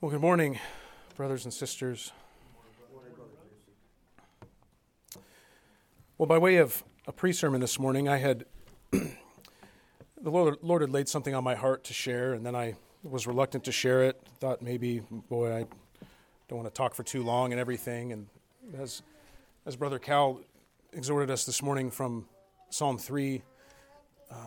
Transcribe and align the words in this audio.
Well, 0.00 0.12
good 0.12 0.20
morning, 0.20 0.60
brothers 1.16 1.44
and 1.44 1.52
sisters. 1.52 2.12
Well, 6.16 6.28
by 6.28 6.38
way 6.38 6.58
of 6.58 6.84
a 7.08 7.12
pre 7.12 7.32
sermon 7.32 7.60
this 7.60 7.80
morning, 7.80 8.08
I 8.08 8.18
had, 8.18 8.44
the 8.92 9.10
Lord, 10.22 10.58
Lord 10.62 10.82
had 10.82 10.90
laid 10.90 11.08
something 11.08 11.34
on 11.34 11.42
my 11.42 11.56
heart 11.56 11.82
to 11.82 11.94
share, 11.94 12.32
and 12.34 12.46
then 12.46 12.54
I 12.54 12.76
was 13.02 13.26
reluctant 13.26 13.64
to 13.64 13.72
share 13.72 14.04
it. 14.04 14.22
Thought 14.38 14.62
maybe, 14.62 15.00
boy, 15.00 15.52
I 15.52 15.66
don't 16.46 16.60
want 16.60 16.72
to 16.72 16.78
talk 16.78 16.94
for 16.94 17.02
too 17.02 17.24
long 17.24 17.50
and 17.50 17.58
everything. 17.58 18.12
And 18.12 18.28
as, 18.78 19.02
as 19.66 19.74
Brother 19.74 19.98
Cal 19.98 20.40
exhorted 20.92 21.28
us 21.28 21.44
this 21.44 21.60
morning 21.60 21.90
from 21.90 22.26
Psalm 22.70 22.98
3, 22.98 23.42
um, 24.30 24.38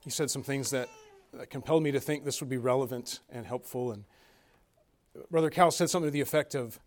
he 0.00 0.10
said 0.10 0.32
some 0.32 0.42
things 0.42 0.70
that, 0.70 0.88
that 1.32 1.48
compelled 1.48 1.84
me 1.84 1.92
to 1.92 2.00
think 2.00 2.24
this 2.24 2.40
would 2.40 2.50
be 2.50 2.58
relevant 2.58 3.20
and 3.30 3.46
helpful. 3.46 3.92
And 3.92 4.02
Brother 5.30 5.50
Cal 5.50 5.70
said 5.70 5.90
something 5.90 6.08
to 6.08 6.12
the 6.12 6.20
effect 6.20 6.54
of 6.54 6.78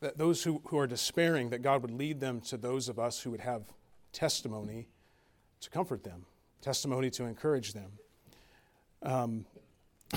that 0.00 0.16
those 0.16 0.44
who, 0.44 0.62
who 0.66 0.78
are 0.78 0.86
despairing, 0.86 1.50
that 1.50 1.62
God 1.62 1.82
would 1.82 1.90
lead 1.90 2.20
them 2.20 2.40
to 2.42 2.56
those 2.56 2.88
of 2.88 2.98
us 2.98 3.20
who 3.20 3.30
would 3.30 3.40
have 3.40 3.62
testimony 4.12 4.88
to 5.60 5.70
comfort 5.70 6.04
them, 6.04 6.24
testimony 6.62 7.10
to 7.10 7.24
encourage 7.24 7.74
them. 7.74 7.92
Um, 9.02 9.44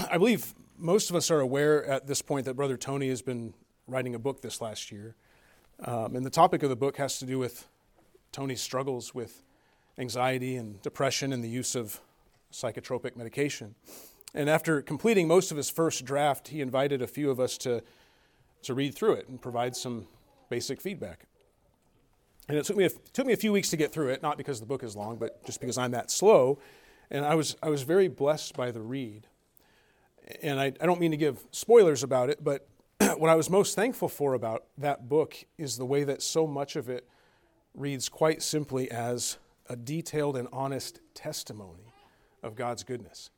I 0.09 0.17
believe 0.17 0.53
most 0.77 1.09
of 1.09 1.15
us 1.15 1.29
are 1.29 1.39
aware 1.39 1.85
at 1.85 2.07
this 2.07 2.21
point 2.21 2.45
that 2.45 2.55
Brother 2.55 2.77
Tony 2.77 3.09
has 3.09 3.21
been 3.21 3.53
writing 3.87 4.15
a 4.15 4.19
book 4.19 4.41
this 4.41 4.61
last 4.61 4.91
year. 4.91 5.15
Um, 5.79 6.15
and 6.15 6.25
the 6.25 6.29
topic 6.29 6.63
of 6.63 6.69
the 6.69 6.75
book 6.75 6.97
has 6.97 7.19
to 7.19 7.25
do 7.25 7.37
with 7.37 7.67
Tony's 8.31 8.61
struggles 8.61 9.13
with 9.13 9.43
anxiety 9.97 10.55
and 10.55 10.81
depression 10.81 11.33
and 11.33 11.43
the 11.43 11.49
use 11.49 11.75
of 11.75 11.99
psychotropic 12.51 13.15
medication. 13.15 13.75
And 14.33 14.49
after 14.49 14.81
completing 14.81 15.27
most 15.27 15.51
of 15.51 15.57
his 15.57 15.69
first 15.69 16.05
draft, 16.05 16.47
he 16.47 16.61
invited 16.61 17.01
a 17.01 17.07
few 17.07 17.29
of 17.29 17.39
us 17.39 17.57
to, 17.59 17.83
to 18.63 18.73
read 18.73 18.95
through 18.95 19.13
it 19.13 19.29
and 19.29 19.41
provide 19.41 19.75
some 19.75 20.07
basic 20.49 20.81
feedback. 20.81 21.25
And 22.49 22.57
it 22.57 22.65
took 22.65 22.75
me, 22.75 22.85
a, 22.85 22.89
took 23.13 23.25
me 23.25 23.33
a 23.33 23.37
few 23.37 23.53
weeks 23.53 23.69
to 23.69 23.77
get 23.77 23.91
through 23.91 24.09
it, 24.09 24.21
not 24.21 24.37
because 24.37 24.59
the 24.59 24.65
book 24.65 24.83
is 24.83 24.95
long, 24.95 25.17
but 25.17 25.45
just 25.45 25.61
because 25.61 25.77
I'm 25.77 25.91
that 25.91 26.11
slow. 26.11 26.59
And 27.09 27.25
I 27.25 27.35
was, 27.35 27.55
I 27.61 27.69
was 27.69 27.83
very 27.83 28.07
blessed 28.07 28.55
by 28.57 28.71
the 28.71 28.81
read. 28.81 29.27
And 30.41 30.59
I, 30.59 30.73
I 30.81 30.85
don't 30.85 30.99
mean 30.99 31.11
to 31.11 31.17
give 31.17 31.43
spoilers 31.51 32.03
about 32.03 32.29
it, 32.29 32.43
but 32.43 32.67
what 33.17 33.29
I 33.29 33.35
was 33.35 33.49
most 33.49 33.75
thankful 33.75 34.09
for 34.09 34.33
about 34.33 34.65
that 34.77 35.07
book 35.07 35.35
is 35.57 35.77
the 35.77 35.85
way 35.85 36.03
that 36.03 36.21
so 36.21 36.47
much 36.47 36.75
of 36.75 36.89
it 36.89 37.07
reads 37.73 38.09
quite 38.09 38.41
simply 38.41 38.89
as 38.91 39.37
a 39.69 39.75
detailed 39.75 40.37
and 40.37 40.47
honest 40.51 40.99
testimony 41.13 41.93
of 42.41 42.55
God's 42.55 42.83
goodness. 42.83 43.29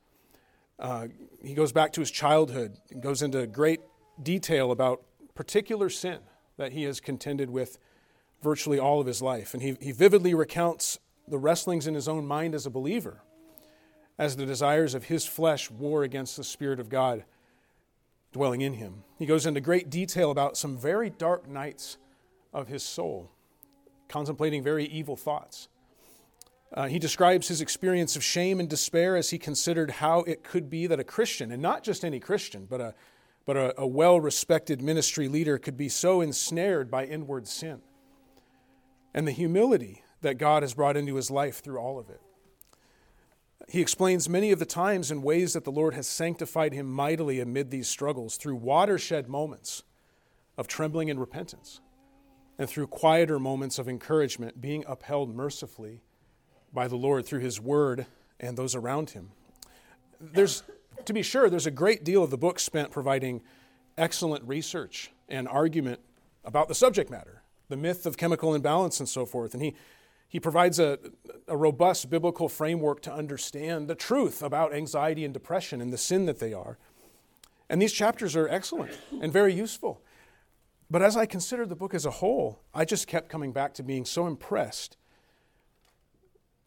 Uh, 0.79 1.07
he 1.43 1.53
goes 1.53 1.71
back 1.71 1.93
to 1.93 2.01
his 2.01 2.11
childhood 2.11 2.77
and 2.91 3.01
goes 3.01 3.21
into 3.21 3.45
great 3.47 3.81
detail 4.21 4.71
about 4.71 5.03
particular 5.33 5.89
sin 5.89 6.19
that 6.57 6.71
he 6.71 6.83
has 6.83 6.99
contended 6.99 7.49
with 7.49 7.77
virtually 8.41 8.79
all 8.79 8.99
of 8.99 9.07
his 9.07 9.21
life. 9.21 9.53
And 9.53 9.63
he, 9.63 9.77
he 9.81 9.91
vividly 9.91 10.33
recounts 10.33 10.99
the 11.27 11.37
wrestlings 11.37 11.87
in 11.87 11.93
his 11.95 12.07
own 12.07 12.25
mind 12.25 12.53
as 12.53 12.65
a 12.65 12.69
believer, 12.69 13.21
as 14.17 14.35
the 14.35 14.45
desires 14.45 14.93
of 14.93 15.05
his 15.05 15.25
flesh 15.25 15.71
war 15.71 16.03
against 16.03 16.37
the 16.37 16.43
Spirit 16.43 16.79
of 16.79 16.89
God 16.89 17.25
dwelling 18.31 18.61
in 18.61 18.73
him. 18.73 19.03
He 19.17 19.25
goes 19.25 19.45
into 19.45 19.61
great 19.61 19.89
detail 19.89 20.29
about 20.29 20.57
some 20.57 20.77
very 20.77 21.09
dark 21.09 21.47
nights 21.47 21.97
of 22.53 22.67
his 22.67 22.83
soul, 22.83 23.31
contemplating 24.09 24.61
very 24.61 24.85
evil 24.85 25.15
thoughts. 25.15 25.67
Uh, 26.75 26.87
he 26.87 26.99
describes 26.99 27.47
his 27.47 27.61
experience 27.61 28.17
of 28.17 28.23
shame 28.23 28.59
and 28.59 28.69
despair 28.69 29.15
as 29.15 29.29
he 29.29 29.37
considered 29.37 29.91
how 29.91 30.19
it 30.23 30.43
could 30.43 30.69
be 30.69 30.85
that 30.87 30.99
a 30.99 31.05
Christian, 31.05 31.49
and 31.51 31.61
not 31.61 31.83
just 31.83 32.03
any 32.03 32.19
Christian, 32.19 32.65
but 32.69 32.81
a, 32.81 32.93
but 33.45 33.55
a, 33.55 33.81
a 33.81 33.87
well 33.87 34.19
respected 34.19 34.81
ministry 34.81 35.29
leader, 35.29 35.57
could 35.57 35.77
be 35.77 35.87
so 35.87 36.19
ensnared 36.19 36.91
by 36.91 37.05
inward 37.05 37.47
sin. 37.47 37.81
And 39.13 39.25
the 39.25 39.31
humility 39.31 40.03
that 40.21 40.37
God 40.37 40.63
has 40.63 40.73
brought 40.73 40.97
into 40.97 41.15
his 41.15 41.31
life 41.31 41.63
through 41.63 41.77
all 41.77 41.97
of 41.97 42.09
it. 42.09 42.19
He 43.69 43.79
explains 43.79 44.27
many 44.27 44.51
of 44.51 44.59
the 44.59 44.65
times 44.65 45.09
and 45.11 45.23
ways 45.23 45.53
that 45.53 45.63
the 45.63 45.71
Lord 45.71 45.93
has 45.93 46.07
sanctified 46.07 46.73
him 46.73 46.91
mightily 46.91 47.39
amid 47.39 47.71
these 47.71 47.87
struggles 47.87 48.35
through 48.35 48.57
watershed 48.57 49.29
moments 49.29 49.83
of 50.57 50.67
trembling 50.67 51.09
and 51.09 51.21
repentance, 51.21 51.79
and 52.59 52.69
through 52.69 52.87
quieter 52.87 53.39
moments 53.39 53.79
of 53.79 53.87
encouragement, 53.87 54.59
being 54.59 54.83
upheld 54.87 55.33
mercifully 55.33 56.01
by 56.73 56.87
the 56.87 56.95
Lord 56.95 57.25
through 57.25 57.39
his 57.39 57.59
word 57.59 58.05
and 58.39 58.57
those 58.57 58.75
around 58.75 59.11
him. 59.11 59.31
There's, 60.19 60.63
to 61.05 61.13
be 61.13 61.21
sure, 61.21 61.49
there's 61.49 61.67
a 61.67 61.71
great 61.71 62.03
deal 62.03 62.23
of 62.23 62.29
the 62.29 62.37
book 62.37 62.59
spent 62.59 62.91
providing 62.91 63.41
excellent 63.97 64.43
research 64.47 65.11
and 65.29 65.47
argument 65.47 65.99
about 66.43 66.67
the 66.67 66.75
subject 66.75 67.09
matter, 67.09 67.41
the 67.69 67.77
myth 67.77 68.05
of 68.05 68.17
chemical 68.17 68.53
imbalance 68.53 68.99
and 68.99 69.09
so 69.09 69.25
forth. 69.25 69.53
And 69.53 69.63
he, 69.63 69.75
he 70.27 70.39
provides 70.39 70.79
a, 70.79 70.99
a 71.47 71.57
robust 71.57 72.09
biblical 72.09 72.49
framework 72.49 73.01
to 73.03 73.13
understand 73.13 73.87
the 73.87 73.95
truth 73.95 74.43
about 74.43 74.73
anxiety 74.73 75.23
and 75.23 75.33
depression 75.33 75.81
and 75.81 75.91
the 75.91 75.97
sin 75.97 76.25
that 76.25 76.39
they 76.39 76.53
are. 76.53 76.77
And 77.69 77.81
these 77.81 77.93
chapters 77.93 78.35
are 78.35 78.47
excellent 78.47 78.91
and 79.21 79.31
very 79.31 79.53
useful. 79.53 80.01
But 80.89 81.01
as 81.01 81.17
I 81.17 81.25
considered 81.25 81.69
the 81.69 81.75
book 81.75 81.93
as 81.93 82.05
a 82.05 82.11
whole, 82.11 82.59
I 82.73 82.85
just 82.85 83.07
kept 83.07 83.29
coming 83.29 83.51
back 83.51 83.73
to 83.75 83.83
being 83.83 84.05
so 84.05 84.27
impressed 84.27 84.97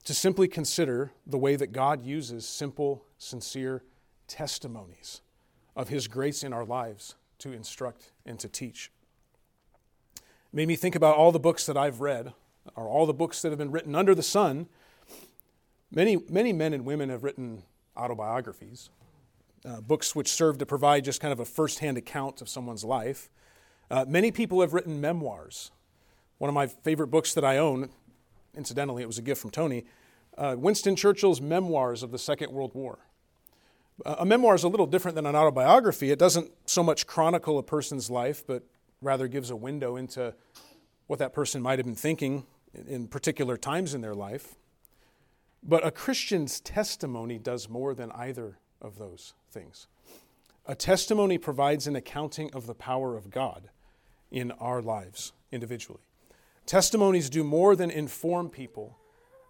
to 0.08 0.14
simply 0.14 0.48
consider 0.48 1.12
the 1.26 1.36
way 1.36 1.54
that 1.54 1.70
God 1.70 2.02
uses 2.02 2.48
simple, 2.48 3.04
sincere 3.19 3.82
testimonies 4.26 5.20
of 5.76 5.91
His 5.91 6.08
grace 6.08 6.42
in 6.42 6.54
our 6.54 6.64
lives 6.64 7.14
to 7.41 7.52
instruct 7.52 8.12
and 8.24 8.38
to 8.41 8.48
teach. 8.48 8.91
It 10.16 10.22
made 10.54 10.66
me 10.66 10.76
think 10.76 10.94
about 10.94 11.16
all 11.16 11.30
the 11.30 11.38
books 11.38 11.66
that 11.66 11.76
I've 11.76 12.00
read, 12.00 12.32
or 12.74 12.88
all 12.88 13.04
the 13.04 13.12
books 13.12 13.42
that 13.42 13.50
have 13.50 13.58
been 13.58 13.70
written 13.70 13.94
under 13.94 14.14
the 14.14 14.22
sun. 14.22 14.69
Many, 15.91 16.16
many 16.30 16.54
men 16.54 16.72
and 16.72 16.86
women 16.86 17.10
have 17.10 17.22
written 17.22 17.64
autobiographies, 17.94 18.88
uh, 19.66 19.82
books 19.82 20.16
which 20.16 20.32
serve 20.32 20.56
to 20.56 20.64
provide 20.64 21.04
just 21.04 21.20
kind 21.20 21.34
of 21.34 21.40
a 21.40 21.44
first-hand 21.44 21.98
account 21.98 22.40
of 22.40 22.48
someone's 22.48 22.82
life. 22.82 23.28
Uh, 23.90 24.06
many 24.08 24.30
people 24.30 24.62
have 24.62 24.72
written 24.72 25.02
memoirs. 25.02 25.70
One 26.38 26.48
of 26.48 26.54
my 26.54 26.66
favorite 26.66 27.08
books 27.08 27.34
that 27.34 27.44
I 27.44 27.58
own, 27.58 27.90
incidentally, 28.56 29.03
it 29.03 29.06
was 29.06 29.19
a 29.19 29.22
gift 29.22 29.41
from 29.41 29.50
Tony, 29.50 29.84
uh, 30.36 30.54
Winston 30.59 30.97
Churchill's 30.97 31.41
Memoirs 31.41 32.03
of 32.03 32.10
the 32.10 32.19
Second 32.19 32.53
World 32.53 32.75
War. 32.75 32.98
Uh, 34.04 34.16
a 34.19 34.26
memoir 34.26 34.54
is 34.54 34.62
a 34.62 34.69
little 34.69 34.86
different 34.86 35.14
than 35.14 35.26
an 35.26 35.34
autobiography. 35.34 36.10
It 36.10 36.19
doesn't 36.19 36.53
so 36.66 36.82
much 36.82 37.06
chronicle 37.06 37.58
a 37.58 37.62
person's 37.62 38.10
life, 38.10 38.44
but 38.47 38.62
rather 39.03 39.28
gives 39.28 39.50
a 39.50 39.56
window 39.56 39.97
into 39.97 40.34
what 41.06 41.19
that 41.19 41.32
person 41.32 41.62
might 41.62 41.78
have 41.78 41.87
been 41.87 41.94
thinking 41.94 42.47
in 42.87 43.08
particular 43.08 43.56
times 43.56 43.94
in 43.94 44.00
their 44.00 44.14
life. 44.14 44.54
But 45.62 45.84
a 45.84 45.91
Christian's 45.91 46.60
testimony 46.60 47.38
does 47.38 47.69
more 47.69 47.94
than 47.94 48.12
either 48.12 48.58
of 48.81 48.98
those 48.98 49.34
things. 49.50 49.88
A 50.66 50.75
testimony 50.75 51.38
provides 51.38 51.87
an 51.87 51.97
accounting 51.97 52.50
of 52.53 52.66
the 52.66 52.75
power 52.75 53.16
of 53.16 53.31
God 53.31 53.70
in 54.31 54.53
our 54.53 54.82
lives 54.82 55.32
individually. 55.50 56.07
Testimonies 56.68 57.30
do 57.30 57.42
more 57.42 57.74
than 57.74 57.90
inform 57.90 58.50
people 58.50 58.98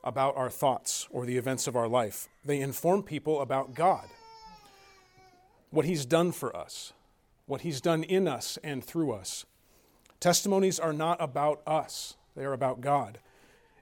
about 0.04 0.36
our 0.36 0.48
thoughts 0.48 1.08
or 1.10 1.26
the 1.26 1.36
events 1.36 1.66
of 1.66 1.74
our 1.74 1.88
life, 1.88 2.28
they 2.44 2.60
inform 2.60 3.02
people 3.02 3.40
about 3.40 3.74
God, 3.74 4.06
what 5.70 5.84
He's 5.84 6.06
done 6.06 6.30
for 6.30 6.56
us, 6.56 6.92
what 7.46 7.62
He's 7.62 7.80
done 7.80 8.04
in 8.04 8.28
us 8.28 8.56
and 8.62 8.84
through 8.84 9.10
us. 9.10 9.44
Testimonies 10.20 10.78
are 10.78 10.92
not 10.92 11.20
about 11.20 11.60
us, 11.66 12.14
they 12.36 12.44
are 12.44 12.52
about 12.52 12.80
God. 12.80 13.18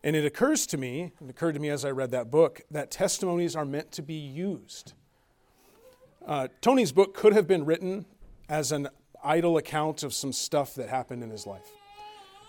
And 0.02 0.16
it 0.16 0.24
occurs 0.24 0.66
to 0.68 0.78
me, 0.78 1.12
it 1.22 1.28
occurred 1.28 1.52
to 1.56 1.60
me 1.60 1.68
as 1.68 1.84
I 1.84 1.90
read 1.90 2.12
that 2.12 2.30
book, 2.30 2.62
that 2.70 2.90
testimonies 2.90 3.54
are 3.54 3.66
meant 3.66 3.92
to 3.92 4.02
be 4.02 4.14
used. 4.14 4.94
Uh, 6.26 6.48
Tony's 6.62 6.90
book 6.90 7.12
could 7.12 7.34
have 7.34 7.46
been 7.46 7.66
written 7.66 8.06
as 8.48 8.72
an 8.72 8.88
idle 9.22 9.58
account 9.58 10.02
of 10.02 10.14
some 10.14 10.32
stuff 10.32 10.74
that 10.76 10.88
happened 10.88 11.22
in 11.22 11.28
his 11.28 11.46
life. 11.46 11.75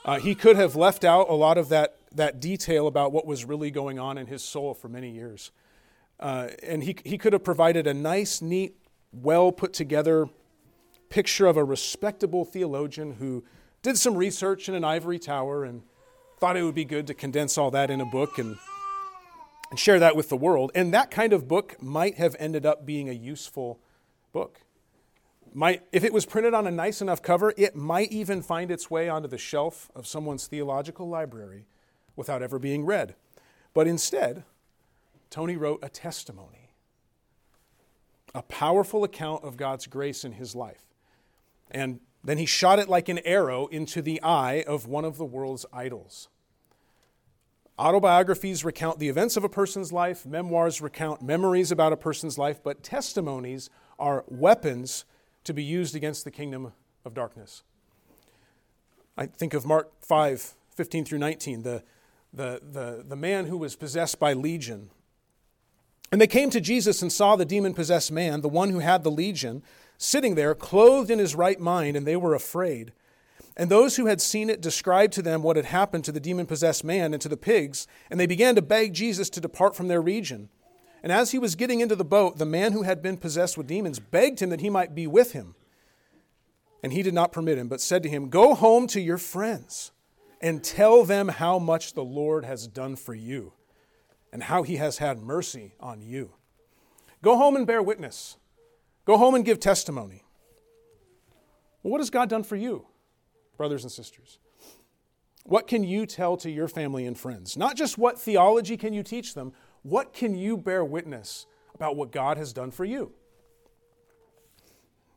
Uh, 0.07 0.19
he 0.19 0.33
could 0.33 0.55
have 0.55 0.77
left 0.77 1.03
out 1.03 1.29
a 1.29 1.33
lot 1.33 1.57
of 1.57 1.67
that, 1.67 1.97
that 2.13 2.39
detail 2.39 2.87
about 2.87 3.11
what 3.11 3.25
was 3.25 3.43
really 3.43 3.69
going 3.69 3.99
on 3.99 4.17
in 4.17 4.25
his 4.25 4.41
soul 4.41 4.73
for 4.73 4.87
many 4.87 5.11
years. 5.11 5.51
Uh, 6.17 6.47
and 6.63 6.81
he, 6.81 6.95
he 7.03 7.17
could 7.17 7.33
have 7.33 7.43
provided 7.43 7.85
a 7.85 7.93
nice, 7.93 8.41
neat, 8.41 8.77
well 9.11 9.51
put 9.51 9.73
together 9.73 10.29
picture 11.09 11.45
of 11.45 11.57
a 11.57 11.63
respectable 11.63 12.45
theologian 12.45 13.15
who 13.15 13.43
did 13.81 13.97
some 13.97 14.15
research 14.15 14.69
in 14.69 14.75
an 14.75 14.83
ivory 14.85 15.19
tower 15.19 15.65
and 15.65 15.83
thought 16.39 16.55
it 16.55 16.63
would 16.63 16.75
be 16.75 16.85
good 16.85 17.05
to 17.07 17.13
condense 17.13 17.57
all 17.57 17.71
that 17.71 17.89
in 17.89 17.99
a 17.99 18.05
book 18.05 18.37
and, 18.37 18.57
and 19.69 19.77
share 19.79 19.99
that 19.99 20.15
with 20.15 20.29
the 20.29 20.37
world. 20.37 20.71
And 20.73 20.93
that 20.93 21.11
kind 21.11 21.33
of 21.33 21.49
book 21.49 21.75
might 21.81 22.15
have 22.15 22.33
ended 22.39 22.65
up 22.65 22.85
being 22.85 23.09
a 23.09 23.13
useful 23.13 23.79
book 24.31 24.61
might, 25.57 25.81
if 25.91 26.03
it 26.03 26.13
was 26.13 26.27
printed 26.27 26.53
on 26.53 26.67
a 26.67 26.71
nice 26.71 27.01
enough 27.01 27.23
cover, 27.23 27.51
it 27.57 27.75
might 27.75 28.11
even 28.11 28.43
find 28.43 28.69
its 28.69 28.91
way 28.91 29.09
onto 29.09 29.27
the 29.27 29.39
shelf 29.39 29.89
of 29.95 30.05
someone's 30.05 30.45
theological 30.45 31.09
library 31.09 31.65
without 32.15 32.43
ever 32.43 32.59
being 32.59 32.85
read. 32.85 33.15
But 33.73 33.87
instead, 33.87 34.43
Tony 35.31 35.55
wrote 35.55 35.79
a 35.81 35.89
testimony, 35.89 36.69
a 38.35 38.43
powerful 38.43 39.03
account 39.03 39.43
of 39.43 39.57
God's 39.57 39.87
grace 39.87 40.23
in 40.23 40.33
his 40.33 40.53
life. 40.53 40.85
And 41.71 42.01
then 42.23 42.37
he 42.37 42.45
shot 42.45 42.77
it 42.77 42.87
like 42.87 43.09
an 43.09 43.19
arrow 43.25 43.65
into 43.65 44.03
the 44.03 44.21
eye 44.21 44.63
of 44.67 44.85
one 44.85 45.05
of 45.05 45.17
the 45.17 45.25
world's 45.25 45.65
idols. 45.73 46.29
Autobiographies 47.79 48.63
recount 48.63 48.99
the 48.99 49.09
events 49.09 49.35
of 49.35 49.43
a 49.43 49.49
person's 49.49 49.91
life, 49.91 50.23
memoirs 50.23 50.81
recount 50.81 51.23
memories 51.23 51.71
about 51.71 51.93
a 51.93 51.97
person's 51.97 52.37
life, 52.37 52.61
but 52.63 52.83
testimonies 52.83 53.71
are 53.97 54.23
weapons 54.27 55.03
to 55.47 55.53
be 55.53 55.63
used 55.63 55.95
against 55.95 56.23
the 56.23 56.31
kingdom 56.31 56.73
of 57.03 57.13
darkness. 57.13 57.63
I 59.17 59.25
think 59.25 59.53
of 59.53 59.65
Mark 59.65 59.91
5 60.01 60.53
15 60.75 61.05
through 61.05 61.17
19, 61.17 61.63
the, 61.63 61.83
the, 62.31 62.61
the, 62.71 63.03
the 63.07 63.15
man 63.15 63.47
who 63.47 63.57
was 63.57 63.75
possessed 63.75 64.19
by 64.19 64.33
legion. 64.33 64.91
And 66.11 66.21
they 66.21 66.27
came 66.27 66.51
to 66.51 66.61
Jesus 66.61 67.01
and 67.01 67.11
saw 67.11 67.35
the 67.35 67.45
demon 67.45 67.73
possessed 67.73 68.11
man, 68.11 68.41
the 68.41 68.47
one 68.47 68.69
who 68.69 68.77
had 68.79 69.03
the 69.03 69.09
legion, 69.09 69.63
sitting 69.97 70.35
there, 70.35 70.53
clothed 70.53 71.09
in 71.09 71.17
his 71.17 71.33
right 71.33 71.59
mind, 71.59 71.97
and 71.97 72.05
they 72.05 72.15
were 72.15 72.35
afraid. 72.35 72.93
And 73.57 73.71
those 73.71 73.95
who 73.95 74.05
had 74.05 74.21
seen 74.21 74.51
it 74.51 74.61
described 74.61 75.13
to 75.13 75.23
them 75.23 75.41
what 75.41 75.55
had 75.55 75.65
happened 75.65 76.05
to 76.05 76.11
the 76.11 76.19
demon 76.19 76.45
possessed 76.45 76.83
man 76.83 77.11
and 77.11 77.21
to 77.23 77.29
the 77.29 77.35
pigs, 77.35 77.87
and 78.11 78.19
they 78.19 78.27
began 78.27 78.53
to 78.53 78.61
beg 78.61 78.93
Jesus 78.93 79.31
to 79.31 79.41
depart 79.41 79.75
from 79.75 79.87
their 79.87 80.01
region. 80.01 80.49
And 81.03 81.11
as 81.11 81.31
he 81.31 81.39
was 81.39 81.55
getting 81.55 81.79
into 81.79 81.95
the 81.95 82.05
boat, 82.05 82.37
the 82.37 82.45
man 82.45 82.73
who 82.73 82.83
had 82.83 83.01
been 83.01 83.17
possessed 83.17 83.57
with 83.57 83.67
demons 83.67 83.99
begged 83.99 84.41
him 84.41 84.49
that 84.49 84.61
he 84.61 84.69
might 84.69 84.95
be 84.95 85.07
with 85.07 85.31
him. 85.31 85.55
And 86.83 86.93
he 86.93 87.03
did 87.03 87.13
not 87.13 87.31
permit 87.31 87.57
him, 87.57 87.67
but 87.67 87.81
said 87.81 88.03
to 88.03 88.09
him, 88.09 88.29
Go 88.29 88.53
home 88.53 88.87
to 88.87 89.01
your 89.01 89.17
friends 89.17 89.91
and 90.41 90.63
tell 90.63 91.03
them 91.03 91.27
how 91.27 91.59
much 91.59 91.93
the 91.93 92.03
Lord 92.03 92.45
has 92.45 92.67
done 92.67 92.95
for 92.95 93.13
you 93.13 93.53
and 94.31 94.43
how 94.43 94.63
he 94.63 94.75
has 94.75 94.97
had 94.97 95.19
mercy 95.19 95.73
on 95.79 96.01
you. 96.01 96.33
Go 97.23 97.37
home 97.37 97.55
and 97.55 97.65
bear 97.65 97.81
witness. 97.81 98.37
Go 99.05 99.17
home 99.17 99.35
and 99.35 99.45
give 99.45 99.59
testimony. 99.59 100.23
Well, 101.81 101.91
what 101.91 102.01
has 102.01 102.09
God 102.09 102.29
done 102.29 102.43
for 102.43 102.55
you? 102.55 102.85
brothers 103.57 103.83
and 103.83 103.91
sisters? 103.91 104.39
What 105.43 105.67
can 105.67 105.83
you 105.83 106.05
tell 106.05 106.37
to 106.37 106.51
your 106.51 106.67
family 106.67 107.05
and 107.05 107.17
friends? 107.17 107.57
Not 107.57 107.75
just 107.75 107.97
what 107.97 108.19
theology 108.19 108.77
can 108.77 108.93
you 108.93 109.01
teach 109.01 109.33
them, 109.33 109.53
what 109.83 110.13
can 110.13 110.35
you 110.35 110.57
bear 110.57 110.83
witness 110.83 111.45
about 111.75 111.95
what 111.95 112.11
God 112.11 112.37
has 112.37 112.53
done 112.53 112.71
for 112.71 112.85
you? 112.85 113.13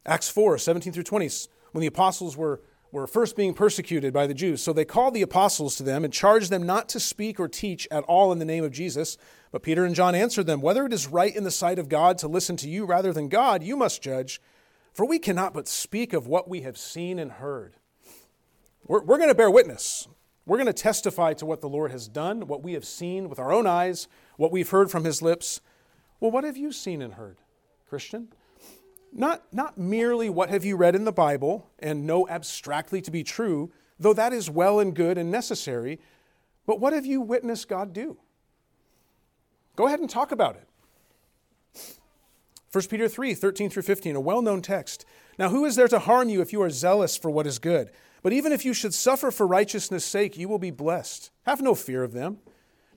Acts 0.07 0.29
4 0.31 0.59
17 0.59 0.93
through 0.93 1.03
20, 1.03 1.31
when 1.73 1.81
the 1.81 1.87
apostles 1.87 2.37
were, 2.37 2.61
were 2.91 3.07
first 3.07 3.37
being 3.37 3.55
persecuted 3.55 4.13
by 4.13 4.27
the 4.27 4.35
Jews. 4.35 4.63
So 4.63 4.73
they 4.73 4.85
called 4.85 5.15
the 5.15 5.23
apostles 5.23 5.77
to 5.77 5.83
them 5.83 6.05
and 6.05 6.13
charged 6.13 6.51
them 6.51 6.65
not 6.65 6.89
to 6.91 7.01
speak 7.01 7.39
or 7.39 7.49
teach 7.49 7.87
at 7.91 8.05
all 8.05 8.33
in 8.33 8.39
the 8.39 8.45
name 8.45 8.65
of 8.65 8.73
Jesus. 8.73 9.17
But 9.53 9.63
Peter 9.63 9.85
and 9.85 9.95
John 9.95 10.15
answered 10.15 10.47
them, 10.47 10.61
Whether 10.61 10.87
it 10.87 10.93
is 10.93 11.07
right 11.07 11.35
in 11.35 11.45
the 11.45 11.51
sight 11.51 11.79
of 11.79 11.89
God 11.89 12.19
to 12.19 12.29
listen 12.29 12.57
to 12.59 12.69
you 12.69 12.87
rather 12.87 13.13
than 13.13 13.29
God, 13.29 13.63
you 13.63 13.77
must 13.77 14.03
judge. 14.03 14.41
For 14.93 15.07
we 15.07 15.19
cannot 15.19 15.55
but 15.55 15.69
speak 15.69 16.13
of 16.13 16.27
what 16.27 16.49
we 16.49 16.63
have 16.63 16.77
seen 16.77 17.19
and 17.19 17.33
heard. 17.33 17.77
We're, 18.87 19.03
we're 19.03 19.19
going 19.19 19.29
to 19.29 19.35
bear 19.35 19.51
witness. 19.51 20.09
We're 20.47 20.57
going 20.57 20.67
to 20.67 20.73
testify 20.73 21.35
to 21.35 21.47
what 21.47 21.61
the 21.61 21.69
Lord 21.69 21.93
has 21.93 22.09
done, 22.09 22.49
what 22.49 22.63
we 22.63 22.73
have 22.73 22.85
seen 22.85 23.29
with 23.29 23.39
our 23.39 23.53
own 23.53 23.67
eyes, 23.67 24.09
what 24.41 24.51
we've 24.51 24.71
heard 24.71 24.91
from 24.91 25.05
his 25.05 25.21
lips. 25.21 25.61
Well, 26.19 26.31
what 26.31 26.45
have 26.45 26.57
you 26.57 26.73
seen 26.73 27.03
and 27.03 27.13
heard, 27.13 27.37
Christian? 27.87 28.29
Not, 29.13 29.43
not 29.53 29.77
merely 29.77 30.31
what 30.31 30.49
have 30.49 30.65
you 30.65 30.79
read 30.79 30.95
in 30.95 31.05
the 31.05 31.13
Bible 31.13 31.69
and 31.79 32.07
know 32.07 32.27
abstractly 32.27 33.03
to 33.03 33.11
be 33.11 33.23
true, 33.23 33.71
though 33.99 34.15
that 34.15 34.33
is 34.33 34.49
well 34.49 34.81
and 34.81 34.97
good 34.97 35.19
and 35.19 35.31
necessary, 35.31 36.01
but 36.65 36.81
what 36.81 36.95
have 36.95 37.05
you 37.05 37.21
witnessed 37.21 37.69
God 37.69 37.93
do? 37.93 38.17
Go 39.77 39.87
ahead 39.87 40.01
and 40.01 40.09
talk 40.09 40.33
about 40.33 40.57
it. 40.57 41.95
1 42.73 42.85
Peter 42.89 43.09
3 43.09 43.35
13 43.35 43.69
through 43.69 43.83
15, 43.83 44.17
a 44.17 44.21
well 44.21 44.41
known 44.41 44.63
text. 44.63 45.05
Now, 45.39 45.51
who 45.51 45.67
is 45.67 45.77
there 45.77 45.89
to 45.89 45.99
harm 45.99 46.31
you 46.31 46.41
if 46.41 46.51
you 46.51 46.63
are 46.63 46.71
zealous 46.71 47.15
for 47.15 47.31
what 47.31 47.47
is 47.47 47.59
good? 47.59 47.91
But 48.23 48.33
even 48.33 48.53
if 48.53 48.65
you 48.65 48.73
should 48.73 48.95
suffer 48.95 49.31
for 49.31 49.47
righteousness' 49.47 50.05
sake, 50.07 50.39
you 50.39 50.49
will 50.49 50.59
be 50.59 50.71
blessed. 50.71 51.31
Have 51.43 51.61
no 51.61 51.75
fear 51.75 52.03
of 52.03 52.13
them, 52.13 52.39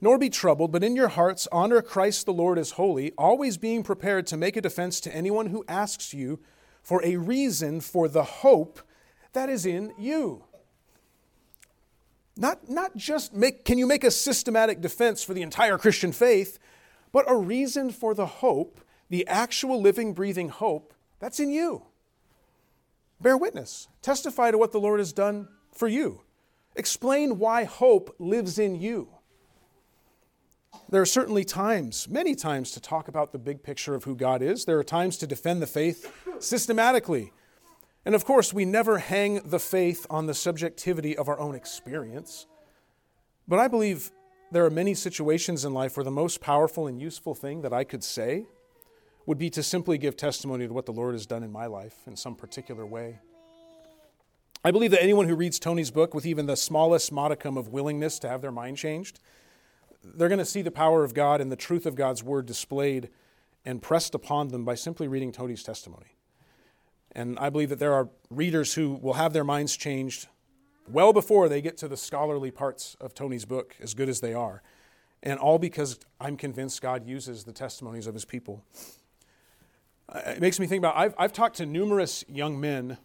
nor 0.03 0.17
be 0.17 0.29
troubled, 0.29 0.69
but 0.69 0.83
in 0.83 0.97
your 0.97 1.07
hearts 1.07 1.47
honor 1.49 1.81
Christ 1.81 2.25
the 2.25 2.33
Lord 2.33 2.59
as 2.59 2.71
holy, 2.71 3.13
always 3.17 3.57
being 3.57 3.83
prepared 3.83 4.27
to 4.27 4.37
make 4.37 4.57
a 4.57 4.61
defense 4.61 4.99
to 4.99 5.15
anyone 5.15 5.47
who 5.47 5.63
asks 5.65 6.13
you 6.13 6.41
for 6.81 7.01
a 7.05 7.15
reason 7.15 7.79
for 7.79 8.09
the 8.09 8.23
hope 8.23 8.81
that 9.31 9.47
is 9.47 9.65
in 9.65 9.93
you. 9.97 10.43
Not, 12.35 12.69
not 12.69 12.97
just 12.97 13.33
make, 13.33 13.63
can 13.63 13.77
you 13.77 13.87
make 13.87 14.03
a 14.03 14.11
systematic 14.11 14.81
defense 14.81 15.23
for 15.23 15.33
the 15.33 15.41
entire 15.41 15.77
Christian 15.77 16.11
faith, 16.11 16.59
but 17.13 17.23
a 17.31 17.37
reason 17.37 17.89
for 17.89 18.13
the 18.13 18.25
hope, 18.25 18.81
the 19.09 19.25
actual 19.25 19.79
living, 19.79 20.13
breathing 20.13 20.49
hope 20.49 20.93
that's 21.19 21.39
in 21.39 21.49
you. 21.49 21.83
Bear 23.21 23.37
witness. 23.37 23.87
Testify 24.01 24.51
to 24.51 24.57
what 24.57 24.73
the 24.73 24.81
Lord 24.81 24.99
has 24.99 25.13
done 25.13 25.47
for 25.71 25.87
you. 25.87 26.23
Explain 26.75 27.39
why 27.39 27.63
hope 27.63 28.13
lives 28.19 28.59
in 28.59 28.75
you. 28.75 29.07
There 30.89 31.01
are 31.01 31.05
certainly 31.05 31.43
times, 31.43 32.07
many 32.07 32.35
times, 32.35 32.71
to 32.71 32.79
talk 32.79 33.07
about 33.07 33.31
the 33.31 33.39
big 33.39 33.63
picture 33.63 33.95
of 33.95 34.03
who 34.03 34.15
God 34.15 34.41
is. 34.41 34.65
There 34.65 34.77
are 34.77 34.83
times 34.83 35.17
to 35.17 35.27
defend 35.27 35.61
the 35.61 35.67
faith 35.67 36.11
systematically. 36.39 37.31
And 38.05 38.15
of 38.15 38.25
course, 38.25 38.53
we 38.53 38.65
never 38.65 38.99
hang 38.99 39.41
the 39.43 39.59
faith 39.59 40.05
on 40.09 40.25
the 40.25 40.33
subjectivity 40.33 41.17
of 41.17 41.29
our 41.29 41.39
own 41.39 41.55
experience. 41.55 42.47
But 43.47 43.59
I 43.59 43.67
believe 43.67 44.11
there 44.51 44.65
are 44.65 44.69
many 44.69 44.93
situations 44.93 45.65
in 45.65 45.73
life 45.73 45.97
where 45.97 46.03
the 46.03 46.11
most 46.11 46.41
powerful 46.41 46.87
and 46.87 47.01
useful 47.01 47.33
thing 47.33 47.61
that 47.61 47.73
I 47.73 47.83
could 47.83 48.03
say 48.03 48.45
would 49.25 49.37
be 49.37 49.49
to 49.51 49.63
simply 49.63 49.97
give 49.97 50.17
testimony 50.17 50.67
to 50.67 50.73
what 50.73 50.85
the 50.85 50.91
Lord 50.91 51.13
has 51.13 51.25
done 51.25 51.43
in 51.43 51.51
my 51.51 51.65
life 51.65 51.95
in 52.07 52.15
some 52.15 52.35
particular 52.35 52.85
way. 52.85 53.19
I 54.65 54.71
believe 54.71 54.91
that 54.91 55.01
anyone 55.01 55.27
who 55.27 55.35
reads 55.35 55.59
Tony's 55.59 55.91
book 55.91 56.13
with 56.13 56.25
even 56.25 56.45
the 56.45 56.55
smallest 56.55 57.11
modicum 57.11 57.57
of 57.57 57.69
willingness 57.69 58.19
to 58.19 58.29
have 58.29 58.41
their 58.41 58.51
mind 58.51 58.77
changed, 58.77 59.19
they're 60.03 60.29
going 60.29 60.39
to 60.39 60.45
see 60.45 60.61
the 60.61 60.71
power 60.71 61.03
of 61.03 61.13
God 61.13 61.41
and 61.41 61.51
the 61.51 61.55
truth 61.55 61.85
of 61.85 61.95
God's 61.95 62.23
word 62.23 62.45
displayed 62.45 63.09
and 63.65 63.81
pressed 63.81 64.13
upon 64.13 64.49
them 64.49 64.65
by 64.65 64.75
simply 64.75 65.07
reading 65.07 65.31
Tony's 65.31 65.63
testimony. 65.63 66.17
And 67.13 67.37
I 67.39 67.49
believe 67.49 67.69
that 67.69 67.79
there 67.79 67.93
are 67.93 68.09
readers 68.29 68.73
who 68.73 68.93
will 68.93 69.13
have 69.13 69.33
their 69.33 69.43
minds 69.43 69.77
changed 69.77 70.27
well 70.87 71.13
before 71.13 71.47
they 71.47 71.61
get 71.61 71.77
to 71.77 71.87
the 71.87 71.95
scholarly 71.95 72.51
parts 72.51 72.97
of 72.99 73.13
Tony's 73.13 73.45
book, 73.45 73.75
as 73.79 73.93
good 73.93 74.09
as 74.09 74.19
they 74.19 74.33
are. 74.33 74.61
And 75.21 75.39
all 75.39 75.59
because 75.59 75.99
I'm 76.19 76.35
convinced 76.35 76.81
God 76.81 77.07
uses 77.07 77.45
the 77.45 77.53
testimonies 77.53 78.07
of 78.07 78.13
his 78.13 78.25
people. 78.25 78.65
Uh, 80.09 80.21
it 80.25 80.41
makes 80.41 80.59
me 80.59 80.67
think 80.67 80.79
about 80.79 80.97
I've, 80.97 81.15
I've 81.17 81.31
talked 81.31 81.57
to 81.57 81.65
numerous 81.65 82.25
young 82.27 82.59
men 82.59 82.97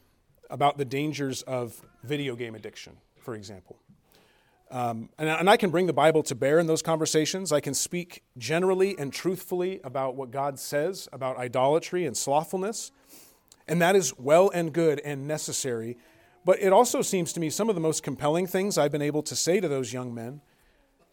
about 0.51 0.79
the 0.79 0.85
dangers 0.85 1.43
of 1.43 1.81
video 2.03 2.35
game 2.35 2.55
addiction, 2.55 2.97
for 3.21 3.35
example. 3.35 3.79
Um, 4.71 5.09
and, 5.19 5.29
and 5.29 5.49
I 5.49 5.57
can 5.57 5.71
bring 5.71 5.87
the 5.87 5.93
Bible 5.93 6.23
to 6.25 6.35
bear 6.35 6.59
in 6.59 6.67
those 6.67 6.83
conversations. 6.83 7.53
I 7.53 7.61
can 7.61 7.75
speak 7.75 8.23
generally 8.37 8.99
and 8.99 9.13
truthfully 9.13 9.81
about 9.83 10.15
what 10.15 10.31
God 10.31 10.59
says 10.59 11.09
about 11.13 11.39
idolatry 11.39 12.05
and 12.05 12.17
slothfulness. 12.17 12.93
And 13.67 13.81
that 13.81 13.97
is 13.97 14.17
well 14.19 14.51
and 14.51 14.73
good 14.73 15.01
and 15.01 15.27
necessary. 15.27 15.97
But 16.45 16.61
it 16.61 16.73
also 16.73 17.03
seems 17.03 17.33
to 17.35 17.41
me 17.41 17.51
some 17.51 17.69
of 17.69 17.75
the 17.75 17.81
most 17.81 18.03
compelling 18.03 18.47
things 18.47 18.79
I've 18.79 18.93
been 18.93 19.03
able 19.03 19.23
to 19.25 19.37
say 19.37 19.61
to 19.61 19.69
those 19.69 19.93
young 19.93 20.15
men 20.15 20.41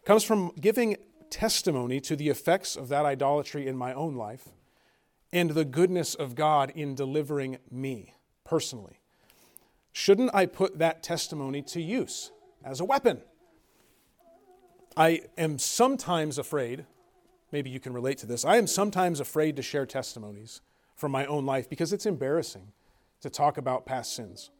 comes 0.05 0.23
from 0.23 0.51
giving 0.59 0.97
testimony 1.29 1.99
to 2.01 2.15
the 2.15 2.29
effects 2.29 2.75
of 2.75 2.89
that 2.89 3.05
idolatry 3.05 3.67
in 3.67 3.75
my 3.75 3.93
own 3.93 4.15
life 4.15 4.49
and 5.33 5.51
the 5.51 5.65
goodness 5.65 6.15
of 6.15 6.35
God 6.35 6.71
in 6.75 6.95
delivering 6.95 7.57
me 7.69 8.13
personally. 8.43 8.99
Shouldn't 9.91 10.33
I 10.33 10.45
put 10.45 10.79
that 10.79 11.03
testimony 11.03 11.61
to 11.63 11.81
use 11.81 12.31
as 12.63 12.79
a 12.79 12.85
weapon? 12.85 13.21
I 14.97 15.21
am 15.37 15.59
sometimes 15.59 16.37
afraid, 16.37 16.85
maybe 17.51 17.69
you 17.69 17.79
can 17.79 17.93
relate 17.93 18.17
to 18.19 18.25
this, 18.25 18.45
I 18.45 18.57
am 18.57 18.67
sometimes 18.67 19.19
afraid 19.19 19.55
to 19.57 19.61
share 19.61 19.85
testimonies 19.85 20.61
from 20.95 21.11
my 21.11 21.25
own 21.25 21.45
life 21.45 21.69
because 21.69 21.91
it's 21.91 22.05
embarrassing 22.05 22.71
to 23.21 23.29
talk 23.29 23.57
about 23.57 23.85
past 23.85 24.13
sins. 24.15 24.51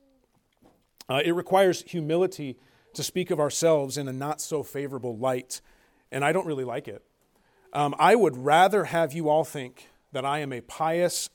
Uh, 1.08 1.22
it 1.24 1.32
requires 1.32 1.84
humility 1.84 2.58
to 2.94 3.04
speak 3.04 3.32
of 3.32 3.40
ourselves 3.40 3.98
in 3.98 4.08
a 4.08 4.14
not 4.14 4.42
so 4.42 4.64
favorable 4.64 5.18
light, 5.18 5.62
and 6.12 6.26
I 6.26 6.32
don't 6.32 6.48
really 6.48 6.64
like 6.64 6.88
it. 6.88 7.04
Um, 7.72 7.94
I 8.00 8.16
would 8.16 8.38
rather 8.38 8.86
have 8.86 9.14
you 9.14 9.30
all 9.30 9.44
think 9.44 9.90
that 10.12 10.26
I 10.26 10.40
am 10.40 10.52
a 10.52 10.62
pious, 10.62 11.30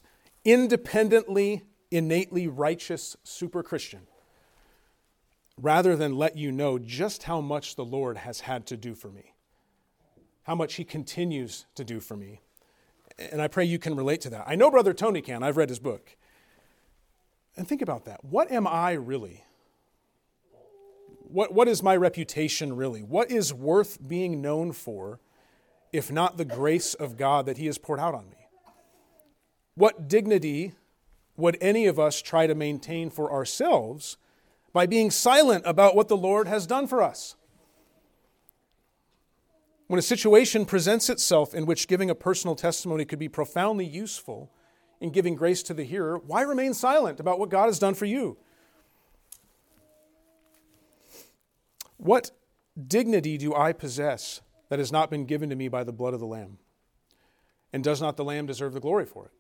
independently, 0.45 1.63
innately 1.91 2.49
righteous 2.49 3.17
super 3.23 3.63
Christian, 3.63 4.01
rather 5.61 5.97
than 5.97 6.17
let 6.17 6.37
you 6.37 6.51
know 6.51 6.79
just 6.79 7.25
how 7.25 7.41
much 7.41 7.77
the 7.77 7.85
Lord 7.85 8.19
has 8.19 8.41
had 8.41 8.67
to 8.67 8.77
do 8.77 8.95
for 8.95 9.11
me, 9.11 9.35
how 10.45 10.55
much 10.55 10.75
He 10.75 10.85
continues 10.85 11.67
to 11.75 11.85
do 11.85 12.01
for 12.01 12.17
me. 12.17 12.41
And 13.19 13.43
I 13.43 13.49
pray 13.49 13.65
you 13.65 13.79
can 13.79 13.97
relate 13.97 14.23
to 14.23 14.31
that. 14.31 14.45
I 14.47 14.55
know 14.55 14.71
Brother 14.71 14.95
Tony 14.95 15.21
can, 15.21 15.43
I've 15.43 15.57
read 15.57 15.69
his 15.69 15.79
book. 15.79 16.17
And 17.57 17.69
think 17.69 17.83
about 17.83 18.07
that. 18.07 18.25
What 18.25 18.51
am 18.51 18.67
I 18.67 18.93
really? 18.93 19.45
What, 21.25 21.53
what 21.53 21.69
is 21.69 21.83
my 21.83 21.95
reputation 21.97 22.75
really? 22.75 23.03
What 23.03 23.31
is 23.31 23.53
worth 23.53 23.99
being 24.07 24.41
known 24.41 24.73
for 24.73 25.21
if 25.93 26.11
not 26.11 26.37
the 26.37 26.45
grace 26.45 26.95
of 26.95 27.17
God 27.17 27.47
that 27.47 27.59
He 27.59 27.67
has 27.67 27.77
poured 27.77 28.01
out 28.01 28.15
on 28.15 28.31
me? 28.31 28.37
What 29.75 30.09
dignity, 30.09 30.73
would 31.37 31.57
any 31.61 31.87
of 31.87 31.99
us 31.99 32.23
try 32.23 32.47
to 32.47 32.55
maintain 32.55 33.11
for 33.11 33.33
ourselves 33.33 34.17
by 34.73 34.87
being 34.87 35.11
silent 35.11 35.65
about 35.67 35.97
what 35.97 36.09
the 36.09 36.17
Lord 36.17 36.47
has 36.49 36.67
done 36.67 36.87
for 36.87 37.03
us? 37.03 37.37
When 39.87 39.99
a 39.99 40.03
situation 40.03 40.67
presents 40.67 41.11
itself 41.11 41.53
in 41.53 41.67
which 41.67 41.89
giving 41.89 42.11
a 42.11 42.15
personal 42.15 42.55
testimony 42.55 43.05
could 43.05 43.19
be 43.19 43.29
profoundly 43.29 43.85
useful 43.85 44.53
in 45.01 45.11
giving 45.11 45.35
grace 45.35 45.65
to 45.65 45.75
the 45.75 45.83
hearer, 45.83 46.19
why 46.19 46.43
remain 46.43 46.75
silent 46.75 47.19
about 47.19 47.41
what 47.41 47.49
God 47.49 47.67
has 47.67 47.81
done 47.81 47.95
for 47.95 48.05
you? 48.05 48.37
What 51.97 52.31
dignity 52.87 53.37
do 53.37 53.55
I 53.55 53.73
possess 53.73 54.43
that 54.69 54.79
has 54.79 54.93
not 54.93 55.11
been 55.11 55.27
given 55.27 55.51
to 55.51 55.57
me 55.57 55.69
by 55.69 55.83
the 55.83 55.93
blood 55.93 56.15
of 56.15 56.21
the 56.21 56.27
Lamb? 56.27 56.59
And 57.73 57.83
does 57.83 58.01
not 58.01 58.17
the 58.17 58.25
Lamb 58.25 58.47
deserve 58.47 58.73
the 58.73 58.81
glory 58.81 59.07
for 59.07 59.27
it? 59.27 59.33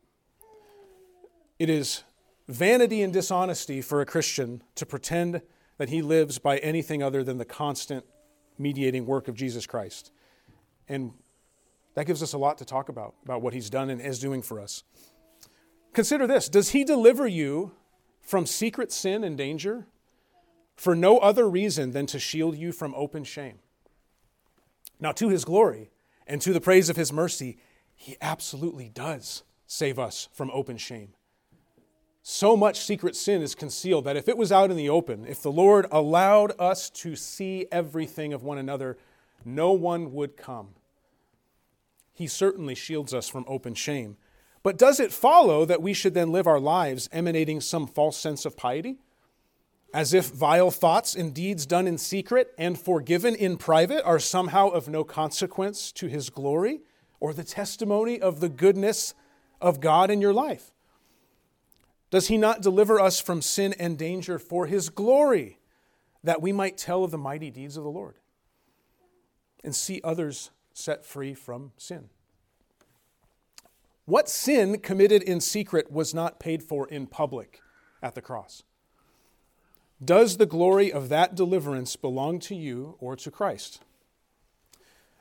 It 1.61 1.71
is 1.71 2.03
vanity 2.51 3.03
and 3.03 3.13
dishonesty 3.13 3.81
for 3.81 4.01
a 4.01 4.07
Christian 4.07 4.63
to 4.75 4.85
pretend 4.85 5.43
that 5.79 5.89
he 5.89 6.03
lives 6.03 6.39
by 6.39 6.59
anything 6.59 7.03
other 7.03 7.23
than 7.23 7.39
the 7.39 7.45
constant 7.45 8.05
mediating 8.59 9.07
work 9.07 9.29
of 9.29 9.35
Jesus 9.35 9.67
Christ. 9.67 10.13
And 10.89 11.13
that 11.95 12.07
gives 12.07 12.23
us 12.23 12.33
a 12.33 12.39
lot 12.39 12.59
to 12.59 12.65
talk 12.65 12.89
about, 12.89 13.15
about 13.25 13.43
what 13.43 13.55
he's 13.55 13.71
done 13.71 13.89
and 13.91 14.01
is 14.01 14.19
doing 14.19 14.43
for 14.43 14.61
us. 14.61 14.85
Consider 15.93 16.27
this 16.27 16.49
Does 16.49 16.71
he 16.71 16.85
deliver 16.85 17.27
you 17.27 17.73
from 18.21 18.47
secret 18.47 18.93
sin 18.93 19.25
and 19.25 19.37
danger 19.37 19.87
for 20.77 20.95
no 20.95 21.19
other 21.19 21.49
reason 21.49 21.93
than 21.93 22.07
to 22.07 22.19
shield 22.19 22.57
you 22.57 22.73
from 22.73 22.95
open 22.95 23.25
shame? 23.25 23.59
Now, 24.99 25.13
to 25.13 25.29
his 25.29 25.45
glory 25.45 25.91
and 26.27 26.43
to 26.43 26.53
the 26.53 26.61
praise 26.61 26.89
of 26.89 26.97
his 26.97 27.13
mercy, 27.13 27.59
he 27.95 28.17
absolutely 28.21 28.89
does 28.89 29.43
save 29.67 29.99
us 29.99 30.29
from 30.33 30.51
open 30.53 30.77
shame. 30.77 31.15
So 32.33 32.57
much 32.57 32.79
secret 32.79 33.17
sin 33.17 33.43
is 33.43 33.57
concealed 33.57 34.05
that 34.05 34.17
if 34.17 34.29
it 34.29 34.37
was 34.37 34.53
out 34.53 34.71
in 34.71 34.77
the 34.77 34.89
open, 34.89 35.27
if 35.27 35.43
the 35.43 35.51
Lord 35.51 35.87
allowed 35.91 36.53
us 36.61 36.89
to 36.91 37.17
see 37.17 37.67
everything 37.73 38.33
of 38.33 38.45
one 38.45 38.57
another, 38.57 38.97
no 39.45 39.73
one 39.73 40.13
would 40.13 40.37
come. 40.37 40.69
He 42.13 42.29
certainly 42.29 42.77
shields 42.77 43.13
us 43.13 43.29
from 43.29 43.45
open 43.49 43.75
shame. 43.75 44.17
But 44.63 44.79
does 44.79 45.01
it 45.01 45.13
follow 45.13 45.65
that 45.65 45.83
we 45.83 45.93
should 45.93 46.15
then 46.15 46.31
live 46.31 46.47
our 46.47 46.61
lives 46.61 47.09
emanating 47.11 47.61
some 47.61 47.89
false 47.89 48.17
sense 48.17 48.45
of 48.45 48.57
piety? 48.57 48.99
As 49.93 50.15
if 50.15 50.29
vile 50.29 50.71
thoughts 50.71 51.17
and 51.17 51.35
deeds 51.35 51.67
done 51.67 51.89
in 51.89 51.99
secret 51.99 52.55
and 52.57 52.79
forgiven 52.79 53.35
in 53.35 53.57
private 53.57 54.05
are 54.05 54.21
somehow 54.21 54.69
of 54.69 54.89
no 54.89 55.03
consequence 55.03 55.91
to 55.91 56.07
his 56.07 56.31
glory 56.31 56.83
or 57.19 57.35
the 57.35 57.43
testimony 57.43 58.21
of 58.21 58.39
the 58.39 58.49
goodness 58.49 59.15
of 59.61 59.81
God 59.81 60.13
in 60.13 60.21
your 60.21 60.33
life? 60.33 60.71
Does 62.11 62.27
he 62.27 62.37
not 62.37 62.61
deliver 62.61 63.01
us 63.01 63.21
from 63.21 63.41
sin 63.41 63.75
and 63.79 63.97
danger 63.97 64.39
for 64.39 64.67
his 64.67 64.89
glory, 64.89 65.59
that 66.25 66.43
we 66.43 66.53
might 66.53 66.77
tell 66.77 67.05
of 67.05 67.13
the 67.13 67.19
mighty 67.19 67.51
deeds 67.51 67.77
of 67.77 67.85
the 67.85 67.91
Lord 67.91 68.17
and 69.63 69.75
see 69.75 70.01
others 70.03 70.51
set 70.73 71.05
free 71.05 71.35
from 71.35 71.73
sin? 71.77 72.09
What 74.07 74.29
sin 74.29 74.81
committed 74.81 75.23
in 75.23 75.41
secret 75.41 75.93
was 75.93 76.13
not 76.13 76.41
paid 76.41 76.65
for 76.65 76.89
in 76.89 77.07
public 77.07 77.61
at 78.03 78.17
the 78.17 78.23
cross? 78.23 78.65
Does 80.05 80.39
the 80.39 80.47
glory 80.47 80.93
of 80.93 81.11
that 81.11 81.37
deliverance 81.37 81.95
belong 81.95 82.41
to 82.41 82.57
you 82.57 82.97
or 82.99 83.15
to 83.17 83.31
Christ? 83.31 83.83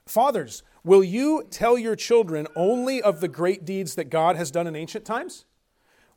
Fathers, 0.08 0.64
will 0.84 1.04
you 1.04 1.46
tell 1.52 1.78
your 1.78 1.96
children 1.96 2.48
only 2.56 3.00
of 3.00 3.20
the 3.20 3.28
great 3.28 3.64
deeds 3.64 3.94
that 3.94 4.10
God 4.10 4.38
has 4.38 4.50
done 4.50 4.66
in 4.66 4.76
ancient 4.76 5.06
times? 5.06 5.46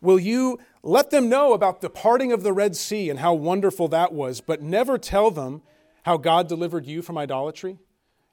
Will 0.03 0.19
you 0.19 0.59
let 0.83 1.11
them 1.11 1.29
know 1.29 1.53
about 1.55 1.81
the 1.81 1.89
parting 1.89 2.33
of 2.33 2.43
the 2.43 2.53
Red 2.53 2.77
Sea 2.77 3.09
and 3.09 3.21
how 3.21 3.33
wonderful 3.33 3.87
that 3.89 4.13
was, 4.13 4.41
but 4.41 4.61
never 4.61 4.99
tell 4.99 5.31
them 5.31 5.63
how 6.03 6.17
God 6.17 6.49
delivered 6.49 6.85
you 6.85 7.01
from 7.03 7.17
idolatry? 7.17 7.79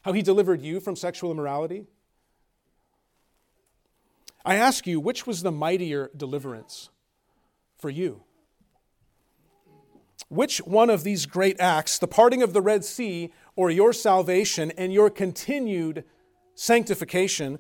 How 0.01 0.11
he 0.11 0.23
delivered 0.23 0.61
you 0.61 0.79
from 0.79 0.95
sexual 0.95 1.31
immorality? 1.31 1.85
I 4.43 4.55
ask 4.55 4.87
you, 4.87 4.99
which 4.99 5.27
was 5.27 5.43
the 5.43 5.51
mightier 5.51 6.09
deliverance 6.17 6.89
for 7.77 7.91
you? 7.91 8.23
Which 10.27 10.57
one 10.59 10.89
of 10.89 11.03
these 11.03 11.27
great 11.27 11.59
acts, 11.59 11.99
the 11.99 12.07
parting 12.07 12.41
of 12.41 12.53
the 12.53 12.61
Red 12.61 12.83
Sea, 12.83 13.31
or 13.55 13.69
your 13.69 13.93
salvation 13.93 14.71
and 14.71 14.91
your 14.91 15.11
continued 15.11 16.03
sanctification, 16.55 17.59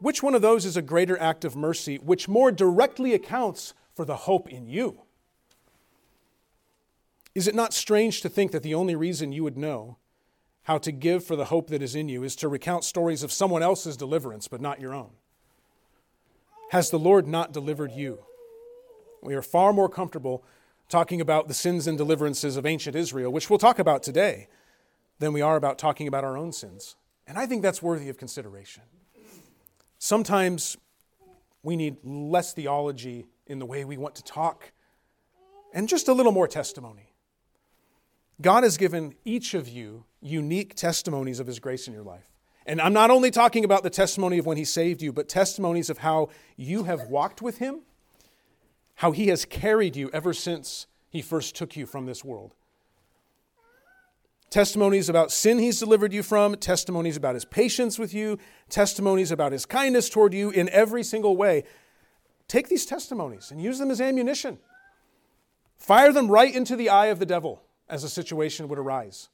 which 0.00 0.22
one 0.22 0.34
of 0.34 0.42
those 0.42 0.64
is 0.64 0.76
a 0.76 0.82
greater 0.82 1.18
act 1.20 1.44
of 1.44 1.54
mercy, 1.54 1.96
which 1.96 2.28
more 2.28 2.50
directly 2.50 3.14
accounts 3.14 3.74
for 3.94 4.04
the 4.04 4.16
hope 4.16 4.48
in 4.48 4.66
you? 4.66 5.02
Is 7.34 7.46
it 7.46 7.54
not 7.54 7.72
strange 7.72 8.22
to 8.22 8.28
think 8.28 8.50
that 8.50 8.62
the 8.62 8.74
only 8.74 8.96
reason 8.96 9.32
you 9.32 9.44
would 9.44 9.56
know 9.56 9.98
how 10.64 10.78
to 10.78 10.92
give 10.92 11.24
for 11.24 11.36
the 11.36 11.46
hope 11.46 11.68
that 11.68 11.82
is 11.82 11.94
in 11.94 12.08
you 12.08 12.22
is 12.22 12.34
to 12.36 12.48
recount 12.48 12.84
stories 12.84 13.22
of 13.22 13.32
someone 13.32 13.62
else's 13.62 13.96
deliverance, 13.96 14.48
but 14.48 14.60
not 14.60 14.80
your 14.80 14.94
own? 14.94 15.10
Has 16.70 16.90
the 16.90 16.98
Lord 16.98 17.26
not 17.26 17.52
delivered 17.52 17.92
you? 17.92 18.20
We 19.22 19.34
are 19.34 19.42
far 19.42 19.72
more 19.72 19.88
comfortable 19.88 20.44
talking 20.88 21.20
about 21.20 21.46
the 21.46 21.54
sins 21.54 21.86
and 21.86 21.96
deliverances 21.96 22.56
of 22.56 22.66
ancient 22.66 22.96
Israel, 22.96 23.32
which 23.32 23.48
we'll 23.48 23.58
talk 23.58 23.78
about 23.78 24.02
today, 24.02 24.48
than 25.18 25.32
we 25.32 25.40
are 25.42 25.56
about 25.56 25.78
talking 25.78 26.08
about 26.08 26.24
our 26.24 26.36
own 26.36 26.52
sins. 26.52 26.96
And 27.26 27.38
I 27.38 27.46
think 27.46 27.62
that's 27.62 27.82
worthy 27.82 28.08
of 28.08 28.18
consideration. 28.18 28.82
Sometimes 30.02 30.78
we 31.62 31.76
need 31.76 31.98
less 32.02 32.54
theology 32.54 33.26
in 33.46 33.58
the 33.58 33.66
way 33.66 33.84
we 33.84 33.98
want 33.98 34.14
to 34.14 34.24
talk 34.24 34.72
and 35.74 35.86
just 35.86 36.08
a 36.08 36.14
little 36.14 36.32
more 36.32 36.48
testimony. 36.48 37.12
God 38.40 38.64
has 38.64 38.78
given 38.78 39.14
each 39.26 39.52
of 39.52 39.68
you 39.68 40.04
unique 40.22 40.74
testimonies 40.74 41.38
of 41.38 41.46
His 41.46 41.58
grace 41.60 41.86
in 41.86 41.92
your 41.92 42.02
life. 42.02 42.24
And 42.64 42.80
I'm 42.80 42.94
not 42.94 43.10
only 43.10 43.30
talking 43.30 43.62
about 43.62 43.82
the 43.82 43.90
testimony 43.90 44.38
of 44.38 44.46
when 44.46 44.56
He 44.56 44.64
saved 44.64 45.02
you, 45.02 45.12
but 45.12 45.28
testimonies 45.28 45.90
of 45.90 45.98
how 45.98 46.30
you 46.56 46.84
have 46.84 47.08
walked 47.08 47.42
with 47.42 47.58
Him, 47.58 47.80
how 48.96 49.12
He 49.12 49.26
has 49.28 49.44
carried 49.44 49.96
you 49.96 50.08
ever 50.14 50.32
since 50.32 50.86
He 51.10 51.20
first 51.20 51.54
took 51.54 51.76
you 51.76 51.84
from 51.84 52.06
this 52.06 52.24
world 52.24 52.54
testimonies 54.50 55.08
about 55.08 55.30
sin 55.30 55.58
he's 55.58 55.78
delivered 55.78 56.12
you 56.12 56.22
from, 56.22 56.56
testimonies 56.56 57.16
about 57.16 57.34
his 57.34 57.44
patience 57.44 57.98
with 57.98 58.12
you, 58.12 58.38
testimonies 58.68 59.30
about 59.30 59.52
his 59.52 59.64
kindness 59.64 60.10
toward 60.10 60.34
you 60.34 60.50
in 60.50 60.68
every 60.70 61.02
single 61.02 61.36
way. 61.36 61.64
Take 62.48 62.68
these 62.68 62.84
testimonies 62.84 63.50
and 63.52 63.62
use 63.62 63.78
them 63.78 63.90
as 63.90 64.00
ammunition. 64.00 64.58
Fire 65.78 66.12
them 66.12 66.28
right 66.28 66.54
into 66.54 66.76
the 66.76 66.88
eye 66.88 67.06
of 67.06 67.20
the 67.20 67.26
devil 67.26 67.62
as 67.88 68.04
a 68.04 68.08
situation 68.08 68.68
would 68.68 68.78
arise. 68.78 69.28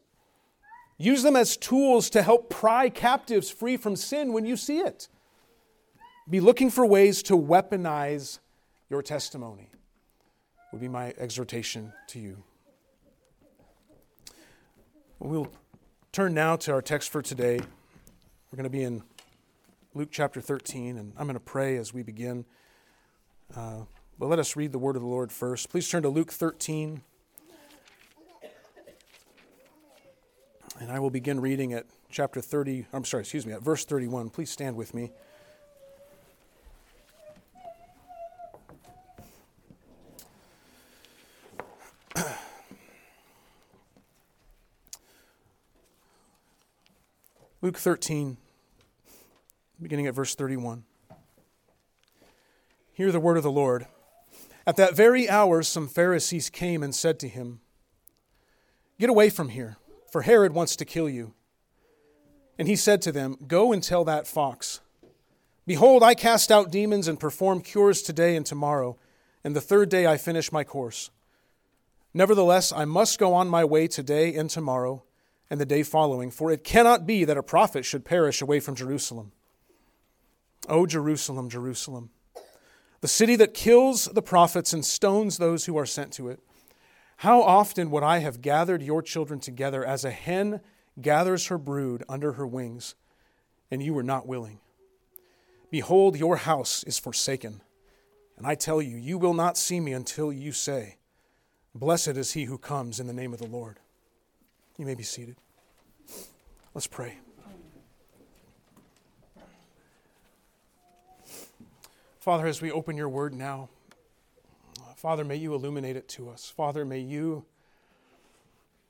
Use 0.99 1.23
them 1.23 1.37
as 1.37 1.57
tools 1.57 2.09
to 2.11 2.23
help 2.23 2.49
pry 2.49 2.89
captives 2.89 3.51
free 3.51 3.77
from 3.77 3.97
sin 3.97 4.33
when 4.33 4.47
you 4.47 4.57
see 4.57 4.79
it. 4.79 5.09
Be 6.29 6.41
looking 6.41 6.71
for 6.71 6.85
ways 6.85 7.23
to 7.25 7.37
weaponize 7.37 8.39
your 8.91 9.03
testimony, 9.03 9.71
would 10.73 10.81
be 10.81 10.89
my 10.89 11.15
exhortation 11.19 11.93
to 12.09 12.19
you. 12.19 12.43
We'll 15.19 15.49
turn 16.13 16.35
now 16.35 16.57
to 16.57 16.73
our 16.73 16.83
text 16.83 17.09
for 17.09 17.23
today. 17.23 17.59
We're 17.59 18.57
going 18.57 18.65
to 18.65 18.71
be 18.71 18.83
in 18.83 19.03
Luke 19.95 20.11
chapter 20.13 20.43
13, 20.43 20.99
and 20.99 21.15
I'm 21.17 21.27
going 21.27 21.35
to 21.35 21.41
pray 21.41 21.79
as 21.79 21.95
we 21.95 22.03
begin. 22.03 22.45
Uh, 23.57 23.85
but 24.19 24.27
let 24.27 24.39
us 24.39 24.57
read 24.57 24.73
the 24.73 24.79
word 24.79 24.95
of 24.95 25.01
the 25.01 25.09
Lord 25.09 25.33
first. 25.33 25.71
Please 25.71 25.89
turn 25.89 26.03
to 26.03 26.11
Luke 26.11 26.31
13. 26.31 27.01
And 30.81 30.93
I 30.93 30.99
will 30.99 31.09
begin 31.09 31.41
reading 31.41 31.73
at 31.73 31.87
chapter 32.11 32.43
30, 32.43 32.85
I'm 32.93 33.07
sorry, 33.07 33.23
excuse 33.23 33.47
me, 33.47 33.55
at 33.55 33.63
verse 33.63 33.87
31. 33.87 34.29
Please 34.29 34.51
stand 34.51 34.77
with 34.77 34.93
me. 34.93 35.13
Luke 47.67 47.79
13, 47.79 48.37
beginning 49.83 50.07
at 50.07 50.15
verse 50.15 50.37
31. 50.37 50.85
Hear 52.93 53.11
the 53.11 53.19
word 53.19 53.37
of 53.37 53.43
the 53.43 53.51
Lord. 53.51 53.89
At 54.65 54.77
that 54.77 54.95
very 54.95 55.29
hour, 55.29 55.65
some 55.65 55.89
Pharisees 55.89 56.49
came 56.49 56.85
and 56.85 56.95
said 56.95 57.19
to 57.19 57.29
him, 57.29 57.59
Get 59.01 59.11
away 59.11 59.31
from 59.31 59.49
here, 59.49 59.79
for 60.13 60.23
Herod 60.23 60.55
wants 60.55 60.77
to 60.77 60.85
kill 60.85 61.09
you. 61.09 61.35
And 62.57 62.69
he 62.69 62.77
said 62.77 63.03
to 63.03 63.11
them, 63.11 63.37
Go 63.49 63.73
and 63.73 63.83
tell 63.83 64.05
that 64.05 64.29
fox, 64.29 64.79
Behold, 65.67 66.05
I 66.05 66.15
cast 66.15 66.53
out 66.53 66.71
demons 66.71 67.09
and 67.09 67.19
perform 67.19 67.63
cures 67.63 68.01
today 68.01 68.37
and 68.37 68.47
tomorrow, 68.47 68.97
and 69.43 69.57
the 69.57 69.61
third 69.61 69.89
day 69.89 70.07
I 70.07 70.19
finish 70.19 70.53
my 70.53 70.63
course. 70.63 71.11
Nevertheless, 72.15 72.71
I 72.71 72.85
must 72.85 73.19
go 73.19 73.35
on 73.35 73.49
my 73.49 73.65
way 73.65 73.89
today 73.89 74.37
and 74.37 74.49
tomorrow 74.49 75.03
and 75.51 75.61
the 75.61 75.67
day 75.67 75.83
following, 75.83 76.31
for 76.31 76.51
it 76.51 76.65
cannot 76.65 77.07
be 77.07 77.25
that 77.25 77.37
a 77.37 77.43
prophet 77.43 77.85
should 77.85 78.05
perish 78.05 78.43
away 78.43 78.61
from 78.61 78.75
Jerusalem. 78.75 79.33
O 80.69 80.87
Jerusalem, 80.87 81.49
Jerusalem, 81.49 82.11
the 83.01 83.09
city 83.09 83.37
that 83.37 83.55
kills 83.55 84.07
the 84.07 84.23
prophets 84.23 84.73
and 84.73 84.85
stones 84.85 85.37
those 85.37 85.67
who 85.67 85.77
are 85.77 85.87
sent 85.87 86.13
to 86.15 86.29
it. 86.29 86.41
How 87.19 87.43
often 87.43 87.91
would 87.91 88.03
I 88.03 88.19
have 88.19 88.43
gathered 88.43 88.83
your 88.83 89.03
children 89.03 89.39
together 89.41 89.85
as 89.85 90.05
a 90.05 90.11
hen 90.11 90.61
gathers 91.01 91.47
her 91.47 91.59
brood 91.59 92.03
under 92.09 92.33
her 92.33 92.47
wings, 92.47 92.95
and 93.71 93.83
you 93.83 93.95
were 93.95 94.03
not 94.03 94.27
willing? 94.27 94.59
Behold, 95.71 96.17
your 96.17 96.37
house 96.37 96.83
is 96.85 96.99
forsaken. 96.99 97.61
And 98.37 98.47
I 98.47 98.55
tell 98.55 98.83
you, 98.83 98.97
you 98.97 99.19
will 99.19 99.35
not 99.35 99.57
see 99.57 99.81
me 99.81 99.93
until 99.93 100.33
you 100.33 100.53
say, 100.53 100.97
Blessed 101.75 102.09
is 102.09 102.33
he 102.33 102.45
who 102.45 102.59
comes 102.59 103.01
in 103.01 103.07
the 103.07 103.13
name 103.13 103.33
of 103.33 103.39
the 103.39 103.47
Lord. 103.47 103.79
You 104.79 104.85
may 104.85 104.95
be 104.95 105.03
seated. 105.03 105.37
Let's 106.75 106.87
pray. 106.87 107.15
Father, 112.19 112.47
as 112.47 112.61
we 112.61 112.71
open 112.71 112.97
your 112.97 113.09
word 113.09 113.33
now, 113.33 113.69
Father, 114.97 115.25
may 115.25 115.37
you 115.37 115.55
illuminate 115.55 115.97
it 115.97 116.09
to 116.09 116.29
us. 116.29 116.53
Father, 116.55 116.85
may 116.85 116.99
you 116.99 117.45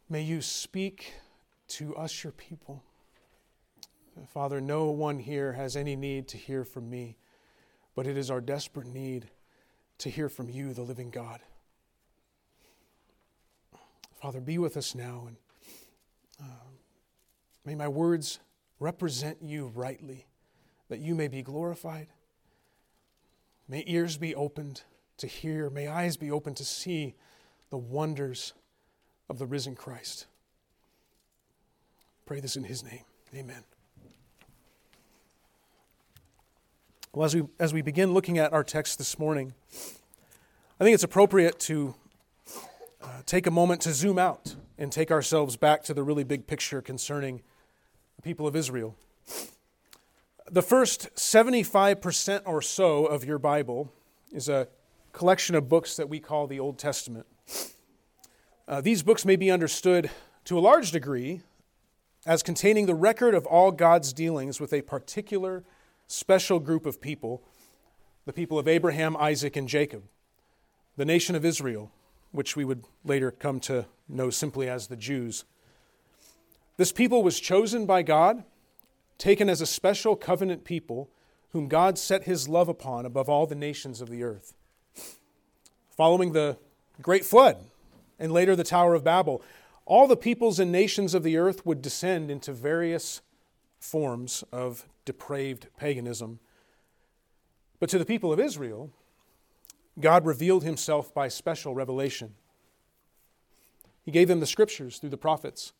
may 0.08 0.22
you 0.22 0.40
speak 0.40 1.12
to 1.68 1.94
us 1.96 2.24
your 2.24 2.32
people. 2.32 2.82
Father, 4.32 4.60
no 4.60 4.86
one 4.86 5.18
here 5.18 5.52
has 5.52 5.76
any 5.76 5.94
need 5.94 6.26
to 6.28 6.38
hear 6.38 6.64
from 6.64 6.88
me, 6.88 7.16
but 7.94 8.06
it 8.06 8.16
is 8.16 8.30
our 8.30 8.40
desperate 8.40 8.86
need 8.86 9.28
to 9.98 10.08
hear 10.08 10.28
from 10.28 10.48
you, 10.48 10.72
the 10.72 10.82
living 10.82 11.10
God. 11.10 11.40
Father, 14.20 14.40
be 14.40 14.56
with 14.56 14.76
us 14.76 14.94
now, 14.94 15.24
and 15.26 15.36
may 17.66 17.74
my 17.74 17.88
words 17.88 18.38
represent 18.78 19.38
you 19.42 19.72
rightly, 19.74 20.26
that 20.88 21.00
you 21.00 21.14
may 21.14 21.28
be 21.28 21.42
glorified. 21.42 22.06
May 23.68 23.82
ears 23.86 24.16
be 24.16 24.34
opened 24.34 24.82
to 25.18 25.26
hear, 25.26 25.68
may 25.68 25.88
eyes 25.88 26.16
be 26.16 26.30
opened 26.30 26.56
to 26.58 26.64
see 26.64 27.16
the 27.70 27.76
wonders 27.76 28.52
of 29.28 29.38
the 29.38 29.46
risen 29.46 29.74
Christ. 29.74 30.26
Pray 32.24 32.38
this 32.38 32.56
in 32.56 32.64
his 32.64 32.84
name. 32.84 33.02
Amen. 33.34 33.64
Well, 37.12 37.24
as 37.24 37.34
we, 37.34 37.44
as 37.58 37.72
we 37.72 37.82
begin 37.82 38.12
looking 38.14 38.38
at 38.38 38.52
our 38.52 38.62
text 38.62 38.98
this 38.98 39.18
morning, 39.18 39.54
I 40.78 40.84
think 40.84 40.94
it's 40.94 41.02
appropriate 41.02 41.58
to 41.60 41.94
uh, 43.02 43.22
take 43.24 43.46
a 43.46 43.50
moment 43.50 43.80
to 43.82 43.92
zoom 43.92 44.18
out 44.18 44.54
and 44.78 44.92
take 44.92 45.10
ourselves 45.10 45.56
back 45.56 45.82
to 45.84 45.94
the 45.94 46.02
really 46.02 46.24
big 46.24 46.46
picture 46.46 46.82
concerning 46.82 47.42
people 48.26 48.48
of 48.48 48.56
Israel. 48.56 48.96
The 50.50 50.60
first 50.60 51.14
75% 51.14 52.42
or 52.44 52.60
so 52.60 53.06
of 53.06 53.24
your 53.24 53.38
Bible 53.38 53.92
is 54.32 54.48
a 54.48 54.66
collection 55.12 55.54
of 55.54 55.68
books 55.68 55.94
that 55.94 56.08
we 56.08 56.18
call 56.18 56.48
the 56.48 56.58
Old 56.58 56.76
Testament. 56.76 57.26
Uh, 58.66 58.80
these 58.80 59.04
books 59.04 59.24
may 59.24 59.36
be 59.36 59.48
understood 59.48 60.10
to 60.44 60.58
a 60.58 60.60
large 60.60 60.90
degree 60.90 61.42
as 62.26 62.42
containing 62.42 62.86
the 62.86 62.96
record 62.96 63.32
of 63.32 63.46
all 63.46 63.70
God's 63.70 64.12
dealings 64.12 64.58
with 64.58 64.72
a 64.72 64.82
particular 64.82 65.62
special 66.08 66.58
group 66.58 66.84
of 66.84 67.00
people, 67.00 67.44
the 68.24 68.32
people 68.32 68.58
of 68.58 68.66
Abraham, 68.66 69.16
Isaac, 69.16 69.54
and 69.54 69.68
Jacob, 69.68 70.02
the 70.96 71.04
nation 71.04 71.36
of 71.36 71.44
Israel, 71.44 71.92
which 72.32 72.56
we 72.56 72.64
would 72.64 72.86
later 73.04 73.30
come 73.30 73.60
to 73.60 73.86
know 74.08 74.30
simply 74.30 74.68
as 74.68 74.88
the 74.88 74.96
Jews. 74.96 75.44
This 76.76 76.92
people 76.92 77.22
was 77.22 77.40
chosen 77.40 77.86
by 77.86 78.02
God, 78.02 78.44
taken 79.18 79.48
as 79.48 79.60
a 79.60 79.66
special 79.66 80.14
covenant 80.14 80.64
people, 80.64 81.08
whom 81.50 81.68
God 81.68 81.98
set 81.98 82.24
his 82.24 82.48
love 82.48 82.68
upon 82.68 83.06
above 83.06 83.28
all 83.28 83.46
the 83.46 83.54
nations 83.54 84.00
of 84.00 84.10
the 84.10 84.22
earth. 84.22 84.52
Following 85.96 86.32
the 86.32 86.58
great 87.00 87.24
flood 87.24 87.56
and 88.18 88.30
later 88.32 88.54
the 88.54 88.64
Tower 88.64 88.94
of 88.94 89.04
Babel, 89.04 89.42
all 89.86 90.06
the 90.06 90.16
peoples 90.16 90.58
and 90.58 90.70
nations 90.70 91.14
of 91.14 91.22
the 91.22 91.36
earth 91.36 91.64
would 91.64 91.80
descend 91.80 92.30
into 92.30 92.52
various 92.52 93.22
forms 93.78 94.44
of 94.52 94.86
depraved 95.04 95.68
paganism. 95.78 96.40
But 97.78 97.88
to 97.90 97.98
the 97.98 98.04
people 98.04 98.32
of 98.32 98.40
Israel, 98.40 98.90
God 99.98 100.26
revealed 100.26 100.64
himself 100.64 101.14
by 101.14 101.28
special 101.28 101.74
revelation. 101.74 102.34
He 104.04 104.10
gave 104.10 104.28
them 104.28 104.40
the 104.40 104.46
scriptures 104.46 104.98
through 104.98 105.10
the 105.10 105.16
prophets. 105.16 105.72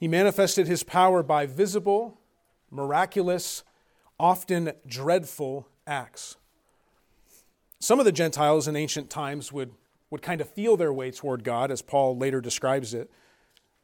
He 0.00 0.08
manifested 0.08 0.66
his 0.66 0.82
power 0.82 1.22
by 1.22 1.46
visible, 1.46 2.18
miraculous, 2.72 3.62
often 4.18 4.72
dreadful 4.84 5.68
acts. 5.86 6.36
Some 7.78 8.00
of 8.00 8.04
the 8.04 8.12
Gentiles 8.12 8.66
in 8.66 8.74
ancient 8.74 9.10
times 9.10 9.52
would, 9.52 9.70
would 10.10 10.22
kind 10.22 10.40
of 10.40 10.48
feel 10.48 10.76
their 10.76 10.92
way 10.92 11.12
toward 11.12 11.44
God, 11.44 11.70
as 11.70 11.82
Paul 11.82 12.16
later 12.16 12.40
describes 12.40 12.92
it. 12.92 13.08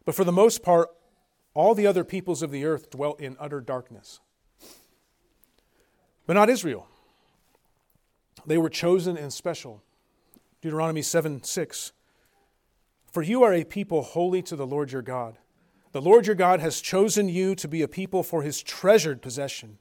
But 0.04 0.16
for 0.16 0.24
the 0.24 0.32
most 0.32 0.64
part, 0.64 0.88
all 1.54 1.76
the 1.76 1.86
other 1.86 2.02
peoples 2.02 2.42
of 2.42 2.50
the 2.50 2.64
earth 2.64 2.90
dwelt 2.90 3.20
in 3.20 3.36
utter 3.38 3.60
darkness 3.60 4.18
but 6.26 6.34
not 6.34 6.50
Israel. 6.50 6.88
They 8.44 8.58
were 8.58 8.68
chosen 8.68 9.16
and 9.16 9.32
special. 9.32 9.82
Deuteronomy 10.60 11.02
7 11.02 11.42
6. 11.42 11.92
For 13.10 13.22
you 13.22 13.42
are 13.44 13.54
a 13.54 13.64
people 13.64 14.02
holy 14.02 14.42
to 14.42 14.56
the 14.56 14.66
Lord 14.66 14.92
your 14.92 15.02
God. 15.02 15.38
The 15.96 16.02
Lord 16.02 16.26
your 16.26 16.36
God 16.36 16.60
has 16.60 16.82
chosen 16.82 17.30
you 17.30 17.54
to 17.54 17.66
be 17.66 17.80
a 17.80 17.88
people 17.88 18.22
for 18.22 18.42
his 18.42 18.60
treasured 18.60 19.22
possession 19.22 19.78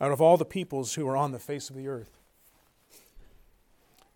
out 0.00 0.10
of 0.10 0.20
all 0.20 0.36
the 0.36 0.44
peoples 0.44 0.94
who 0.94 1.06
are 1.06 1.16
on 1.16 1.30
the 1.30 1.38
face 1.38 1.70
of 1.70 1.76
the 1.76 1.86
earth. 1.86 2.18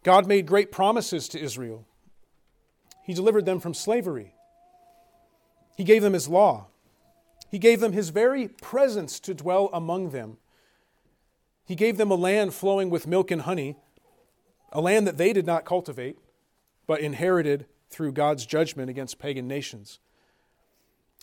God 0.03 0.27
made 0.27 0.47
great 0.47 0.73
promises 0.73 1.29
to 1.29 1.41
Israel. 1.41 1.87
He 3.05 3.15
delivered 3.15 3.47
them 3.47 3.61
from 3.61 3.73
slavery. 3.73 4.35
He 5.77 5.85
gave 5.85 6.03
them 6.03 6.15
his 6.15 6.27
law. 6.27 6.67
He 7.49 7.61
gave 7.61 7.79
them 7.79 7.93
his 7.93 8.09
very 8.09 8.49
presence 8.49 9.21
to 9.21 9.33
dwell 9.33 9.71
among 9.73 10.11
them 10.11 10.39
he 11.65 11.77
gave 11.77 11.99
them 11.99 12.11
a 12.11 12.17
land 12.17 12.53
flowing 12.53 12.91
with 12.91 13.07
milk 13.07 13.31
and 13.31 13.43
honey, 13.43 13.77
a 14.73 14.81
land 14.81 15.07
that 15.07 15.19
they 15.19 15.33
did 15.33 15.47
not 15.47 15.65
cultivate, 15.65 16.19
but 16.89 17.01
inherited 17.01 17.67
through 17.89 18.11
God's 18.11 18.45
judgment 18.45 18.91
against 18.91 19.21
pagan 19.21 19.47
nations. 19.47 20.01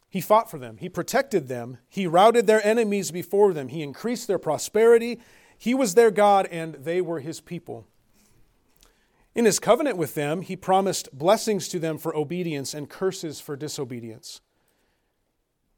He 0.10 0.22
fought 0.22 0.50
for 0.50 0.58
them, 0.58 0.78
He 0.78 0.90
protected 0.90 1.48
them, 1.48 1.78
He 1.88 2.08
routed 2.08 2.48
their 2.48 2.66
enemies 2.66 3.12
before 3.12 3.54
them, 3.54 3.68
He 3.68 3.84
increased 3.84 4.28
their 4.28 4.40
prosperity. 4.40 5.20
He 5.58 5.74
was 5.74 5.94
their 5.94 6.10
God, 6.10 6.48
and 6.48 6.76
they 6.76 7.02
were 7.02 7.20
His 7.20 7.42
people. 7.42 7.86
In 9.36 9.46
His 9.46 9.60
covenant 9.60 9.98
with 9.98 10.16
them, 10.16 10.42
He 10.42 10.56
promised 10.56 11.10
blessings 11.12 11.68
to 11.70 11.80
them 11.80 11.98
for 11.98 12.16
obedience 12.16 12.74
and 12.74 12.90
curses 12.90 13.40
for 13.40 13.56
disobedience. 13.56 14.42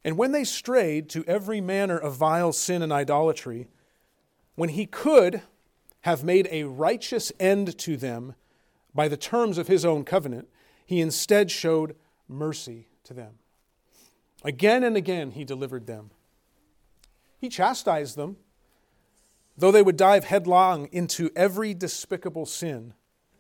And 0.04 0.18
when 0.18 0.32
they 0.32 0.44
strayed 0.44 1.10
to 1.10 1.24
every 1.26 1.62
manner 1.62 1.98
of 1.98 2.16
vile 2.16 2.54
sin 2.54 2.82
and 2.82 2.92
idolatry, 2.92 3.68
when 4.56 4.70
he 4.70 4.86
could 4.86 5.42
have 6.02 6.24
made 6.24 6.48
a 6.52 6.64
righteous 6.64 7.32
end 7.40 7.78
to 7.80 7.98
them 7.98 8.36
by 8.94 9.08
the 9.08 9.18
terms 9.18 9.58
of 9.58 9.68
his 9.68 9.86
own 9.86 10.04
covenant, 10.04 10.50
he 10.86 11.00
instead 11.00 11.52
showed 11.52 11.96
mercy 12.28 12.88
to 13.04 13.14
them. 13.14 13.36
Again 14.44 14.84
and 14.84 14.98
again, 14.98 15.32
he 15.32 15.44
delivered 15.44 15.86
them. 15.86 16.12
He 17.40 17.50
chastised 17.50 18.16
them, 18.16 18.38
though 19.58 19.72
they 19.72 19.82
would 19.82 19.98
dive 19.98 20.26
headlong 20.26 20.88
into 20.92 21.30
every 21.36 21.74
despicable 21.74 22.46
sin 22.46 22.94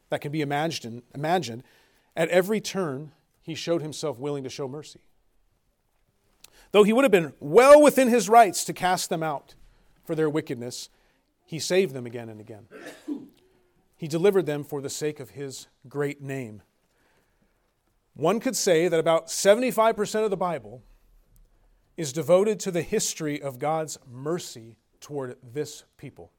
that 0.10 0.22
can 0.22 0.32
be 0.32 0.42
imagined, 0.42 1.04
imagined. 1.14 1.64
At 2.16 2.30
every 2.30 2.62
turn, 2.62 3.12
he 3.42 3.56
showed 3.56 3.82
himself 3.82 4.20
willing 4.20 4.44
to 4.44 4.50
show 4.50 4.68
mercy. 4.68 5.02
Though 6.72 6.84
he 6.84 6.94
would 6.94 7.04
have 7.04 7.12
been 7.12 7.34
well 7.40 7.82
within 7.82 8.08
his 8.08 8.30
rights 8.30 8.64
to 8.66 8.74
cast 8.74 9.10
them 9.10 9.24
out 9.24 9.56
for 10.04 10.16
their 10.16 10.30
wickedness, 10.30 10.90
he 11.46 11.60
saved 11.60 11.94
them 11.94 12.06
again 12.06 12.30
and 12.30 12.40
again. 12.40 12.68
He 14.02 14.08
delivered 14.08 14.48
them 14.48 14.64
for 14.64 14.82
the 14.82 14.90
sake 14.90 15.20
of 15.20 15.30
His 15.30 15.68
great 15.88 16.24
name. 16.24 16.64
One 18.16 18.40
could 18.40 18.56
say 18.56 18.88
that 18.88 19.00
about 19.00 19.28
75% 19.28 20.24
of 20.24 20.32
the 20.32 20.38
Bible 20.38 20.82
is 21.98 22.14
devoted 22.14 22.60
to 22.62 22.72
the 22.72 22.82
history 22.82 23.42
of 23.42 23.60
God's 23.60 23.98
mercy 24.10 24.78
toward 25.00 25.38
this 25.44 25.84
people. 25.98 26.32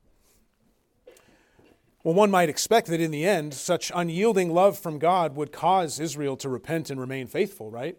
Well, 2.05 2.15
one 2.15 2.31
might 2.31 2.49
expect 2.49 2.89
that 2.89 3.01
in 3.01 3.13
the 3.13 3.25
end, 3.25 3.55
such 3.55 3.93
unyielding 3.95 4.53
love 4.53 4.79
from 4.79 4.99
God 4.99 5.37
would 5.37 5.53
cause 5.53 6.01
Israel 6.01 6.37
to 6.39 6.49
repent 6.49 6.91
and 6.91 7.01
remain 7.01 7.29
faithful, 7.29 7.71
right? 7.71 7.97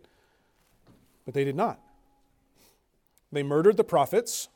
But 1.26 1.34
they 1.34 1.46
did 1.46 1.56
not. 1.56 1.80
They 3.32 3.44
murdered 3.44 3.78
the 3.78 3.84
prophets, 3.84 4.50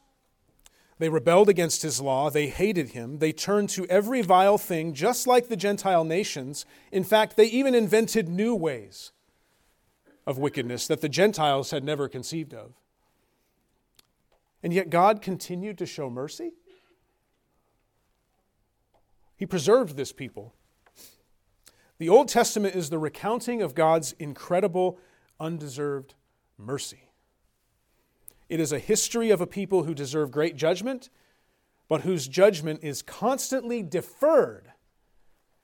they 0.99 1.09
rebelled 1.09 1.49
against 1.49 1.83
his 1.83 2.01
law. 2.01 2.29
They 2.29 2.47
hated 2.47 2.89
him. 2.89 3.19
They 3.19 3.31
turned 3.31 3.69
to 3.69 3.85
every 3.85 4.21
vile 4.21 4.57
thing, 4.57 4.93
just 4.93 5.27
like 5.27 5.47
the 5.47 5.55
Gentile 5.55 6.03
nations. 6.03 6.65
In 6.91 7.03
fact, 7.03 7.37
they 7.37 7.45
even 7.45 7.75
invented 7.75 8.27
new 8.27 8.55
ways 8.55 9.11
of 10.25 10.37
wickedness 10.37 10.87
that 10.87 11.01
the 11.01 11.09
Gentiles 11.09 11.71
had 11.71 11.83
never 11.83 12.09
conceived 12.09 12.53
of. 12.53 12.73
And 14.67 14.73
yet, 14.73 14.89
God 14.89 15.21
continued 15.21 15.77
to 15.77 15.85
show 15.85 16.09
mercy. 16.09 16.51
He 19.37 19.45
preserved 19.45 19.95
this 19.95 20.11
people. 20.11 20.55
The 21.99 22.09
Old 22.09 22.27
Testament 22.27 22.75
is 22.75 22.89
the 22.89 22.97
recounting 22.97 23.61
of 23.61 23.75
God's 23.75 24.11
incredible, 24.19 24.99
undeserved 25.39 26.15
mercy. 26.57 27.07
It 28.49 28.59
is 28.59 28.73
a 28.73 28.79
history 28.79 29.29
of 29.29 29.39
a 29.39 29.47
people 29.47 29.83
who 29.83 29.93
deserve 29.93 30.31
great 30.31 30.57
judgment, 30.57 31.09
but 31.87 32.01
whose 32.01 32.27
judgment 32.27 32.81
is 32.83 33.01
constantly 33.01 33.81
deferred 33.81 34.73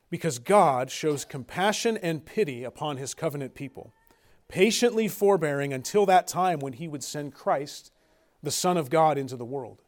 because 0.10 0.40
God 0.40 0.90
shows 0.90 1.26
compassion 1.26 1.98
and 1.98 2.26
pity 2.26 2.64
upon 2.64 2.96
his 2.96 3.14
covenant 3.14 3.54
people, 3.54 3.92
patiently 4.48 5.10
forbearing 5.10 5.74
until 5.74 6.06
that 6.06 6.26
time 6.26 6.60
when 6.60 6.72
he 6.72 6.88
would 6.88 7.04
send 7.04 7.34
Christ, 7.34 7.92
the 8.44 8.52
Son 8.52 8.78
of 8.78 8.90
God, 8.90 9.18
into 9.18 9.38
the 9.38 9.46
world. 9.46 9.82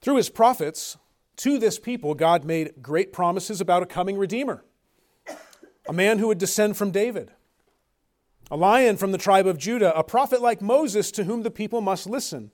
Through 0.00 0.16
his 0.16 0.28
prophets, 0.28 0.98
to 1.38 1.58
this 1.58 1.78
people, 1.78 2.14
God 2.14 2.44
made 2.44 2.74
great 2.80 3.12
promises 3.12 3.60
about 3.60 3.82
a 3.82 3.86
coming 3.86 4.16
Redeemer, 4.16 4.62
a 5.88 5.92
man 5.92 6.18
who 6.18 6.28
would 6.28 6.38
descend 6.38 6.76
from 6.76 6.90
David, 6.90 7.32
a 8.50 8.56
lion 8.56 8.96
from 8.96 9.12
the 9.12 9.18
tribe 9.18 9.46
of 9.46 9.58
Judah, 9.58 9.96
a 9.96 10.04
prophet 10.04 10.40
like 10.40 10.62
Moses 10.62 11.10
to 11.12 11.24
whom 11.24 11.42
the 11.42 11.50
people 11.50 11.80
must 11.80 12.06
listen, 12.06 12.52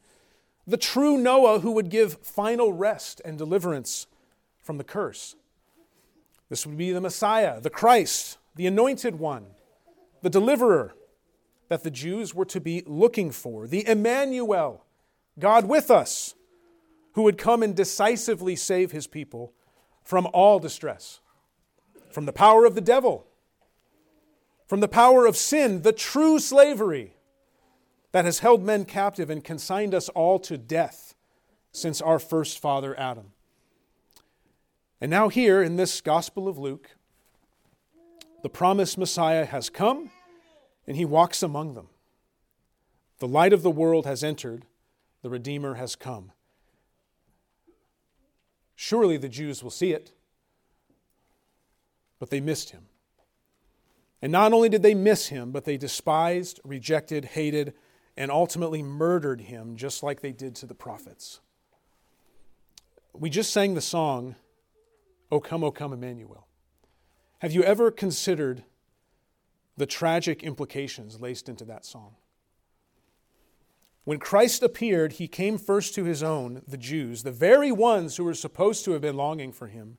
the 0.67 0.77
true 0.77 1.19
Noah 1.19 1.61
who 1.61 1.73
would 1.73 1.91
give 1.91 2.19
final 2.23 2.73
rest 2.73 3.21
and 3.25 3.37
deliverance 3.37 4.07
from 4.63 4.79
the 4.79 4.85
curse. 4.85 5.35
This 6.49 6.67
would 6.67 6.77
be 6.77 6.93
the 6.93 7.01
Messiah, 7.01 7.61
the 7.61 7.71
Christ, 7.71 8.39
the 8.55 8.67
anointed 8.67 9.19
one, 9.19 9.47
the 10.23 10.31
deliverer 10.31 10.95
that 11.73 11.83
the 11.83 11.91
Jews 11.91 12.35
were 12.35 12.45
to 12.45 12.61
be 12.61 12.85
looking 12.87 13.31
for, 13.33 13.67
the 13.67 13.87
Emmanuel, 13.89 14.85
God 15.39 15.67
with 15.67 15.91
us, 15.91 16.35
who 17.15 17.23
would 17.23 17.37
come 17.37 17.63
and 17.63 17.75
decisively 17.75 18.55
save 18.55 18.93
his 18.93 19.07
people 19.07 19.53
from 20.05 20.29
all 20.33 20.59
distress, 20.59 21.21
from 22.11 22.27
the 22.27 22.33
power 22.33 22.65
of 22.65 22.75
the 22.75 22.81
devil 22.81 23.27
from 24.73 24.81
the 24.81 24.89
power 24.89 25.27
of 25.27 25.37
sin, 25.37 25.83
the 25.83 25.93
true 25.93 26.39
slavery 26.39 27.15
that 28.13 28.25
has 28.25 28.39
held 28.39 28.63
men 28.63 28.87
captive 28.87 29.29
and 29.29 29.45
consigned 29.45 29.95
us 29.95 30.09
all 30.09 30.39
to 30.39 30.57
death 30.57 31.15
since 31.73 32.01
our 32.01 32.19
first 32.19 32.59
father 32.59 32.99
Adam. 32.99 33.33
And 34.99 35.11
now, 35.11 35.29
here 35.29 35.63
in 35.63 35.77
this 35.77 36.01
Gospel 36.01 36.49
of 36.49 36.57
Luke, 36.57 36.93
the 38.43 38.49
promised 38.49 38.97
Messiah 38.97 39.45
has 39.45 39.69
come 39.69 40.11
and 40.87 40.97
he 40.97 41.05
walks 41.05 41.43
among 41.43 41.75
them. 41.75 41.89
The 43.19 43.29
light 43.29 43.53
of 43.53 43.63
the 43.63 43.71
world 43.71 44.05
has 44.07 44.25
entered, 44.25 44.67
the 45.23 45.31
Redeemer 45.31 45.75
has 45.75 45.95
come. 45.95 46.33
Surely 48.75 49.17
the 49.17 49.29
Jews 49.29 49.63
will 49.63 49.71
see 49.71 49.93
it, 49.93 50.13
but 52.19 52.31
they 52.31 52.41
missed 52.41 52.71
him. 52.71 52.87
And 54.21 54.33
not 54.33 54.53
only 54.53 54.69
did 54.69 54.83
they 54.83 54.95
miss 54.95 55.29
him, 55.29 55.53
but 55.53 55.65
they 55.65 55.77
despised, 55.77 56.61
rejected, 56.65 57.27
hated, 57.27 57.75
and 58.17 58.31
ultimately 58.31 58.83
murdered 58.83 59.43
him, 59.43 59.77
just 59.77 60.03
like 60.03 60.21
they 60.21 60.33
did 60.33 60.55
to 60.57 60.67
the 60.67 60.75
prophets. 60.75 61.41
We 63.13 63.31
just 63.31 63.53
sang 63.53 63.75
the 63.75 63.81
song, 63.81 64.37
O 65.31 65.41
come, 65.41 65.65
O 65.65 65.71
come, 65.71 65.93
Emmanuel. 65.93 66.47
Have 67.41 67.53
you 67.53 67.63
ever 67.63 67.91
considered 67.91 68.65
the 69.77 69.87
tragic 69.87 70.43
implications 70.43 71.21
laced 71.21 71.49
into 71.49 71.65
that 71.65 71.85
song? 71.85 72.17
When 74.05 74.19
Christ 74.19 74.63
appeared, 74.63 75.15
he 75.15 75.29
came 75.29 75.59
first 75.59 75.95
to 75.95 76.05
his 76.05 76.23
own, 76.23 76.63
the 76.67 76.77
Jews, 76.77 77.23
the 77.23 77.31
very 77.31 77.71
ones 77.71 78.17
who 78.17 78.25
were 78.25 78.35
supposed 78.35 78.85
to 78.85 78.93
have 78.93 79.03
been 79.03 79.17
longing 79.17 79.53
for 79.53 79.69
him, 79.69 79.99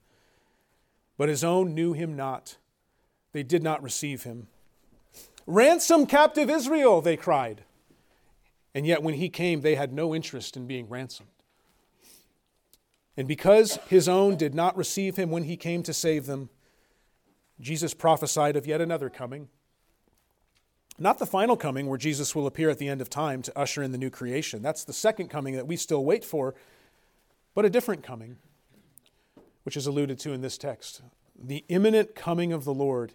but 1.17 1.29
his 1.29 1.43
own 1.43 1.73
knew 1.73 1.93
him 1.93 2.15
not 2.15 2.57
they 3.33 3.43
did 3.43 3.63
not 3.63 3.83
receive 3.83 4.23
him. 4.23 4.47
Ransom 5.45 6.05
captive 6.05 6.49
Israel, 6.49 7.01
they 7.01 7.17
cried. 7.17 7.65
And 8.73 8.87
yet, 8.87 9.03
when 9.03 9.15
he 9.15 9.29
came, 9.29 9.61
they 9.61 9.75
had 9.75 9.91
no 9.91 10.15
interest 10.15 10.55
in 10.55 10.65
being 10.65 10.87
ransomed. 10.87 11.29
And 13.17 13.27
because 13.27 13.77
his 13.89 14.07
own 14.07 14.37
did 14.37 14.55
not 14.55 14.77
receive 14.77 15.17
him 15.17 15.29
when 15.29 15.43
he 15.43 15.57
came 15.57 15.83
to 15.83 15.93
save 15.93 16.25
them, 16.25 16.49
Jesus 17.59 17.93
prophesied 17.93 18.55
of 18.55 18.65
yet 18.65 18.81
another 18.81 19.09
coming. 19.09 19.49
Not 20.99 21.17
the 21.17 21.25
final 21.25 21.57
coming 21.57 21.87
where 21.87 21.97
Jesus 21.97 22.35
will 22.35 22.45
appear 22.45 22.69
at 22.69 22.77
the 22.77 22.87
end 22.87 23.01
of 23.01 23.09
time 23.09 23.41
to 23.43 23.57
usher 23.57 23.81
in 23.81 23.91
the 23.91 23.97
new 23.97 24.09
creation. 24.09 24.61
That's 24.61 24.83
the 24.83 24.93
second 24.93 25.29
coming 25.29 25.55
that 25.55 25.67
we 25.67 25.75
still 25.75 26.05
wait 26.05 26.23
for, 26.23 26.53
but 27.55 27.65
a 27.65 27.69
different 27.69 28.03
coming, 28.03 28.37
which 29.63 29.75
is 29.75 29.87
alluded 29.87 30.19
to 30.19 30.33
in 30.33 30.41
this 30.41 30.57
text. 30.57 31.01
The 31.37 31.65
imminent 31.67 32.15
coming 32.15 32.53
of 32.53 32.63
the 32.63 32.73
Lord 32.73 33.13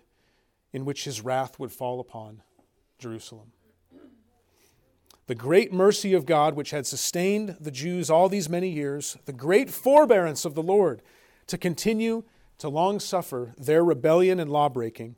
in 0.73 0.85
which 0.85 1.05
his 1.05 1.21
wrath 1.21 1.59
would 1.59 1.73
fall 1.73 2.01
upon 2.01 2.43
Jerusalem. 2.99 3.53
The 5.29 5.35
great 5.35 5.73
mercy 5.73 6.15
of 6.15 6.27
God, 6.27 6.57
which 6.57 6.71
had 6.71 6.87
sustained 6.87 7.57
the 7.61 7.71
Jews 7.71 8.11
all 8.11 8.29
these 8.29 8.49
many 8.49 8.71
years, 8.71 9.19
the 9.27 9.33
great 9.33 9.71
forbearance 9.71 10.45
of 10.45 10.55
the 10.55 10.63
Lord 10.63 11.03
to 11.47 11.59
continue 11.59 12.25
to 12.59 12.69
long 12.69 12.99
suffer 12.99 13.55
their 13.57 13.85
rebellion 13.85 14.41
and 14.41 14.51
lawbreaking, 14.51 15.17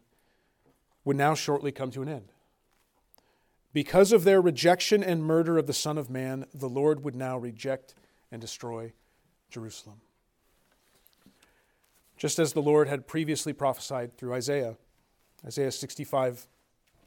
would 1.04 1.16
now 1.16 1.34
shortly 1.34 1.72
come 1.72 1.90
to 1.92 2.02
an 2.02 2.08
end. 2.08 2.32
Because 3.72 4.12
of 4.12 4.24
their 4.24 4.40
rejection 4.40 5.02
and 5.02 5.22
murder 5.22 5.56
of 5.56 5.66
the 5.66 5.72
Son 5.72 5.96
of 5.96 6.10
Man, 6.10 6.46
the 6.52 6.68
Lord 6.68 7.04
would 7.04 7.14
now 7.14 7.38
reject 7.38 7.94
and 8.32 8.40
destroy 8.40 8.92
Jerusalem. 9.48 10.00
Just 12.16 12.38
as 12.38 12.52
the 12.52 12.62
Lord 12.62 12.88
had 12.88 13.06
previously 13.06 13.52
prophesied 13.52 14.16
through 14.16 14.34
Isaiah. 14.34 14.76
Isaiah 15.46 15.72
65, 15.72 16.46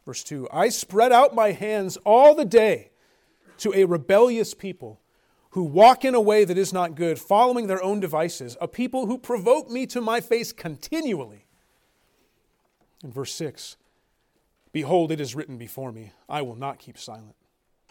verse 0.05 0.23
2 0.23 0.47
I 0.51 0.69
spread 0.69 1.11
out 1.11 1.35
my 1.35 1.51
hands 1.51 1.97
all 2.05 2.33
the 2.33 2.45
day 2.45 2.91
to 3.57 3.73
a 3.73 3.85
rebellious 3.85 4.53
people 4.53 4.99
who 5.51 5.63
walk 5.63 6.03
in 6.03 6.15
a 6.15 6.21
way 6.21 6.43
that 6.45 6.57
is 6.57 6.73
not 6.73 6.95
good, 6.95 7.19
following 7.19 7.67
their 7.67 7.83
own 7.83 7.99
devices, 7.99 8.57
a 8.59 8.67
people 8.67 9.05
who 9.05 9.19
provoke 9.19 9.69
me 9.69 9.85
to 9.85 10.01
my 10.01 10.19
face 10.19 10.51
continually. 10.51 11.45
In 13.03 13.11
verse 13.11 13.33
6, 13.35 13.77
Behold, 14.73 15.11
it 15.11 15.21
is 15.21 15.35
written 15.35 15.57
before 15.57 15.93
me, 15.93 16.11
I 16.27 16.41
will 16.41 16.55
not 16.55 16.79
keep 16.79 16.97
silent, 16.97 17.35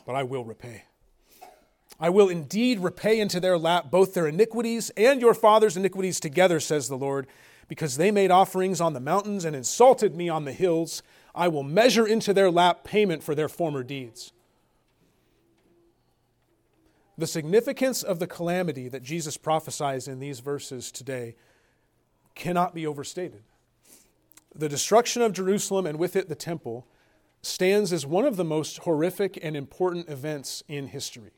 but 0.04 0.14
I 0.14 0.24
will 0.24 0.44
repay. 0.44 0.84
I 1.98 2.10
will 2.10 2.28
indeed 2.28 2.80
repay 2.80 3.20
into 3.20 3.40
their 3.40 3.56
lap 3.56 3.90
both 3.90 4.12
their 4.12 4.26
iniquities 4.26 4.90
and 4.96 5.20
your 5.20 5.34
father's 5.34 5.76
iniquities 5.76 6.18
together, 6.20 6.58
says 6.60 6.88
the 6.88 6.96
Lord 6.96 7.26
because 7.68 7.96
they 7.96 8.10
made 8.10 8.30
offerings 8.30 8.82
on 8.82 8.92
the 8.92 9.00
mountains 9.00 9.44
and 9.44 9.56
insulted 9.56 10.14
me 10.14 10.28
on 10.28 10.44
the 10.44 10.52
hills. 10.52 11.02
I 11.34 11.48
will 11.48 11.62
measure 11.62 12.06
into 12.06 12.34
their 12.34 12.50
lap 12.50 12.84
payment 12.84 13.22
for 13.22 13.34
their 13.34 13.48
former 13.48 13.82
deeds. 13.82 14.32
The 17.16 17.26
significance 17.26 18.02
of 18.02 18.18
the 18.18 18.26
calamity 18.26 18.88
that 18.88 19.02
Jesus 19.02 19.36
prophesies 19.36 20.08
in 20.08 20.18
these 20.18 20.40
verses 20.40 20.90
today 20.90 21.36
cannot 22.34 22.74
be 22.74 22.86
overstated. 22.86 23.42
The 24.54 24.68
destruction 24.68 25.22
of 25.22 25.32
Jerusalem 25.32 25.86
and 25.86 25.98
with 25.98 26.16
it 26.16 26.28
the 26.28 26.34
temple 26.34 26.86
stands 27.40 27.92
as 27.92 28.06
one 28.06 28.24
of 28.24 28.36
the 28.36 28.44
most 28.44 28.78
horrific 28.78 29.38
and 29.42 29.56
important 29.56 30.08
events 30.08 30.62
in 30.68 30.88
history. 30.88 31.32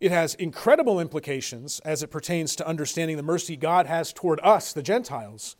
It 0.00 0.12
has 0.12 0.34
incredible 0.34 1.00
implications 1.00 1.80
as 1.80 2.02
it 2.02 2.08
pertains 2.08 2.54
to 2.56 2.66
understanding 2.66 3.16
the 3.16 3.22
mercy 3.22 3.56
God 3.56 3.86
has 3.86 4.12
toward 4.12 4.38
us, 4.42 4.72
the 4.72 4.82
Gentiles. 4.82 5.56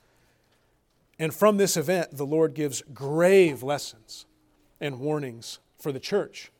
And 1.18 1.34
from 1.34 1.56
this 1.56 1.76
event, 1.76 2.16
the 2.16 2.26
Lord 2.26 2.54
gives 2.54 2.82
grave 2.94 3.62
lessons 3.62 4.26
and 4.80 5.00
warnings 5.00 5.58
for 5.78 5.90
the 5.90 5.98
church, 5.98 6.52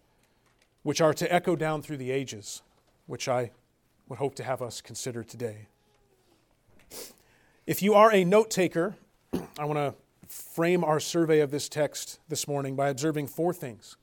which 0.83 1.01
are 1.01 1.15
to 1.15 1.33
echo 1.33 1.55
down 1.55 1.83
through 1.83 1.99
the 1.99 2.11
ages, 2.11 2.63
which 3.07 3.29
I 3.29 3.53
would 4.09 4.19
hope 4.19 4.35
to 4.37 4.45
have 4.45 4.63
us 4.63 4.81
consider 4.81 5.23
today. 5.23 5.69
If 7.67 7.83
you 7.83 7.95
are 7.95 8.13
a 8.13 8.25
note 8.25 8.51
taker, 8.51 8.97
I 9.33 9.65
want 9.65 9.79
to 9.79 9.95
frame 10.29 10.85
our 10.85 11.01
survey 11.01 11.41
of 11.41 11.51
this 11.51 11.69
text 11.69 12.21
this 12.29 12.47
morning 12.47 12.77
by 12.77 12.89
observing 12.89 13.29
four 13.29 13.53
things 13.53 13.97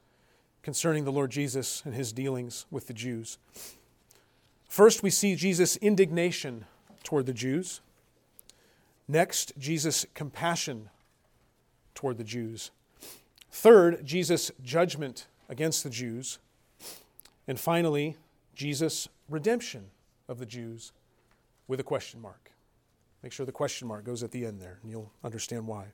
concerning 0.64 1.06
the 1.06 1.12
Lord 1.12 1.32
Jesus 1.32 1.82
and 1.86 1.94
his 1.94 2.12
dealings 2.12 2.66
with 2.72 2.88
the 2.88 2.94
Jews. 2.94 3.38
First, 4.68 5.04
we 5.04 5.10
see 5.10 5.36
Jesus' 5.36 5.78
indignation 5.78 6.66
toward 7.04 7.26
the 7.26 7.34
Jews. 7.34 7.82
Next, 9.08 9.54
Jesus' 9.58 10.06
compassion 10.14 10.90
toward 11.94 12.18
the 12.18 12.24
Jews. 12.24 12.72
Third, 13.52 14.06
Jesus' 14.06 14.52
judgment 14.64 15.28
against 15.48 15.84
the 15.84 15.90
Jews. 15.90 16.40
And 17.48 17.60
finally, 17.60 18.18
Jesus' 18.56 19.08
redemption 19.30 19.92
of 20.28 20.40
the 20.40 20.46
Jews 20.46 20.92
with 21.68 21.80
a 21.80 21.84
question 21.84 22.20
mark. 22.20 22.52
Make 23.26 23.34
sure 23.34 23.48
the 23.48 23.52
question 23.52 23.88
mark 23.88 24.06
goes 24.06 24.22
at 24.22 24.30
the 24.30 24.46
end 24.46 24.62
there, 24.62 24.78
and 24.84 24.92
you'll 24.92 25.12
understand 25.24 25.66
why. 25.66 25.86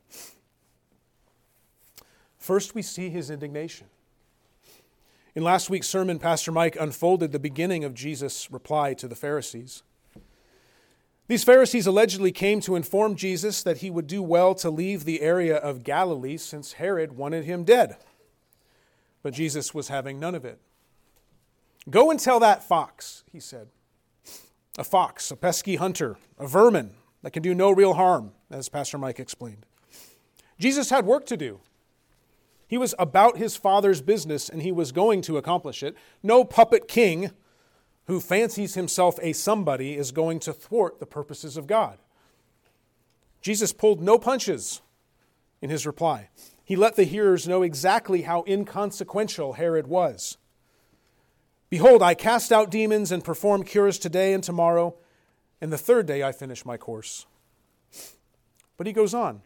First, 2.37 2.75
we 2.75 2.81
see 2.81 3.09
his 3.09 3.29
indignation. 3.29 3.87
In 5.33 5.41
last 5.41 5.69
week's 5.69 5.87
sermon, 5.87 6.19
Pastor 6.19 6.51
Mike 6.51 6.75
unfolded 6.77 7.31
the 7.31 7.39
beginning 7.39 7.85
of 7.85 7.93
Jesus' 7.93 8.51
reply 8.51 8.93
to 8.95 9.07
the 9.07 9.15
Pharisees. 9.15 9.81
These 11.29 11.45
Pharisees 11.45 11.87
allegedly 11.87 12.33
came 12.33 12.59
to 12.59 12.75
inform 12.75 13.15
Jesus 13.15 13.63
that 13.63 13.77
he 13.77 13.89
would 13.89 14.07
do 14.07 14.21
well 14.21 14.53
to 14.55 14.69
leave 14.69 15.05
the 15.05 15.21
area 15.21 15.55
of 15.55 15.85
Galilee 15.85 16.35
since 16.35 16.73
Herod 16.73 17.13
wanted 17.13 17.45
him 17.45 17.63
dead. 17.63 17.95
But 19.23 19.33
Jesus 19.33 19.73
was 19.73 19.87
having 19.87 20.19
none 20.19 20.35
of 20.35 20.43
it. 20.43 20.59
Go 21.89 22.11
and 22.11 22.19
tell 22.19 22.41
that 22.41 22.61
fox, 22.61 23.23
he 23.31 23.39
said. 23.39 23.69
A 24.77 24.83
fox, 24.83 25.31
a 25.31 25.37
pesky 25.37 25.77
hunter, 25.77 26.17
a 26.37 26.45
vermin 26.45 26.95
that 27.21 27.31
can 27.31 27.43
do 27.43 27.53
no 27.53 27.71
real 27.71 27.93
harm, 27.93 28.31
as 28.49 28.69
Pastor 28.69 28.97
Mike 28.97 29.19
explained. 29.19 29.65
Jesus 30.59 30.89
had 30.89 31.05
work 31.05 31.25
to 31.27 31.37
do. 31.37 31.59
He 32.67 32.77
was 32.77 32.95
about 32.97 33.37
his 33.37 33.57
father's 33.57 34.01
business 34.01 34.47
and 34.47 34.61
he 34.61 34.71
was 34.71 34.91
going 34.91 35.21
to 35.23 35.37
accomplish 35.37 35.83
it. 35.83 35.95
No 36.23 36.45
puppet 36.45 36.87
king 36.87 37.31
who 38.05 38.19
fancies 38.19 38.75
himself 38.75 39.19
a 39.21 39.33
somebody 39.33 39.95
is 39.95 40.11
going 40.11 40.39
to 40.39 40.53
thwart 40.53 40.99
the 40.99 41.05
purposes 41.05 41.57
of 41.57 41.67
God. 41.67 41.97
Jesus 43.41 43.73
pulled 43.73 44.01
no 44.01 44.17
punches 44.17 44.81
in 45.61 45.69
his 45.69 45.85
reply. 45.85 46.29
He 46.63 46.75
let 46.75 46.95
the 46.95 47.03
hearers 47.03 47.47
know 47.47 47.63
exactly 47.63 48.21
how 48.21 48.45
inconsequential 48.47 49.53
Herod 49.53 49.87
was. 49.87 50.37
Behold, 51.69 52.01
I 52.01 52.13
cast 52.13 52.51
out 52.51 52.69
demons 52.71 53.11
and 53.11 53.23
perform 53.23 53.63
cures 53.63 53.97
today 53.97 54.33
and 54.33 54.43
tomorrow, 54.43 54.95
and 55.61 55.71
the 55.71 55.77
third 55.77 56.07
day 56.07 56.23
I 56.23 56.31
finish 56.31 56.65
my 56.65 56.75
course. 56.75 57.27
But 58.77 58.87
he 58.87 58.93
goes 58.93 59.13
on. 59.13 59.41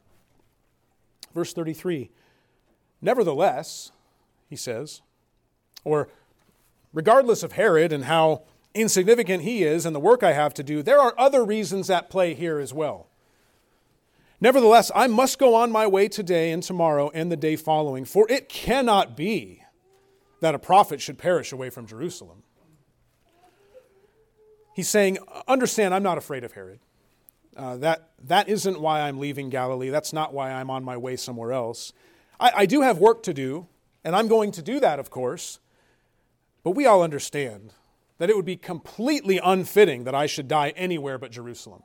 Verse 1.33 1.53
33 1.53 2.09
Nevertheless, 3.01 3.91
he 4.49 4.55
says, 4.55 5.01
or 5.83 6.07
regardless 6.93 7.43
of 7.43 7.51
Herod 7.51 7.91
and 7.91 8.05
how 8.05 8.43
insignificant 8.73 9.43
he 9.43 9.63
is 9.63 9.85
and 9.85 9.95
the 9.95 9.99
work 9.99 10.23
I 10.23 10.33
have 10.33 10.53
to 10.55 10.63
do, 10.63 10.81
there 10.81 10.99
are 10.99 11.13
other 11.17 11.43
reasons 11.43 11.89
at 11.89 12.09
play 12.09 12.33
here 12.33 12.57
as 12.57 12.73
well. 12.73 13.09
Nevertheless, 14.41 14.91
I 14.95 15.07
must 15.07 15.37
go 15.37 15.53
on 15.53 15.71
my 15.71 15.85
way 15.85 16.07
today 16.07 16.51
and 16.51 16.63
tomorrow 16.63 17.11
and 17.13 17.31
the 17.31 17.37
day 17.37 17.55
following, 17.55 18.05
for 18.05 18.25
it 18.29 18.49
cannot 18.49 19.15
be 19.15 19.61
that 20.39 20.55
a 20.55 20.59
prophet 20.59 21.01
should 21.01 21.17
perish 21.17 21.51
away 21.51 21.69
from 21.69 21.85
Jerusalem. 21.85 22.43
He's 24.75 24.89
saying, 24.89 25.19
Understand, 25.47 25.93
I'm 25.93 26.03
not 26.03 26.17
afraid 26.17 26.43
of 26.43 26.51
Herod. 26.51 26.79
Uh, 27.55 27.77
that, 27.77 28.09
that 28.21 28.49
isn't 28.49 28.81
why 28.81 28.99
I'm 28.99 29.19
leaving 29.19 29.49
Galilee. 29.49 29.89
That's 29.89 30.11
not 30.11 30.33
why 30.33 30.51
I'm 30.51 30.69
on 30.69 30.83
my 30.83 30.97
way 30.97 31.15
somewhere 31.15 31.53
else. 31.53 31.93
I, 32.41 32.51
I 32.53 32.65
do 32.65 32.81
have 32.81 32.97
work 32.97 33.23
to 33.23 33.33
do, 33.33 33.67
and 34.03 34.13
I'm 34.13 34.27
going 34.27 34.51
to 34.51 34.61
do 34.61 34.81
that, 34.81 34.99
of 34.99 35.09
course. 35.09 35.59
But 36.61 36.71
we 36.71 36.85
all 36.85 37.01
understand 37.01 37.71
that 38.17 38.29
it 38.29 38.35
would 38.35 38.45
be 38.45 38.57
completely 38.57 39.39
unfitting 39.41 40.03
that 40.03 40.13
I 40.13 40.25
should 40.25 40.49
die 40.49 40.73
anywhere 40.75 41.17
but 41.17 41.31
Jerusalem. 41.31 41.81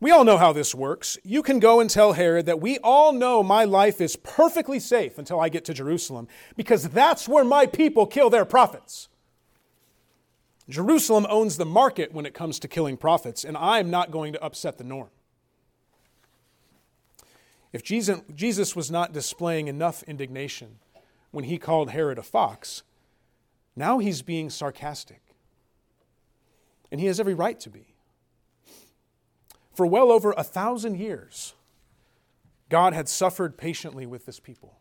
We 0.00 0.10
all 0.10 0.24
know 0.24 0.38
how 0.38 0.52
this 0.52 0.74
works. 0.74 1.16
You 1.22 1.44
can 1.44 1.60
go 1.60 1.78
and 1.78 1.88
tell 1.88 2.14
Herod 2.14 2.46
that 2.46 2.60
we 2.60 2.78
all 2.78 3.12
know 3.12 3.44
my 3.44 3.62
life 3.64 4.00
is 4.00 4.16
perfectly 4.16 4.80
safe 4.80 5.16
until 5.16 5.38
I 5.38 5.48
get 5.48 5.64
to 5.66 5.74
Jerusalem, 5.74 6.26
because 6.56 6.88
that's 6.88 7.28
where 7.28 7.44
my 7.44 7.66
people 7.66 8.04
kill 8.04 8.30
their 8.30 8.44
prophets. 8.44 9.08
Jerusalem 10.68 11.26
owns 11.28 11.56
the 11.56 11.64
market 11.64 12.12
when 12.12 12.26
it 12.26 12.34
comes 12.34 12.58
to 12.58 12.68
killing 12.68 12.96
prophets, 12.96 13.44
and 13.44 13.56
I'm 13.56 13.88
not 13.90 14.10
going 14.10 14.32
to 14.32 14.42
upset 14.42 14.78
the 14.78 14.84
norm. 14.84 15.10
If 17.72 17.82
Jesus 17.84 18.74
was 18.74 18.90
not 18.90 19.12
displaying 19.12 19.68
enough 19.68 20.02
indignation 20.04 20.78
when 21.30 21.44
he 21.44 21.58
called 21.58 21.90
Herod 21.90 22.18
a 22.18 22.22
fox, 22.22 22.82
now 23.76 23.98
he's 23.98 24.22
being 24.22 24.48
sarcastic. 24.50 25.20
And 26.90 27.00
he 27.00 27.06
has 27.06 27.20
every 27.20 27.34
right 27.34 27.60
to 27.60 27.68
be. 27.68 27.94
For 29.74 29.86
well 29.86 30.10
over 30.10 30.32
a 30.36 30.42
thousand 30.42 30.98
years, 30.98 31.54
God 32.70 32.94
had 32.94 33.08
suffered 33.08 33.58
patiently 33.58 34.06
with 34.06 34.24
this 34.24 34.40
people. 34.40 34.78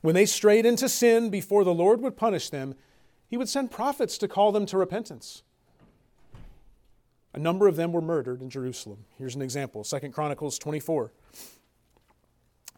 When 0.00 0.14
they 0.14 0.24
strayed 0.24 0.64
into 0.64 0.88
sin 0.88 1.28
before 1.28 1.62
the 1.62 1.74
Lord 1.74 2.00
would 2.00 2.16
punish 2.16 2.48
them, 2.48 2.74
he 3.30 3.36
would 3.36 3.48
send 3.48 3.70
prophets 3.70 4.18
to 4.18 4.26
call 4.26 4.50
them 4.50 4.66
to 4.66 4.76
repentance. 4.76 5.44
A 7.32 7.38
number 7.38 7.68
of 7.68 7.76
them 7.76 7.92
were 7.92 8.00
murdered 8.00 8.42
in 8.42 8.50
Jerusalem. 8.50 9.04
Here's 9.16 9.36
an 9.36 9.40
example 9.40 9.84
2 9.84 10.10
Chronicles 10.10 10.58
24. 10.58 11.12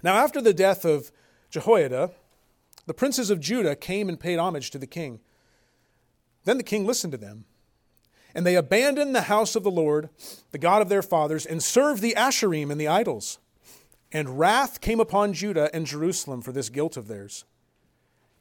Now, 0.03 0.17
after 0.17 0.43
the 0.43 0.53
death 0.53 0.85
of 0.85 1.11
Jehoiada, 1.49 2.11
the 2.85 2.93
princes 2.93 3.31
of 3.31 3.41
Judah 3.41 3.75
came 3.75 4.11
and 4.11 4.21
paid 4.21 4.39
homage 4.39 4.71
to 4.73 4.79
the 4.79 4.87
king. 4.87 5.21
Then 6.45 6.59
the 6.59 6.65
king 6.65 6.87
listened 6.87 7.13
to 7.13 7.19
them. 7.19 7.47
And 8.35 8.45
they 8.45 8.57
abandoned 8.57 9.15
the 9.15 9.23
house 9.23 9.57
of 9.57 9.63
the 9.63 9.71
Lord, 9.71 10.11
the 10.51 10.59
God 10.59 10.83
of 10.83 10.89
their 10.91 11.03
fathers, 11.03 11.47
and 11.47 11.63
served 11.63 12.03
the 12.03 12.15
Asherim 12.15 12.71
and 12.71 12.81
the 12.81 12.89
idols. 12.89 13.39
And 14.11 14.39
wrath 14.39 14.83
came 14.83 15.01
upon 15.01 15.33
Judah 15.33 15.71
and 15.75 15.87
Jerusalem 15.87 16.43
for 16.43 16.53
this 16.53 16.69
guilt 16.69 16.99
of 16.99 17.09
theirs. 17.09 17.45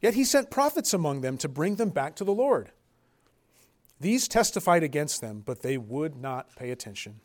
Yet 0.01 0.15
he 0.15 0.23
sent 0.23 0.49
prophets 0.49 0.93
among 0.93 1.21
them 1.21 1.37
to 1.37 1.47
bring 1.47 1.75
them 1.75 1.89
back 1.89 2.15
to 2.15 2.23
the 2.23 2.33
Lord. 2.33 2.71
These 3.99 4.27
testified 4.27 4.81
against 4.81 5.21
them, 5.21 5.43
but 5.45 5.61
they 5.61 5.77
would 5.77 6.15
not 6.15 6.55
pay 6.55 6.71
attention. 6.71 7.19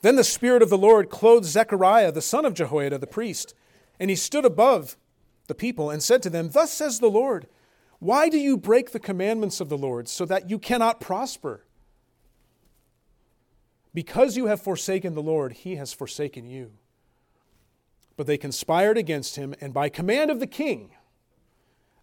Then 0.00 0.16
the 0.16 0.24
Spirit 0.24 0.62
of 0.62 0.70
the 0.70 0.78
Lord 0.78 1.10
clothed 1.10 1.44
Zechariah, 1.44 2.10
the 2.10 2.22
son 2.22 2.44
of 2.44 2.54
Jehoiada, 2.54 2.98
the 2.98 3.06
priest, 3.06 3.54
and 4.00 4.08
he 4.08 4.16
stood 4.16 4.46
above 4.46 4.96
the 5.46 5.54
people 5.54 5.90
and 5.90 6.02
said 6.02 6.22
to 6.22 6.30
them, 6.30 6.50
Thus 6.50 6.72
says 6.72 6.98
the 6.98 7.10
Lord, 7.10 7.46
why 7.98 8.28
do 8.28 8.38
you 8.38 8.56
break 8.56 8.90
the 8.90 8.98
commandments 8.98 9.60
of 9.60 9.68
the 9.68 9.78
Lord 9.78 10.08
so 10.08 10.24
that 10.24 10.50
you 10.50 10.58
cannot 10.58 11.00
prosper? 11.00 11.66
Because 13.94 14.36
you 14.36 14.46
have 14.46 14.60
forsaken 14.60 15.14
the 15.14 15.22
Lord, 15.22 15.52
he 15.52 15.76
has 15.76 15.92
forsaken 15.92 16.48
you. 16.48 16.72
But 18.16 18.26
they 18.26 18.38
conspired 18.38 18.98
against 18.98 19.36
him, 19.36 19.54
and 19.60 19.72
by 19.72 19.88
command 19.88 20.30
of 20.30 20.40
the 20.40 20.46
king, 20.46 20.90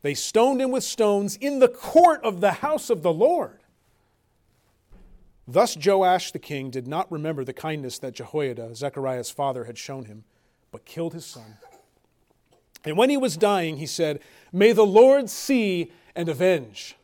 they 0.02 0.14
stoned 0.14 0.62
him 0.62 0.72
with 0.72 0.84
stones 0.84 1.36
in 1.36 1.60
the 1.60 1.68
court 1.68 2.24
of 2.24 2.42
the 2.42 2.54
house 2.54 2.90
of 2.90 3.04
the 3.04 3.14
Lord. 3.14 3.60
Thus 5.48 5.76
Joash 5.76 6.32
the 6.32 6.40
king 6.40 6.70
did 6.70 6.88
not 6.88 7.12
remember 7.12 7.44
the 7.44 7.54
kindness 7.54 8.00
that 8.00 8.14
Jehoiada, 8.14 8.76
Zechariah's 8.76 9.32
father, 9.32 9.66
had 9.66 9.78
shown 9.78 10.06
him, 10.06 10.24
but 10.72 10.86
killed 10.86 11.14
his 11.14 11.26
son. 11.26 11.58
And 12.86 12.96
when 12.96 13.10
he 13.10 13.18
was 13.18 13.36
dying, 13.36 13.78
he 13.78 13.86
said, 13.86 14.22
May 14.54 14.72
the 14.72 14.86
Lord 14.86 15.30
see 15.30 15.92
and 16.16 16.30
avenge. 16.30 16.96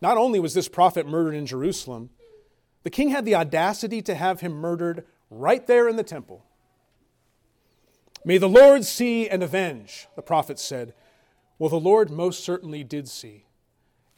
Not 0.00 0.16
only 0.16 0.40
was 0.40 0.54
this 0.54 0.68
prophet 0.68 1.06
murdered 1.06 1.34
in 1.34 1.46
Jerusalem, 1.46 2.10
the 2.82 2.90
king 2.90 3.10
had 3.10 3.24
the 3.24 3.34
audacity 3.34 4.00
to 4.02 4.14
have 4.14 4.40
him 4.40 4.52
murdered 4.52 5.04
right 5.30 5.66
there 5.66 5.88
in 5.88 5.96
the 5.96 6.02
temple. 6.02 6.44
May 8.28 8.36
the 8.36 8.46
Lord 8.46 8.84
see 8.84 9.26
and 9.26 9.42
avenge, 9.42 10.06
the 10.14 10.20
prophet 10.20 10.58
said. 10.58 10.92
Well, 11.58 11.70
the 11.70 11.80
Lord 11.80 12.10
most 12.10 12.44
certainly 12.44 12.84
did 12.84 13.08
see, 13.08 13.46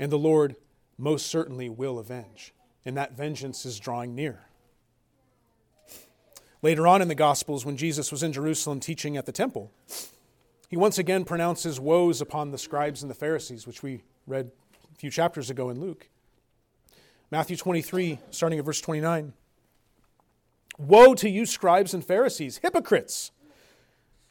and 0.01 0.11
the 0.11 0.18
Lord 0.18 0.57
most 0.99 1.29
certainly 1.29 1.68
will 1.68 1.96
avenge, 1.96 2.53
and 2.85 2.96
that 2.96 3.16
vengeance 3.16 3.64
is 3.64 3.79
drawing 3.79 4.16
near. 4.16 4.46
Later 6.61 6.88
on 6.88 7.03
in 7.03 7.07
the 7.07 7.14
Gospels, 7.14 7.64
when 7.64 7.77
Jesus 7.77 8.11
was 8.11 8.25
in 8.25 8.33
Jerusalem 8.33 8.81
teaching 8.81 9.16
at 9.16 9.27
the 9.27 9.33
temple, 9.33 9.70
he 10.68 10.77
once 10.77 10.99
again 10.99 11.25
pronounces 11.25 11.79
woes 11.79 12.20
upon 12.20 12.51
the 12.51 12.59
scribes 12.59 13.03
and 13.03 13.11
the 13.11 13.14
Pharisees, 13.14 13.64
which 13.64 13.85
we 13.85 14.03
read 14.27 14.51
a 14.92 14.99
few 14.99 15.12
chapters 15.12 15.51
ago 15.51 15.70
in 15.70 15.81
Luke. 15.81 16.09
Matthew 17.31 17.57
23, 17.57 18.18
starting 18.33 18.59
at 18.59 18.64
verse 18.64 18.81
29. 18.81 19.35
Woe 20.79 21.14
to 21.14 21.31
you, 21.31 21.46
scribes 21.46 21.94
and 21.94 22.05
Pharisees, 22.05 22.59
hypocrites! 22.61 23.31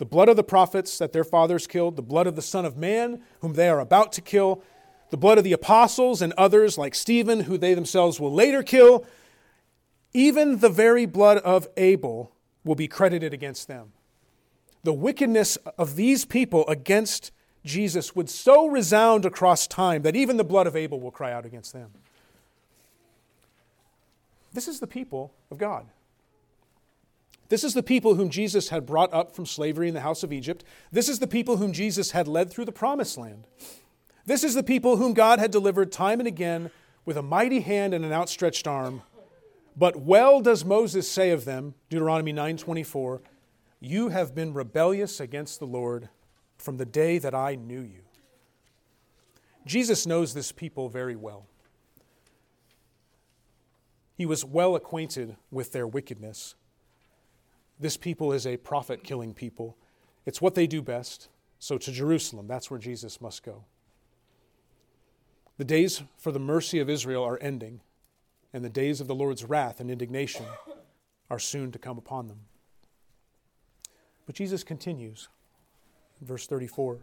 the 0.00 0.06
blood 0.06 0.30
of 0.30 0.36
the 0.36 0.42
prophets 0.42 0.96
that 0.96 1.12
their 1.12 1.24
fathers 1.24 1.66
killed, 1.66 1.94
the 1.94 2.02
blood 2.02 2.26
of 2.26 2.34
the 2.34 2.40
Son 2.40 2.64
of 2.64 2.74
Man, 2.74 3.20
whom 3.40 3.52
they 3.52 3.68
are 3.68 3.80
about 3.80 4.12
to 4.12 4.22
kill, 4.22 4.62
the 5.10 5.18
blood 5.18 5.36
of 5.36 5.44
the 5.44 5.52
apostles 5.52 6.22
and 6.22 6.32
others 6.38 6.78
like 6.78 6.94
Stephen, 6.94 7.40
who 7.40 7.58
they 7.58 7.74
themselves 7.74 8.18
will 8.18 8.32
later 8.32 8.62
kill, 8.62 9.04
even 10.14 10.60
the 10.60 10.70
very 10.70 11.04
blood 11.04 11.36
of 11.38 11.68
Abel 11.76 12.32
will 12.64 12.74
be 12.74 12.88
credited 12.88 13.34
against 13.34 13.68
them. 13.68 13.92
The 14.84 14.94
wickedness 14.94 15.56
of 15.76 15.96
these 15.96 16.24
people 16.24 16.66
against 16.66 17.30
Jesus 17.62 18.16
would 18.16 18.30
so 18.30 18.68
resound 18.68 19.26
across 19.26 19.66
time 19.66 20.00
that 20.00 20.16
even 20.16 20.38
the 20.38 20.44
blood 20.44 20.66
of 20.66 20.74
Abel 20.74 20.98
will 20.98 21.10
cry 21.10 21.30
out 21.30 21.44
against 21.44 21.74
them. 21.74 21.90
This 24.54 24.66
is 24.66 24.80
the 24.80 24.86
people 24.86 25.34
of 25.50 25.58
God. 25.58 25.84
This 27.50 27.64
is 27.64 27.74
the 27.74 27.82
people 27.82 28.14
whom 28.14 28.30
Jesus 28.30 28.68
had 28.68 28.86
brought 28.86 29.12
up 29.12 29.34
from 29.34 29.44
slavery 29.44 29.88
in 29.88 29.94
the 29.94 30.00
house 30.00 30.22
of 30.22 30.32
Egypt. 30.32 30.64
This 30.92 31.08
is 31.08 31.18
the 31.18 31.26
people 31.26 31.56
whom 31.56 31.72
Jesus 31.72 32.12
had 32.12 32.28
led 32.28 32.48
through 32.48 32.64
the 32.64 32.72
promised 32.72 33.18
land. 33.18 33.48
This 34.24 34.44
is 34.44 34.54
the 34.54 34.62
people 34.62 34.96
whom 34.96 35.14
God 35.14 35.40
had 35.40 35.50
delivered 35.50 35.90
time 35.90 36.20
and 36.20 36.28
again 36.28 36.70
with 37.04 37.16
a 37.16 37.22
mighty 37.22 37.60
hand 37.60 37.92
and 37.92 38.04
an 38.04 38.12
outstretched 38.12 38.68
arm. 38.68 39.02
But 39.76 39.96
well 39.96 40.40
does 40.40 40.64
Moses 40.64 41.10
say 41.10 41.32
of 41.32 41.44
them, 41.44 41.74
Deuteronomy 41.88 42.32
9:24, 42.32 43.20
you 43.80 44.10
have 44.10 44.32
been 44.32 44.54
rebellious 44.54 45.18
against 45.18 45.58
the 45.58 45.66
Lord 45.66 46.08
from 46.56 46.76
the 46.76 46.86
day 46.86 47.18
that 47.18 47.34
I 47.34 47.56
knew 47.56 47.80
you. 47.80 48.02
Jesus 49.66 50.06
knows 50.06 50.34
this 50.34 50.52
people 50.52 50.88
very 50.88 51.16
well. 51.16 51.46
He 54.16 54.24
was 54.24 54.44
well 54.44 54.76
acquainted 54.76 55.36
with 55.50 55.72
their 55.72 55.86
wickedness. 55.88 56.54
This 57.80 57.96
people 57.96 58.32
is 58.32 58.46
a 58.46 58.58
prophet 58.58 59.02
killing 59.02 59.32
people. 59.32 59.76
It's 60.26 60.42
what 60.42 60.54
they 60.54 60.66
do 60.66 60.82
best. 60.82 61.28
So 61.58 61.78
to 61.78 61.90
Jerusalem, 61.90 62.46
that's 62.46 62.70
where 62.70 62.78
Jesus 62.78 63.20
must 63.20 63.42
go. 63.42 63.64
The 65.56 65.64
days 65.64 66.02
for 66.18 66.30
the 66.30 66.38
mercy 66.38 66.78
of 66.78 66.88
Israel 66.88 67.24
are 67.24 67.38
ending, 67.40 67.80
and 68.52 68.64
the 68.64 68.70
days 68.70 69.00
of 69.00 69.08
the 69.08 69.14
Lord's 69.14 69.44
wrath 69.44 69.80
and 69.80 69.90
indignation 69.90 70.44
are 71.30 71.38
soon 71.38 71.72
to 71.72 71.78
come 71.78 71.98
upon 71.98 72.28
them. 72.28 72.40
But 74.26 74.34
Jesus 74.34 74.62
continues, 74.62 75.28
verse 76.20 76.46
34. 76.46 76.98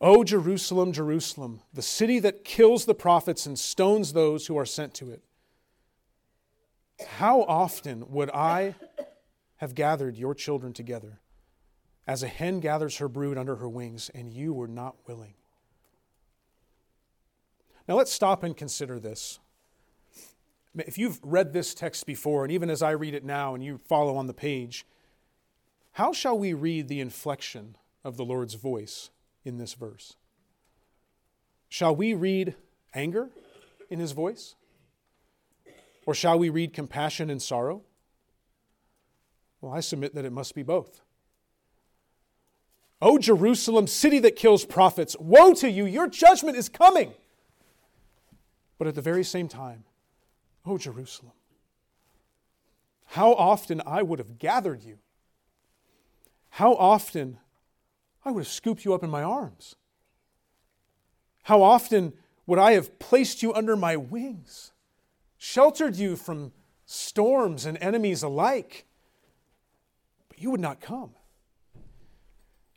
O 0.00 0.22
Jerusalem, 0.22 0.92
Jerusalem, 0.92 1.60
the 1.72 1.82
city 1.82 2.18
that 2.18 2.44
kills 2.44 2.84
the 2.84 2.94
prophets 2.94 3.46
and 3.46 3.58
stones 3.58 4.12
those 4.12 4.46
who 4.46 4.58
are 4.58 4.66
sent 4.66 4.92
to 4.94 5.10
it. 5.10 5.22
How 7.00 7.42
often 7.42 8.04
would 8.10 8.30
I 8.30 8.74
have 9.56 9.74
gathered 9.74 10.16
your 10.16 10.34
children 10.34 10.72
together 10.72 11.20
as 12.06 12.22
a 12.22 12.28
hen 12.28 12.60
gathers 12.60 12.98
her 12.98 13.08
brood 13.08 13.38
under 13.38 13.56
her 13.56 13.68
wings, 13.68 14.10
and 14.14 14.32
you 14.32 14.52
were 14.52 14.68
not 14.68 14.96
willing? 15.06 15.34
Now 17.88 17.96
let's 17.96 18.12
stop 18.12 18.42
and 18.42 18.56
consider 18.56 18.98
this. 18.98 19.40
If 20.76 20.98
you've 20.98 21.20
read 21.22 21.52
this 21.52 21.74
text 21.74 22.06
before, 22.06 22.44
and 22.44 22.52
even 22.52 22.68
as 22.68 22.82
I 22.82 22.90
read 22.90 23.14
it 23.14 23.24
now 23.24 23.54
and 23.54 23.62
you 23.62 23.78
follow 23.78 24.16
on 24.16 24.26
the 24.26 24.34
page, 24.34 24.86
how 25.92 26.12
shall 26.12 26.36
we 26.36 26.52
read 26.52 26.88
the 26.88 27.00
inflection 27.00 27.76
of 28.02 28.16
the 28.16 28.24
Lord's 28.24 28.54
voice 28.54 29.10
in 29.44 29.58
this 29.58 29.74
verse? 29.74 30.16
Shall 31.68 31.94
we 31.94 32.14
read 32.14 32.56
anger 32.94 33.30
in 33.88 34.00
his 34.00 34.12
voice? 34.12 34.56
Or 36.06 36.14
shall 36.14 36.38
we 36.38 36.48
read 36.50 36.72
compassion 36.72 37.30
and 37.30 37.40
sorrow? 37.40 37.82
Well, 39.60 39.72
I 39.72 39.80
submit 39.80 40.14
that 40.14 40.24
it 40.24 40.32
must 40.32 40.54
be 40.54 40.62
both. 40.62 41.00
O 43.00 43.18
Jerusalem, 43.18 43.86
city 43.86 44.18
that 44.20 44.36
kills 44.36 44.64
prophets, 44.64 45.16
woe 45.18 45.54
to 45.54 45.70
you, 45.70 45.84
your 45.86 46.08
judgment 46.08 46.56
is 46.56 46.68
coming. 46.68 47.12
But 48.78 48.88
at 48.88 48.94
the 48.94 49.02
very 49.02 49.24
same 49.24 49.48
time, 49.48 49.84
O 50.66 50.78
Jerusalem, 50.78 51.32
how 53.06 53.32
often 53.34 53.82
I 53.86 54.02
would 54.02 54.18
have 54.18 54.38
gathered 54.38 54.82
you. 54.82 54.98
How 56.50 56.74
often 56.74 57.38
I 58.24 58.30
would 58.30 58.40
have 58.40 58.52
scooped 58.52 58.84
you 58.84 58.94
up 58.94 59.02
in 59.02 59.10
my 59.10 59.22
arms. 59.22 59.76
How 61.44 61.62
often 61.62 62.14
would 62.46 62.58
I 62.58 62.72
have 62.72 62.98
placed 62.98 63.42
you 63.42 63.52
under 63.52 63.76
my 63.76 63.96
wings? 63.96 64.72
Sheltered 65.44 65.94
you 65.94 66.16
from 66.16 66.52
storms 66.86 67.66
and 67.66 67.76
enemies 67.82 68.22
alike, 68.22 68.86
but 70.30 70.40
you 70.40 70.50
would 70.50 70.60
not 70.60 70.80
come. 70.80 71.10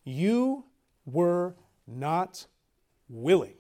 You 0.04 0.66
were 1.06 1.56
not 1.88 2.46
willing. 3.08 3.56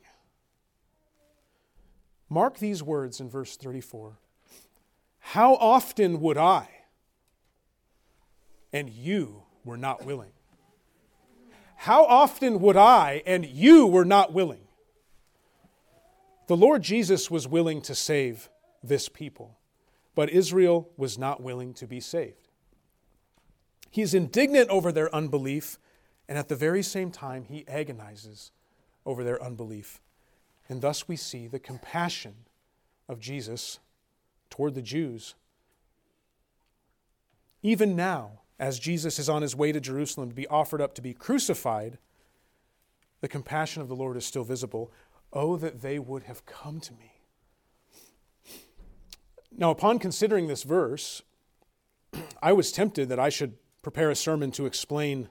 Mark 2.27 2.57
these 2.59 2.83
words 2.83 3.21
in 3.21 3.29
verse 3.29 3.55
34 3.55 4.17
How 5.19 5.55
often 5.55 6.19
would 6.19 6.37
I, 6.37 6.67
and 8.73 8.89
you 8.89 9.43
were 9.63 9.77
not 9.77 10.05
willing? 10.05 10.33
How 11.77 12.03
often 12.03 12.59
would 12.59 12.75
I, 12.75 13.23
and 13.25 13.45
you 13.45 13.87
were 13.87 14.05
not 14.05 14.33
willing? 14.33 14.67
The 16.47 16.57
Lord 16.57 16.81
Jesus 16.81 17.31
was 17.31 17.47
willing 17.47 17.81
to 17.83 17.95
save 17.95 18.49
this 18.83 19.09
people. 19.09 19.57
But 20.15 20.29
Israel 20.29 20.89
was 20.97 21.17
not 21.17 21.41
willing 21.41 21.73
to 21.75 21.87
be 21.87 21.99
saved. 21.99 22.47
He 23.91 24.01
is 24.01 24.13
indignant 24.13 24.69
over 24.69 24.91
their 24.91 25.13
unbelief, 25.13 25.79
and 26.27 26.37
at 26.37 26.49
the 26.49 26.55
very 26.55 26.83
same 26.83 27.11
time, 27.11 27.45
he 27.45 27.67
agonizes 27.67 28.51
over 29.05 29.23
their 29.23 29.41
unbelief. 29.41 30.01
And 30.69 30.81
thus 30.81 31.07
we 31.07 31.15
see 31.15 31.47
the 31.47 31.59
compassion 31.59 32.33
of 33.07 33.19
Jesus 33.19 33.79
toward 34.49 34.75
the 34.75 34.81
Jews. 34.81 35.35
Even 37.63 37.95
now, 37.95 38.41
as 38.59 38.79
Jesus 38.79 39.19
is 39.19 39.29
on 39.29 39.41
his 39.41 39.55
way 39.55 39.71
to 39.71 39.79
Jerusalem 39.79 40.29
to 40.29 40.35
be 40.35 40.47
offered 40.47 40.81
up 40.81 40.93
to 40.95 41.01
be 41.01 41.13
crucified, 41.13 41.97
the 43.21 43.27
compassion 43.27 43.81
of 43.81 43.87
the 43.87 43.95
Lord 43.95 44.17
is 44.17 44.25
still 44.25 44.43
visible. 44.43 44.91
Oh, 45.33 45.57
that 45.57 45.81
they 45.81 45.99
would 45.99 46.23
have 46.23 46.45
come 46.45 46.79
to 46.81 46.93
me. 46.93 47.16
Now, 49.57 49.71
upon 49.71 49.97
considering 49.97 50.47
this 50.47 50.61
verse, 50.61 51.23
I 52.41 52.53
was 52.53 52.71
tempted 52.71 53.09
that 53.09 53.19
I 53.19 53.29
should 53.29 53.55
prepare 53.81 54.11
a 54.11 54.15
sermon 54.15 54.51
to 54.51 54.67
explain. 54.67 55.29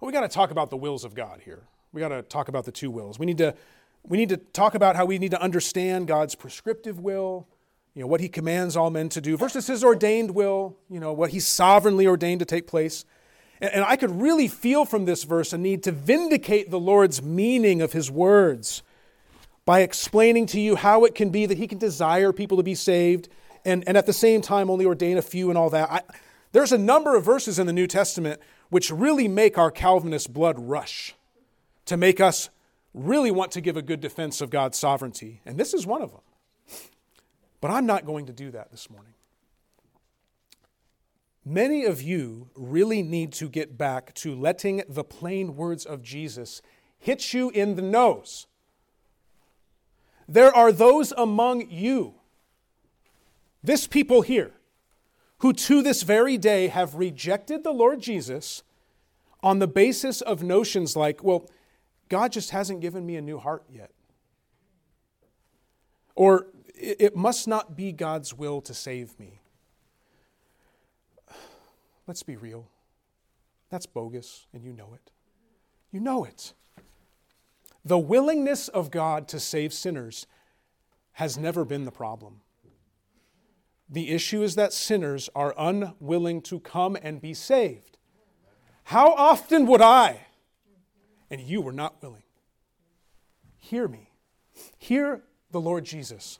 Well, 0.00 0.08
we 0.08 0.12
got 0.12 0.22
to 0.22 0.28
talk 0.28 0.50
about 0.50 0.70
the 0.70 0.76
wills 0.76 1.04
of 1.04 1.14
God 1.14 1.40
here. 1.44 1.68
We 1.92 2.00
got 2.00 2.08
to 2.08 2.22
talk 2.22 2.48
about 2.48 2.64
the 2.64 2.72
two 2.72 2.90
wills. 2.90 3.18
We 3.18 3.26
need 3.26 3.38
to 3.38 3.54
we 4.02 4.16
need 4.16 4.30
to 4.30 4.38
talk 4.38 4.74
about 4.74 4.96
how 4.96 5.04
we 5.04 5.18
need 5.18 5.32
to 5.32 5.42
understand 5.42 6.08
God's 6.08 6.34
prescriptive 6.34 6.98
will, 6.98 7.46
you 7.94 8.00
know, 8.00 8.06
what 8.06 8.20
he 8.20 8.28
commands 8.30 8.76
all 8.76 8.88
men 8.88 9.10
to 9.10 9.20
do 9.20 9.36
versus 9.36 9.66
his 9.66 9.84
ordained 9.84 10.30
will, 10.30 10.78
you 10.88 10.98
know, 10.98 11.12
what 11.12 11.30
he's 11.30 11.46
sovereignly 11.46 12.06
ordained 12.06 12.38
to 12.40 12.46
take 12.46 12.66
place. 12.66 13.04
And, 13.60 13.70
and 13.74 13.84
I 13.84 13.96
could 13.96 14.22
really 14.22 14.48
feel 14.48 14.86
from 14.86 15.04
this 15.04 15.24
verse 15.24 15.52
a 15.52 15.58
need 15.58 15.82
to 15.82 15.92
vindicate 15.92 16.70
the 16.70 16.80
Lord's 16.80 17.22
meaning 17.22 17.82
of 17.82 17.92
his 17.92 18.10
words 18.10 18.82
by 19.66 19.80
explaining 19.80 20.46
to 20.46 20.60
you 20.60 20.76
how 20.76 21.04
it 21.04 21.14
can 21.14 21.28
be 21.28 21.44
that 21.44 21.58
he 21.58 21.66
can 21.66 21.78
desire 21.78 22.32
people 22.32 22.56
to 22.56 22.62
be 22.62 22.74
saved 22.74 23.28
and, 23.64 23.84
and 23.86 23.96
at 23.96 24.06
the 24.06 24.12
same 24.12 24.40
time 24.40 24.70
only 24.70 24.84
ordain 24.84 25.18
a 25.18 25.22
few 25.22 25.48
and 25.48 25.58
all 25.58 25.70
that. 25.70 25.90
I, 25.90 26.02
there's 26.52 26.72
a 26.72 26.78
number 26.78 27.16
of 27.16 27.24
verses 27.24 27.58
in 27.58 27.66
the 27.66 27.72
New 27.72 27.86
Testament 27.86 28.40
which 28.70 28.90
really 28.90 29.28
make 29.28 29.58
our 29.58 29.70
Calvinist 29.70 30.32
blood 30.32 30.58
rush 30.58 31.14
to 31.86 31.96
make 31.96 32.20
us 32.20 32.50
really 32.94 33.30
want 33.30 33.52
to 33.52 33.60
give 33.60 33.76
a 33.76 33.82
good 33.82 34.00
defense 34.00 34.40
of 34.40 34.50
God's 34.50 34.78
sovereignty. 34.78 35.40
And 35.46 35.58
this 35.58 35.74
is 35.74 35.86
one 35.86 36.02
of 36.02 36.10
them. 36.10 36.20
But 37.60 37.70
I'm 37.70 37.86
not 37.86 38.06
going 38.06 38.26
to 38.26 38.32
do 38.32 38.50
that 38.52 38.70
this 38.70 38.88
morning. 38.88 39.12
Many 41.44 41.84
of 41.84 42.02
you 42.02 42.48
really 42.54 43.02
need 43.02 43.32
to 43.34 43.48
get 43.48 43.78
back 43.78 44.14
to 44.14 44.34
letting 44.34 44.82
the 44.88 45.04
plain 45.04 45.56
words 45.56 45.84
of 45.84 46.02
Jesus 46.02 46.62
hit 46.98 47.32
you 47.32 47.50
in 47.50 47.76
the 47.76 47.82
nose. 47.82 48.46
There 50.28 50.54
are 50.54 50.70
those 50.70 51.12
among 51.16 51.70
you 51.70 52.19
this 53.62 53.86
people 53.86 54.22
here, 54.22 54.52
who 55.38 55.52
to 55.52 55.82
this 55.82 56.02
very 56.02 56.38
day 56.38 56.68
have 56.68 56.94
rejected 56.94 57.64
the 57.64 57.72
Lord 57.72 58.00
Jesus 58.00 58.62
on 59.42 59.58
the 59.58 59.66
basis 59.66 60.20
of 60.20 60.42
notions 60.42 60.96
like, 60.96 61.24
well, 61.24 61.48
God 62.08 62.32
just 62.32 62.50
hasn't 62.50 62.80
given 62.80 63.06
me 63.06 63.16
a 63.16 63.22
new 63.22 63.38
heart 63.38 63.64
yet. 63.70 63.90
Or 66.14 66.46
it 66.74 67.16
must 67.16 67.48
not 67.48 67.76
be 67.76 67.92
God's 67.92 68.34
will 68.34 68.60
to 68.62 68.74
save 68.74 69.18
me. 69.18 69.40
Let's 72.06 72.22
be 72.22 72.36
real. 72.36 72.68
That's 73.70 73.86
bogus, 73.86 74.46
and 74.52 74.64
you 74.64 74.72
know 74.72 74.92
it. 74.94 75.10
You 75.92 76.00
know 76.00 76.24
it. 76.24 76.52
The 77.84 77.98
willingness 77.98 78.68
of 78.68 78.90
God 78.90 79.28
to 79.28 79.40
save 79.40 79.72
sinners 79.72 80.26
has 81.12 81.38
never 81.38 81.64
been 81.64 81.84
the 81.84 81.90
problem. 81.90 82.40
The 83.92 84.10
issue 84.10 84.42
is 84.42 84.54
that 84.54 84.72
sinners 84.72 85.28
are 85.34 85.52
unwilling 85.58 86.42
to 86.42 86.60
come 86.60 86.96
and 87.02 87.20
be 87.20 87.34
saved. 87.34 87.98
How 88.84 89.12
often 89.14 89.66
would 89.66 89.82
I, 89.82 90.26
and 91.28 91.40
you 91.40 91.60
were 91.60 91.72
not 91.72 92.00
willing? 92.00 92.22
Hear 93.58 93.88
me. 93.88 94.10
Hear 94.78 95.22
the 95.50 95.60
Lord 95.60 95.84
Jesus. 95.84 96.38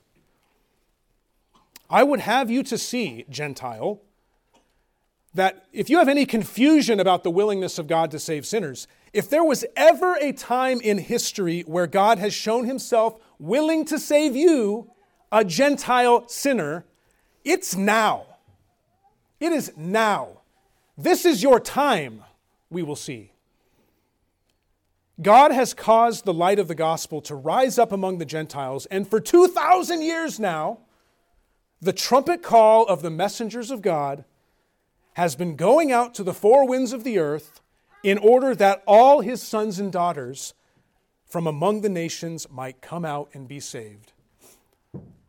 I 1.89 2.03
would 2.03 2.21
have 2.21 2.49
you 2.49 2.63
to 2.63 2.77
see, 2.77 3.25
Gentile, 3.29 4.01
that 5.33 5.65
if 5.73 5.89
you 5.89 5.97
have 5.97 6.09
any 6.09 6.25
confusion 6.25 6.99
about 6.99 7.23
the 7.23 7.31
willingness 7.31 7.77
of 7.77 7.87
God 7.87 8.11
to 8.11 8.19
save 8.19 8.45
sinners, 8.45 8.87
if 9.11 9.29
there 9.29 9.43
was 9.43 9.65
ever 9.75 10.15
a 10.21 10.31
time 10.31 10.79
in 10.79 10.97
history 10.97 11.61
where 11.61 11.87
God 11.87 12.17
has 12.17 12.33
shown 12.33 12.65
himself 12.65 13.21
willing 13.39 13.83
to 13.85 13.99
save 13.99 14.35
you, 14.37 14.91
a 15.31 15.43
Gentile 15.43 16.27
sinner, 16.27 16.85
it's 17.43 17.75
now. 17.75 18.25
It 19.39 19.51
is 19.51 19.71
now. 19.75 20.41
This 20.97 21.25
is 21.25 21.41
your 21.41 21.59
time, 21.59 22.23
we 22.69 22.83
will 22.83 22.95
see. 22.95 23.31
God 25.21 25.51
has 25.51 25.73
caused 25.73 26.25
the 26.25 26.33
light 26.33 26.59
of 26.59 26.67
the 26.67 26.75
gospel 26.75 27.21
to 27.21 27.35
rise 27.35 27.77
up 27.77 27.91
among 27.91 28.17
the 28.17 28.25
Gentiles, 28.25 28.85
and 28.87 29.07
for 29.07 29.19
2,000 29.19 30.01
years 30.01 30.39
now, 30.39 30.79
the 31.79 31.93
trumpet 31.93 32.43
call 32.43 32.85
of 32.85 33.01
the 33.01 33.09
messengers 33.09 33.71
of 33.71 33.81
God 33.81 34.23
has 35.13 35.35
been 35.35 35.55
going 35.55 35.91
out 35.91 36.13
to 36.15 36.23
the 36.23 36.33
four 36.33 36.67
winds 36.67 36.93
of 36.93 37.03
the 37.03 37.19
earth 37.19 37.61
in 38.03 38.17
order 38.17 38.55
that 38.55 38.83
all 38.87 39.21
his 39.21 39.41
sons 39.41 39.79
and 39.79 39.91
daughters 39.91 40.53
from 41.25 41.47
among 41.47 41.81
the 41.81 41.89
nations 41.89 42.47
might 42.49 42.81
come 42.81 43.05
out 43.05 43.29
and 43.33 43.47
be 43.47 43.59
saved. 43.59 44.13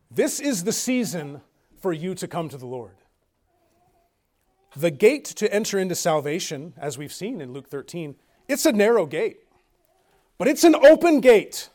This 0.09 0.39
is 0.39 0.63
the 0.63 0.71
season 0.71 1.41
for 1.83 1.91
you 1.91 2.15
to 2.15 2.29
come 2.29 2.47
to 2.47 2.57
the 2.57 2.65
Lord. 2.65 2.95
The 4.73 4.89
gate 4.89 5.25
to 5.25 5.53
enter 5.53 5.77
into 5.77 5.95
salvation, 5.95 6.73
as 6.77 6.97
we've 6.97 7.11
seen 7.11 7.41
in 7.41 7.51
Luke 7.51 7.67
13, 7.67 8.15
it's 8.47 8.65
a 8.65 8.71
narrow 8.71 9.05
gate, 9.05 9.41
but 10.37 10.47
it's 10.47 10.63
an 10.63 10.75
open 10.75 11.19
gate. 11.19 11.69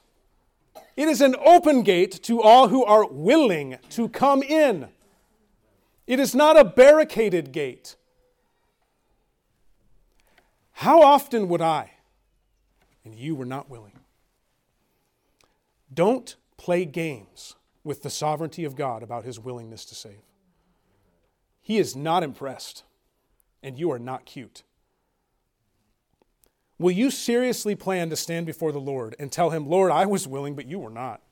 It 0.97 1.09
is 1.09 1.21
an 1.21 1.37
open 1.45 1.83
gate 1.83 2.23
to 2.23 2.41
all 2.41 2.69
who 2.69 2.87
are 2.87 3.07
willing 3.07 3.77
to 3.91 4.09
come 4.09 4.43
in. 4.43 4.89
It 6.07 6.19
is 6.19 6.35
not 6.35 6.59
a 6.59 6.65
barricaded 6.65 7.53
gate. 7.53 7.95
How 10.73 11.03
often 11.03 11.49
would 11.51 11.61
I, 11.61 11.93
and 13.05 13.15
you 13.15 13.35
were 13.35 13.45
not 13.45 13.69
willing? 13.69 13.99
Don't 15.93 16.35
play 16.57 16.87
games 16.87 17.57
with 17.89 18.03
the 18.03 18.11
sovereignty 18.11 18.64
of 18.64 18.76
God 18.76 19.03
about 19.03 19.24
his 19.24 19.41
willingness 19.41 19.86
to 19.86 19.95
save. 19.95 20.20
He 21.61 21.78
is 21.78 21.97
not 21.97 22.22
impressed, 22.22 22.84
and 23.62 23.78
you 23.78 23.91
are 23.91 23.99
not 23.99 24.26
cute. 24.26 24.62
Will 26.78 26.91
you 26.93 27.11
seriously 27.11 27.74
plan 27.74 28.11
to 28.11 28.16
stand 28.16 28.45
before 28.47 28.70
the 28.70 28.78
Lord 28.78 29.16
and 29.18 29.32
tell 29.32 29.51
him, 29.51 29.66
Lord, 29.66 29.91
I 29.91 30.07
was 30.07 30.28
willing, 30.28 30.55
but 30.55 30.68
you 30.68 30.78
were 30.78 30.91
not? 30.91 31.22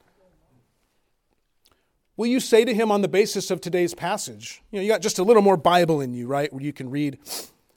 Will 2.16 2.26
you 2.26 2.40
say 2.40 2.64
to 2.64 2.74
him 2.74 2.90
on 2.90 3.02
the 3.02 3.08
basis 3.08 3.50
of 3.50 3.60
today's 3.60 3.94
passage, 3.94 4.62
you 4.70 4.78
know, 4.78 4.82
you 4.82 4.88
got 4.88 5.02
just 5.02 5.18
a 5.18 5.22
little 5.22 5.42
more 5.42 5.58
Bible 5.58 6.00
in 6.00 6.14
you, 6.14 6.26
right, 6.26 6.50
where 6.50 6.62
you 6.62 6.72
can 6.72 6.90
read, 6.90 7.18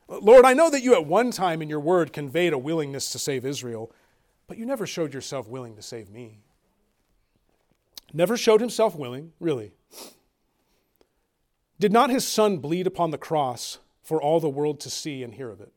Lord, 0.07 0.45
I 0.45 0.53
know 0.53 0.69
that 0.69 0.81
you 0.81 0.93
at 0.95 1.05
one 1.05 1.31
time 1.31 1.61
in 1.61 1.67
your 1.67 1.81
word 1.81 2.13
conveyed 2.13 2.53
a 2.53 2.57
willingness 2.57 3.11
to 3.11 3.19
save 3.19 3.45
Israel, 3.45 3.91
but 4.47 4.57
you 4.57 4.65
never 4.65 4.87
showed 4.87 5.13
yourself 5.13 5.49
willing 5.49 5.75
to 5.75 5.81
save 5.81 6.09
me. 6.09 6.39
Never 8.13 8.37
showed 8.37 8.61
himself 8.61 8.95
willing, 8.95 9.33
really. 9.39 9.71
Did 11.79 11.93
not 11.93 12.09
his 12.09 12.27
son 12.27 12.57
bleed 12.57 12.87
upon 12.87 13.11
the 13.11 13.17
cross 13.17 13.79
for 14.01 14.21
all 14.21 14.39
the 14.39 14.49
world 14.49 14.79
to 14.81 14.89
see 14.89 15.23
and 15.23 15.33
hear 15.33 15.49
of 15.49 15.61
it? 15.61 15.71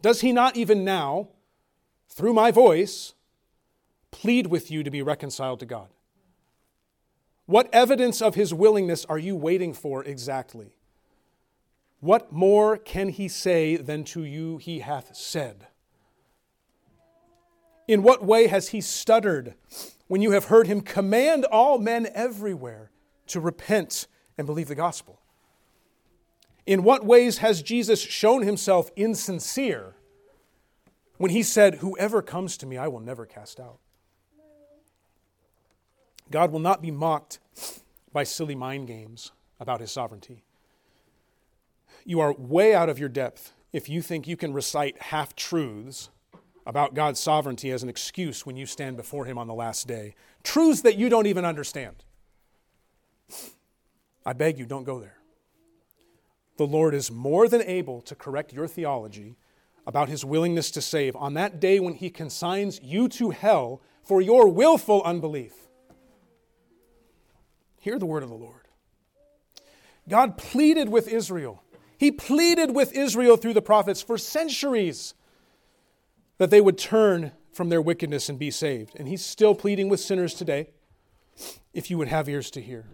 Does 0.00 0.20
he 0.20 0.32
not 0.32 0.56
even 0.56 0.84
now, 0.84 1.28
through 2.08 2.32
my 2.32 2.50
voice, 2.50 3.14
plead 4.10 4.48
with 4.48 4.70
you 4.70 4.82
to 4.82 4.90
be 4.90 5.02
reconciled 5.02 5.60
to 5.60 5.66
God? 5.66 5.88
What 7.46 7.68
evidence 7.72 8.20
of 8.20 8.34
his 8.34 8.54
willingness 8.54 9.04
are 9.06 9.18
you 9.18 9.34
waiting 9.34 9.72
for 9.72 10.04
exactly? 10.04 10.76
What 12.00 12.32
more 12.32 12.76
can 12.76 13.08
he 13.08 13.28
say 13.28 13.76
than 13.76 14.04
to 14.04 14.24
you 14.24 14.58
he 14.58 14.80
hath 14.80 15.16
said? 15.16 15.66
In 17.88 18.02
what 18.02 18.24
way 18.24 18.46
has 18.46 18.68
he 18.68 18.80
stuttered 18.80 19.54
when 20.08 20.22
you 20.22 20.32
have 20.32 20.46
heard 20.46 20.66
him 20.66 20.80
command 20.80 21.44
all 21.46 21.78
men 21.78 22.08
everywhere 22.14 22.90
to 23.28 23.40
repent 23.40 24.06
and 24.36 24.46
believe 24.46 24.68
the 24.68 24.74
gospel? 24.74 25.20
In 26.66 26.82
what 26.82 27.04
ways 27.04 27.38
has 27.38 27.62
Jesus 27.62 28.00
shown 28.00 28.42
himself 28.42 28.90
insincere 28.94 29.94
when 31.16 31.30
he 31.30 31.42
said, 31.42 31.76
Whoever 31.76 32.22
comes 32.22 32.56
to 32.58 32.66
me, 32.66 32.76
I 32.76 32.88
will 32.88 33.00
never 33.00 33.26
cast 33.26 33.58
out? 33.58 33.78
God 36.30 36.50
will 36.50 36.60
not 36.60 36.80
be 36.80 36.90
mocked 36.90 37.38
by 38.12 38.24
silly 38.24 38.54
mind 38.54 38.86
games 38.86 39.32
about 39.60 39.80
his 39.80 39.92
sovereignty. 39.92 40.44
You 42.04 42.20
are 42.20 42.32
way 42.32 42.74
out 42.74 42.88
of 42.88 42.98
your 42.98 43.08
depth 43.08 43.52
if 43.72 43.88
you 43.88 44.02
think 44.02 44.26
you 44.26 44.36
can 44.36 44.52
recite 44.52 45.00
half 45.00 45.36
truths 45.36 46.10
about 46.66 46.94
God's 46.94 47.20
sovereignty 47.20 47.70
as 47.70 47.82
an 47.82 47.88
excuse 47.88 48.46
when 48.46 48.56
you 48.56 48.66
stand 48.66 48.96
before 48.96 49.24
Him 49.24 49.38
on 49.38 49.46
the 49.46 49.54
last 49.54 49.86
day. 49.86 50.14
Truths 50.42 50.82
that 50.82 50.96
you 50.96 51.08
don't 51.08 51.26
even 51.26 51.44
understand. 51.44 51.96
I 54.24 54.32
beg 54.32 54.58
you, 54.58 54.66
don't 54.66 54.84
go 54.84 55.00
there. 55.00 55.18
The 56.58 56.66
Lord 56.66 56.94
is 56.94 57.10
more 57.10 57.48
than 57.48 57.62
able 57.62 58.00
to 58.02 58.14
correct 58.14 58.52
your 58.52 58.68
theology 58.68 59.36
about 59.86 60.08
His 60.08 60.24
willingness 60.24 60.70
to 60.72 60.82
save 60.82 61.16
on 61.16 61.34
that 61.34 61.58
day 61.58 61.80
when 61.80 61.94
He 61.94 62.10
consigns 62.10 62.80
you 62.82 63.08
to 63.08 63.30
hell 63.30 63.80
for 64.02 64.20
your 64.20 64.48
willful 64.48 65.02
unbelief. 65.02 65.54
Hear 67.80 67.98
the 67.98 68.06
word 68.06 68.22
of 68.22 68.28
the 68.28 68.36
Lord. 68.36 68.68
God 70.08 70.36
pleaded 70.36 70.88
with 70.88 71.08
Israel. 71.08 71.62
He 71.98 72.10
pleaded 72.10 72.74
with 72.74 72.92
Israel 72.92 73.36
through 73.36 73.54
the 73.54 73.62
prophets 73.62 74.02
for 74.02 74.18
centuries 74.18 75.14
that 76.42 76.50
they 76.50 76.60
would 76.60 76.76
turn 76.76 77.30
from 77.52 77.68
their 77.68 77.80
wickedness 77.80 78.28
and 78.28 78.36
be 78.36 78.50
saved. 78.50 78.96
And 78.96 79.06
he's 79.06 79.24
still 79.24 79.54
pleading 79.54 79.88
with 79.88 80.00
sinners 80.00 80.34
today, 80.34 80.70
if 81.72 81.88
you 81.88 81.96
would 81.98 82.08
have 82.08 82.28
ears 82.28 82.50
to 82.50 82.60
hear. 82.60 82.86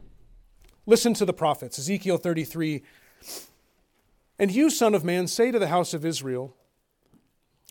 Listen 0.85 1.15
to 1.15 1.25
the 1.25 1.33
prophets, 1.33 1.79
Ezekiel 1.79 2.19
33. 2.19 2.83
And 4.39 4.53
you, 4.53 4.69
Son 4.69 4.95
of 4.95 5.03
Man, 5.03 5.27
say 5.27 5.51
to 5.51 5.59
the 5.59 5.69
house 5.69 5.95
of 5.95 6.05
Israel, 6.05 6.55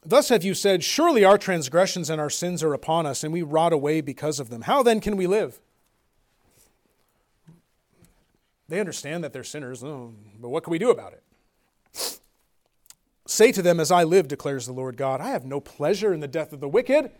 Thus 0.03 0.29
have 0.29 0.43
you 0.43 0.55
said, 0.55 0.83
Surely 0.83 1.23
our 1.23 1.37
transgressions 1.37 2.09
and 2.09 2.19
our 2.19 2.31
sins 2.31 2.63
are 2.63 2.73
upon 2.73 3.05
us, 3.05 3.23
and 3.23 3.31
we 3.31 3.43
rot 3.43 3.71
away 3.71 4.01
because 4.01 4.39
of 4.39 4.49
them. 4.49 4.63
How 4.63 4.81
then 4.81 4.99
can 4.99 5.15
we 5.15 5.27
live? 5.27 5.59
They 8.67 8.79
understand 8.79 9.23
that 9.23 9.31
they're 9.31 9.43
sinners, 9.43 9.83
oh, 9.83 10.15
but 10.39 10.49
what 10.49 10.63
can 10.63 10.71
we 10.71 10.79
do 10.79 10.89
about 10.89 11.13
it? 11.13 12.19
Say 13.27 13.51
to 13.51 13.61
them, 13.61 13.79
As 13.79 13.91
I 13.91 14.03
live, 14.05 14.29
declares 14.29 14.65
the 14.65 14.73
Lord 14.73 14.95
God, 14.95 15.19
I 15.19 15.29
have 15.29 15.45
no 15.45 15.59
pleasure 15.59 16.13
in 16.13 16.21
the 16.21 16.27
death 16.29 16.53
of 16.53 16.61
the 16.61 16.67
wicked, 16.67 17.11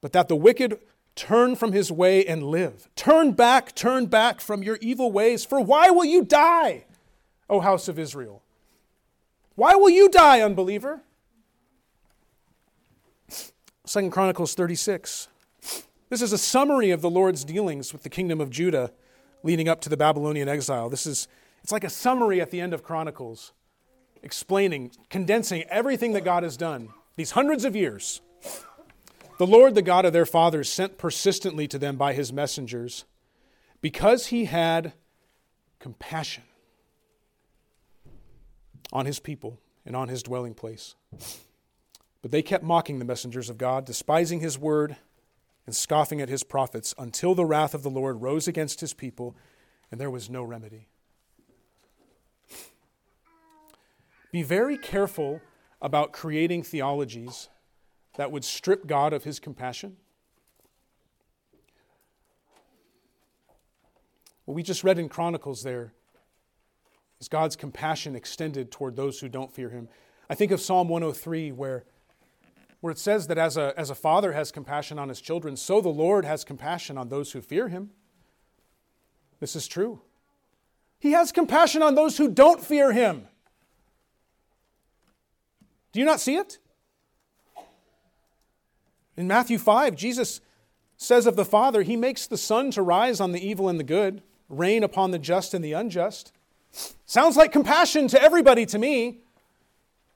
but 0.00 0.12
that 0.12 0.26
the 0.28 0.36
wicked 0.36 0.80
turn 1.14 1.54
from 1.54 1.72
his 1.72 1.92
way 1.92 2.26
and 2.26 2.42
live. 2.42 2.88
Turn 2.96 3.32
back, 3.32 3.74
turn 3.76 4.06
back 4.06 4.40
from 4.40 4.62
your 4.62 4.76
evil 4.80 5.12
ways, 5.12 5.44
for 5.44 5.60
why 5.60 5.90
will 5.90 6.04
you 6.04 6.24
die, 6.24 6.84
O 7.48 7.60
house 7.60 7.86
of 7.86 7.98
Israel? 7.98 8.42
Why 9.54 9.76
will 9.76 9.90
you 9.90 10.08
die, 10.08 10.40
unbeliever? 10.40 11.02
Second 13.84 14.10
Chronicles 14.10 14.54
36. 14.54 15.28
This 16.08 16.22
is 16.22 16.32
a 16.32 16.38
summary 16.38 16.90
of 16.90 17.02
the 17.02 17.10
Lord's 17.10 17.44
dealings 17.44 17.92
with 17.92 18.02
the 18.02 18.08
kingdom 18.08 18.40
of 18.40 18.50
Judah 18.50 18.92
leading 19.44 19.68
up 19.68 19.80
to 19.82 19.88
the 19.88 19.96
Babylonian 19.96 20.48
exile. 20.48 20.88
This 20.88 21.06
is 21.06 21.28
it's 21.62 21.72
like 21.72 21.84
a 21.84 21.90
summary 21.90 22.40
at 22.40 22.50
the 22.50 22.60
end 22.60 22.74
of 22.74 22.82
Chronicles 22.82 23.52
explaining, 24.22 24.92
condensing 25.08 25.62
everything 25.64 26.12
that 26.12 26.24
God 26.24 26.42
has 26.42 26.56
done 26.56 26.90
these 27.16 27.32
hundreds 27.32 27.64
of 27.64 27.76
years. 27.76 28.20
The 29.38 29.46
Lord, 29.46 29.74
the 29.74 29.82
God 29.82 30.04
of 30.04 30.12
their 30.12 30.26
fathers, 30.26 30.70
sent 30.70 30.98
persistently 30.98 31.66
to 31.68 31.78
them 31.78 31.96
by 31.96 32.12
his 32.12 32.32
messengers 32.32 33.04
because 33.80 34.26
he 34.26 34.44
had 34.46 34.92
compassion 35.78 36.44
on 38.92 39.06
his 39.06 39.18
people 39.18 39.58
and 39.86 39.96
on 39.96 40.08
his 40.08 40.22
dwelling 40.22 40.54
place. 40.54 40.94
But 42.22 42.30
they 42.30 42.42
kept 42.42 42.64
mocking 42.64 42.98
the 42.98 43.04
messengers 43.04 43.48
of 43.48 43.56
God, 43.56 43.86
despising 43.86 44.40
his 44.40 44.58
word 44.58 44.96
and 45.66 45.74
scoffing 45.74 46.20
at 46.20 46.28
his 46.28 46.42
prophets 46.42 46.94
until 46.98 47.34
the 47.34 47.46
wrath 47.46 47.74
of 47.74 47.82
the 47.82 47.90
Lord 47.90 48.20
rose 48.20 48.46
against 48.46 48.80
his 48.80 48.92
people 48.92 49.36
and 49.90 50.00
there 50.00 50.10
was 50.10 50.30
no 50.30 50.42
remedy. 50.42 50.88
Be 54.32 54.42
very 54.42 54.78
careful 54.78 55.40
about 55.82 56.12
creating 56.12 56.62
theologies 56.62 57.48
that 58.16 58.30
would 58.30 58.44
strip 58.44 58.86
God 58.86 59.12
of 59.12 59.24
his 59.24 59.40
compassion. 59.40 59.96
What 64.44 64.54
we 64.54 64.62
just 64.62 64.84
read 64.84 64.98
in 64.98 65.08
Chronicles 65.08 65.62
there 65.62 65.92
is 67.20 67.28
God's 67.28 67.56
compassion 67.56 68.16
extended 68.16 68.70
toward 68.70 68.96
those 68.96 69.20
who 69.20 69.28
don't 69.28 69.52
fear 69.52 69.70
him. 69.70 69.88
I 70.28 70.34
think 70.34 70.52
of 70.52 70.60
Psalm 70.60 70.88
103, 70.88 71.52
where, 71.52 71.84
where 72.80 72.90
it 72.90 72.98
says 72.98 73.26
that 73.28 73.38
as 73.38 73.56
a, 73.56 73.74
as 73.76 73.90
a 73.90 73.94
father 73.94 74.32
has 74.32 74.50
compassion 74.50 74.98
on 74.98 75.08
his 75.08 75.20
children, 75.20 75.56
so 75.56 75.80
the 75.80 75.88
Lord 75.88 76.24
has 76.24 76.44
compassion 76.44 76.96
on 76.96 77.08
those 77.08 77.32
who 77.32 77.40
fear 77.40 77.68
him. 77.68 77.90
This 79.38 79.56
is 79.56 79.66
true. 79.66 80.02
He 80.98 81.12
has 81.12 81.32
compassion 81.32 81.82
on 81.82 81.94
those 81.94 82.18
who 82.18 82.30
don't 82.30 82.62
fear 82.62 82.92
him. 82.92 83.26
Do 85.92 86.00
you 86.00 86.06
not 86.06 86.20
see 86.20 86.36
it? 86.36 86.58
In 89.16 89.26
Matthew 89.26 89.58
5, 89.58 89.96
Jesus 89.96 90.40
says 90.96 91.26
of 91.26 91.36
the 91.36 91.44
Father, 91.44 91.82
He 91.82 91.96
makes 91.96 92.26
the 92.26 92.38
sun 92.38 92.70
to 92.72 92.82
rise 92.82 93.20
on 93.20 93.32
the 93.32 93.46
evil 93.46 93.68
and 93.68 93.78
the 93.78 93.84
good, 93.84 94.22
rain 94.48 94.82
upon 94.82 95.10
the 95.10 95.18
just 95.18 95.54
and 95.54 95.64
the 95.64 95.72
unjust. 95.72 96.32
Sounds 97.06 97.36
like 97.36 97.52
compassion 97.52 98.06
to 98.08 98.22
everybody 98.22 98.64
to 98.66 98.78
me. 98.78 99.20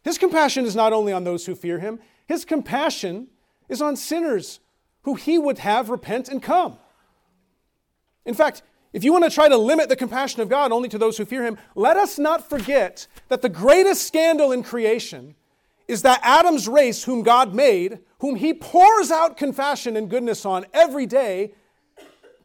His 0.02 0.18
compassion 0.18 0.64
is 0.64 0.76
not 0.76 0.92
only 0.92 1.12
on 1.12 1.24
those 1.24 1.46
who 1.46 1.54
fear 1.54 1.78
Him, 1.78 1.98
His 2.26 2.44
compassion 2.44 3.28
is 3.68 3.82
on 3.82 3.96
sinners 3.96 4.60
who 5.02 5.14
He 5.14 5.38
would 5.38 5.58
have 5.58 5.90
repent 5.90 6.28
and 6.28 6.42
come. 6.42 6.78
In 8.24 8.34
fact, 8.34 8.62
if 8.92 9.02
you 9.02 9.12
want 9.12 9.24
to 9.24 9.30
try 9.30 9.48
to 9.48 9.56
limit 9.56 9.88
the 9.88 9.96
compassion 9.96 10.40
of 10.40 10.48
God 10.48 10.70
only 10.70 10.88
to 10.88 10.98
those 10.98 11.18
who 11.18 11.24
fear 11.24 11.44
Him, 11.44 11.58
let 11.74 11.96
us 11.96 12.18
not 12.18 12.48
forget 12.48 13.06
that 13.28 13.42
the 13.42 13.48
greatest 13.48 14.06
scandal 14.06 14.52
in 14.52 14.62
creation 14.62 15.34
is 15.86 16.02
that 16.02 16.20
Adam's 16.22 16.68
race, 16.68 17.04
whom 17.04 17.22
God 17.22 17.54
made, 17.54 17.98
whom 18.18 18.36
he 18.36 18.54
pours 18.54 19.10
out 19.10 19.36
compassion 19.36 19.96
and 19.96 20.08
goodness 20.08 20.46
on 20.46 20.64
every 20.72 21.06
day, 21.06 21.52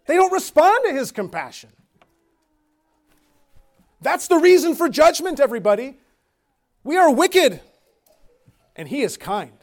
they 0.05 0.15
don't 0.15 0.33
respond 0.33 0.83
to 0.87 0.93
his 0.93 1.11
compassion. 1.11 1.69
That's 4.01 4.27
the 4.27 4.37
reason 4.37 4.75
for 4.75 4.89
judgment, 4.89 5.39
everybody. 5.39 5.97
We 6.83 6.97
are 6.97 7.13
wicked, 7.13 7.61
and 8.75 8.87
he 8.87 9.01
is 9.01 9.17
kind. 9.17 9.53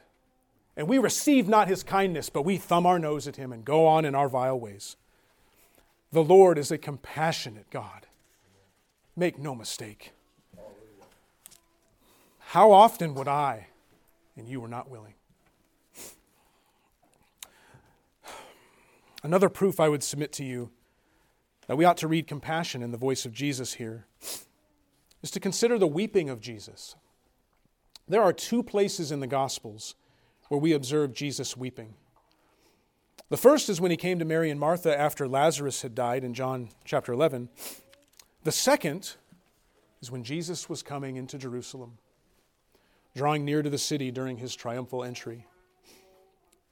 And 0.77 0.89
we 0.89 0.99
receive 0.99 1.49
not 1.49 1.69
his 1.69 1.83
kindness, 1.83 2.29
but 2.29 2.43
we 2.43 2.59
thumb 2.59 2.87
our 2.87 2.99
nose 2.99 3.27
at 3.27 3.37
him 3.37 3.53
and 3.53 3.65
go 3.65 3.87
on 3.87 4.05
in 4.05 4.15
our 4.15 4.29
vile 4.29 4.61
ways. 4.61 4.97
The 6.13 6.23
Lord 6.23 6.59
is 6.59 6.71
a 6.71 6.79
compassionate 6.79 7.71
God. 7.71 8.07
Make 9.17 9.39
no 9.39 9.55
mistake. 9.55 10.13
How 12.57 12.73
often 12.73 13.13
would 13.17 13.29
I, 13.29 13.67
and 14.35 14.49
you 14.49 14.63
were 14.63 14.67
not 14.67 14.89
willing? 14.89 15.13
Another 19.23 19.51
proof 19.51 19.79
I 19.79 19.91
would 19.91 20.03
submit 20.03 20.33
to 20.33 20.43
you 20.43 20.71
that 21.67 21.77
we 21.77 21.85
ought 21.85 21.99
to 21.99 22.09
read 22.09 22.27
compassion 22.27 22.83
in 22.83 22.93
the 22.93 22.97
voice 22.97 23.27
of 23.27 23.35
Jesus 23.35 23.75
here 23.75 24.07
is 25.23 25.31
to 25.33 25.39
consider 25.39 25.79
the 25.79 25.87
weeping 25.87 26.31
of 26.31 26.41
Jesus. 26.41 26.97
There 28.09 28.23
are 28.23 28.33
two 28.33 28.63
places 28.63 29.13
in 29.13 29.21
the 29.21 29.27
Gospels 29.27 29.95
where 30.49 30.59
we 30.59 30.73
observe 30.73 31.13
Jesus 31.13 31.59
weeping. 31.59 31.93
The 33.29 33.37
first 33.37 33.69
is 33.69 33.83
when 33.83 33.91
he 33.91 33.99
came 33.99 34.19
to 34.19 34.25
Mary 34.25 34.51
and 34.51 34.59
Martha 34.59 34.99
after 34.99 35.29
Lazarus 35.29 35.83
had 35.83 35.95
died 35.95 36.25
in 36.25 36.33
John 36.33 36.71
chapter 36.87 37.13
11. 37.13 37.51
The 38.45 38.51
second 38.51 39.17
is 40.01 40.11
when 40.11 40.25
Jesus 40.25 40.71
was 40.71 40.83
coming 40.83 41.17
into 41.17 41.37
Jerusalem 41.37 41.99
drawing 43.17 43.45
near 43.45 43.63
to 43.63 43.71
the 43.71 43.79
city 43.79 44.11
during 44.11 44.37
his 44.37 44.55
triumphal 44.55 45.03
entry. 45.03 45.47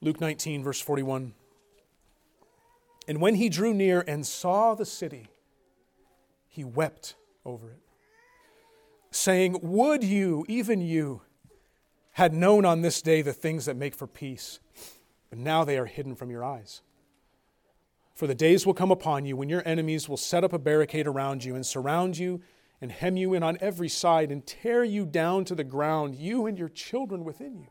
Luke 0.00 0.20
19, 0.20 0.62
verse 0.62 0.80
41. 0.80 1.32
And 3.08 3.20
when 3.20 3.36
he 3.36 3.48
drew 3.48 3.72
near 3.72 4.04
and 4.06 4.26
saw 4.26 4.74
the 4.74 4.84
city, 4.84 5.28
he 6.46 6.62
wept 6.62 7.14
over 7.44 7.70
it, 7.70 7.80
saying, 9.10 9.58
Would 9.62 10.04
you, 10.04 10.44
even 10.46 10.80
you, 10.80 11.22
had 12.12 12.34
known 12.34 12.64
on 12.64 12.82
this 12.82 13.02
day 13.02 13.22
the 13.22 13.32
things 13.32 13.64
that 13.64 13.76
make 13.76 13.94
for 13.94 14.06
peace, 14.06 14.60
but 15.30 15.38
now 15.38 15.64
they 15.64 15.78
are 15.78 15.86
hidden 15.86 16.14
from 16.14 16.30
your 16.30 16.44
eyes. 16.44 16.82
For 18.14 18.26
the 18.26 18.34
days 18.34 18.64
will 18.64 18.74
come 18.74 18.92
upon 18.92 19.24
you 19.24 19.36
when 19.36 19.48
your 19.48 19.66
enemies 19.66 20.08
will 20.08 20.16
set 20.16 20.44
up 20.44 20.52
a 20.52 20.58
barricade 20.58 21.06
around 21.06 21.44
you 21.44 21.54
and 21.56 21.66
surround 21.66 22.16
you 22.16 22.42
and 22.84 22.92
hem 22.92 23.16
you 23.16 23.32
in 23.32 23.42
on 23.42 23.56
every 23.62 23.88
side 23.88 24.30
and 24.30 24.46
tear 24.46 24.84
you 24.84 25.06
down 25.06 25.46
to 25.46 25.54
the 25.54 25.64
ground, 25.64 26.14
you 26.14 26.44
and 26.44 26.58
your 26.58 26.68
children 26.68 27.24
within 27.24 27.58
you. 27.58 27.68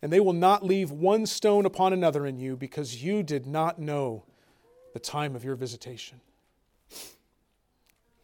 And 0.00 0.10
they 0.10 0.20
will 0.20 0.32
not 0.32 0.64
leave 0.64 0.90
one 0.90 1.26
stone 1.26 1.66
upon 1.66 1.92
another 1.92 2.24
in 2.24 2.38
you 2.38 2.56
because 2.56 3.04
you 3.04 3.22
did 3.22 3.46
not 3.46 3.78
know 3.78 4.24
the 4.94 4.98
time 4.98 5.36
of 5.36 5.44
your 5.44 5.54
visitation. 5.54 6.22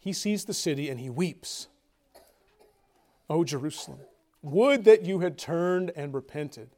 He 0.01 0.15
sees 0.15 0.47
the 0.47 0.55
city 0.55 0.89
and 0.89 0.99
he 0.99 1.11
weeps. 1.11 1.69
O 3.29 3.45
Jerusalem, 3.45 4.01
would 4.41 4.85
that 4.85 5.05
you 5.05 5.21
had 5.21 5.37
turned 5.37 5.93
and 5.95 6.15
repented. 6.15 6.71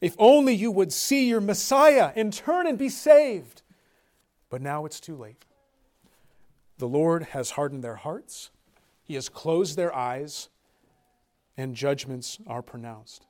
If 0.00 0.16
only 0.18 0.56
you 0.56 0.72
would 0.72 0.92
see 0.92 1.28
your 1.28 1.40
Messiah 1.40 2.10
and 2.16 2.32
turn 2.32 2.66
and 2.66 2.76
be 2.76 2.88
saved. 2.88 3.62
But 4.50 4.60
now 4.60 4.86
it's 4.86 4.98
too 4.98 5.14
late. 5.14 5.44
The 6.78 6.88
Lord 6.88 7.24
has 7.24 7.52
hardened 7.52 7.82
their 7.82 7.96
hearts, 7.96 8.50
He 9.02 9.14
has 9.14 9.28
closed 9.28 9.76
their 9.76 9.94
eyes, 9.94 10.48
and 11.56 11.74
judgments 11.74 12.38
are 12.46 12.62
pronounced. 12.62 13.26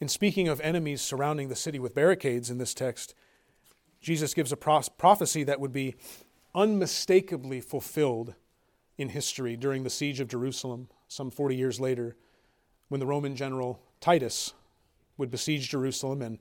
In 0.00 0.08
speaking 0.08 0.48
of 0.48 0.60
enemies 0.60 1.00
surrounding 1.00 1.48
the 1.48 1.56
city 1.56 1.78
with 1.78 1.94
barricades 1.94 2.50
in 2.50 2.58
this 2.58 2.74
text, 2.74 3.14
Jesus 4.00 4.34
gives 4.34 4.52
a 4.52 4.56
prophecy 4.56 5.44
that 5.44 5.60
would 5.60 5.72
be 5.72 5.96
unmistakably 6.54 7.60
fulfilled 7.60 8.34
in 8.96 9.08
history 9.08 9.56
during 9.56 9.82
the 9.82 9.90
siege 9.90 10.20
of 10.20 10.28
Jerusalem, 10.28 10.88
some 11.08 11.30
40 11.30 11.56
years 11.56 11.80
later, 11.80 12.16
when 12.88 13.00
the 13.00 13.06
Roman 13.06 13.34
general 13.34 13.80
Titus 14.00 14.52
would 15.16 15.30
besiege 15.30 15.68
Jerusalem. 15.68 16.22
And 16.22 16.38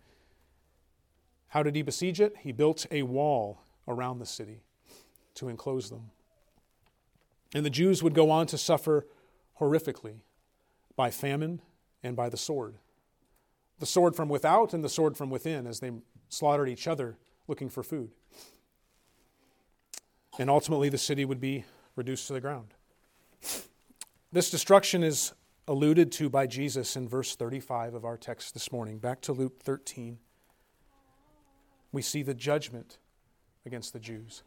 how 1.48 1.64
did 1.64 1.76
he 1.76 1.82
besiege 1.82 2.20
it? 2.22 2.36
He 2.41 2.52
built 2.52 2.86
a 2.91 3.04
wall 3.04 3.62
around 3.88 4.20
the 4.20 4.26
city 4.26 4.62
to 5.36 5.50
enclose 5.50 5.90
them. 5.90 6.12
And 7.54 7.66
the 7.66 7.70
Jews 7.70 8.02
would 8.02 8.14
go 8.14 8.32
on 8.32 8.48
to 8.48 8.58
suffer 8.58 9.08
horrifically 9.60 10.22
by 10.96 11.12
famine 11.12 11.62
and 12.02 12.16
by 12.16 12.30
the 12.30 12.38
sword. 12.38 12.78
The 13.80 13.86
sword 13.86 14.16
from 14.16 14.30
without 14.30 14.74
and 14.74 14.84
the 14.84 14.90
sword 14.90 15.18
from 15.18 15.30
within 15.30 15.68
as 15.68 15.80
they 15.80 15.92
slaughtered 16.30 16.70
each 16.70 16.88
other 16.88 17.18
looking 17.48 17.70
for 17.70 17.84
food. 17.84 18.12
And 20.40 20.50
ultimately, 20.50 20.90
the 20.90 20.98
city 20.98 21.26
would 21.26 21.40
be 21.40 21.66
reduced 21.96 22.28
to 22.28 22.34
the 22.34 22.42
ground. 22.42 22.74
This 24.32 24.50
destruction 24.50 25.04
is 25.04 25.34
alluded 25.68 26.12
to 26.14 26.30
by 26.30 26.48
Jesus 26.48 26.96
in 26.96 27.08
verse 27.08 27.36
35 27.36 27.94
of 27.94 28.04
our 28.04 28.18
text 28.18 28.54
this 28.54 28.72
morning. 28.72 28.98
Back 28.98 29.22
to 29.22 29.34
Luke 29.34 29.62
13. 29.62 30.18
We 31.92 32.02
see 32.02 32.24
the 32.24 32.34
judgment 32.34 32.98
against 33.66 33.94
the 33.94 34.00
Jews. 34.00 34.44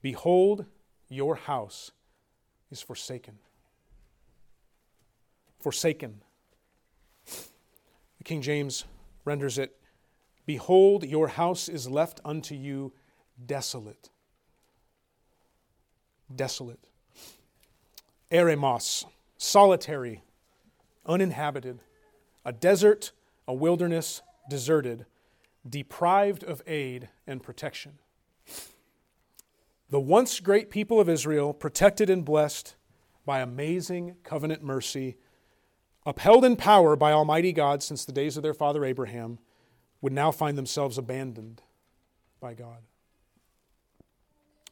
Behold, 0.00 0.66
your 1.08 1.34
house 1.34 1.90
is 2.70 2.80
forsaken. 2.80 3.38
Forsaken. 5.60 6.22
The 7.26 8.24
King 8.24 8.42
James 8.42 8.84
renders 9.24 9.58
it 9.58 9.74
Behold, 10.46 11.04
your 11.04 11.28
house 11.28 11.68
is 11.68 11.90
left 11.90 12.20
unto 12.24 12.54
you 12.54 12.94
desolate. 13.44 14.08
Desolate. 16.34 16.88
Eremos, 18.32 19.04
solitary, 19.36 20.22
uninhabited, 21.04 21.80
a 22.46 22.52
desert, 22.52 23.12
a 23.46 23.52
wilderness, 23.52 24.22
deserted, 24.48 25.04
deprived 25.68 26.44
of 26.44 26.62
aid 26.66 27.10
and 27.26 27.42
protection. 27.42 27.98
The 29.90 30.00
once 30.00 30.40
great 30.40 30.68
people 30.70 31.00
of 31.00 31.08
Israel, 31.08 31.54
protected 31.54 32.10
and 32.10 32.22
blessed 32.22 32.76
by 33.24 33.40
amazing 33.40 34.16
covenant 34.22 34.62
mercy, 34.62 35.16
upheld 36.04 36.44
in 36.44 36.56
power 36.56 36.94
by 36.94 37.12
Almighty 37.12 37.52
God 37.52 37.82
since 37.82 38.04
the 38.04 38.12
days 38.12 38.36
of 38.36 38.42
their 38.42 38.52
father 38.52 38.84
Abraham, 38.84 39.38
would 40.02 40.12
now 40.12 40.30
find 40.30 40.58
themselves 40.58 40.98
abandoned 40.98 41.62
by 42.38 42.52
God. 42.52 42.82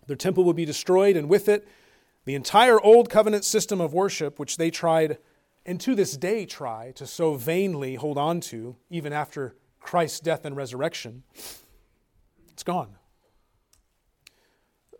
Their 0.06 0.16
temple 0.16 0.44
would 0.44 0.56
be 0.56 0.66
destroyed, 0.66 1.16
and 1.16 1.30
with 1.30 1.48
it, 1.48 1.66
the 2.26 2.34
entire 2.34 2.80
old 2.80 3.08
covenant 3.08 3.44
system 3.44 3.80
of 3.80 3.94
worship, 3.94 4.38
which 4.38 4.58
they 4.58 4.70
tried, 4.70 5.16
and 5.64 5.80
to 5.80 5.94
this 5.94 6.16
day 6.16 6.44
try, 6.44 6.92
to 6.92 7.06
so 7.06 7.34
vainly 7.34 7.94
hold 7.94 8.18
on 8.18 8.40
to, 8.40 8.76
even 8.90 9.14
after 9.14 9.56
Christ's 9.80 10.20
death 10.20 10.44
and 10.44 10.56
resurrection, 10.56 11.22
it's 12.52 12.62
gone 12.62 12.96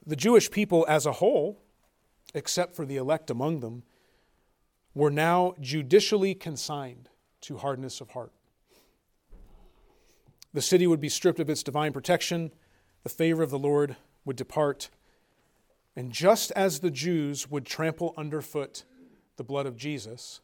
the 0.07 0.17
Jewish 0.17 0.51
people 0.51 0.87
as 0.89 1.05
a 1.05 1.13
whole, 1.13 1.61
except 2.35 2.75
for 2.75 2.87
the 2.87 2.97
elect 2.97 3.31
among 3.31 3.61
them, 3.61 3.83
were 4.95 5.11
now 5.11 5.55
judicially 5.61 6.35
consigned 6.35 7.09
to 7.43 7.59
hardness 7.59 8.01
of 8.01 8.11
heart. 8.11 8.33
The 10.55 10.63
city 10.63 10.87
would 10.87 11.01
be 11.01 11.09
stripped 11.09 11.41
of 11.41 11.51
its 11.51 11.63
divine 11.63 11.93
protection, 11.93 12.53
the 13.03 13.09
favor 13.09 13.43
of 13.43 13.51
the 13.51 13.59
Lord 13.59 13.97
would 14.25 14.37
depart. 14.37 14.89
And 15.95 16.13
just 16.13 16.51
as 16.53 16.81
the 16.81 16.91
Jews 16.91 17.51
would 17.51 17.67
trample 17.67 18.15
underfoot 18.17 18.85
the 19.37 19.45
blood 19.45 19.67
of 19.67 19.77
Jesus, 19.77 20.41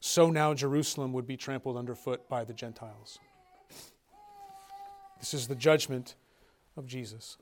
so 0.00 0.30
now 0.30 0.54
Jerusalem 0.54 1.12
would 1.12 1.26
be 1.26 1.36
trampled 1.36 1.76
underfoot 1.76 2.28
by 2.28 2.44
the 2.44 2.54
Gentiles. 2.54 3.18
This 5.18 5.34
is 5.34 5.48
the 5.48 5.54
judgment 5.54 6.14
of 6.76 6.86
Jesus. 6.86 7.36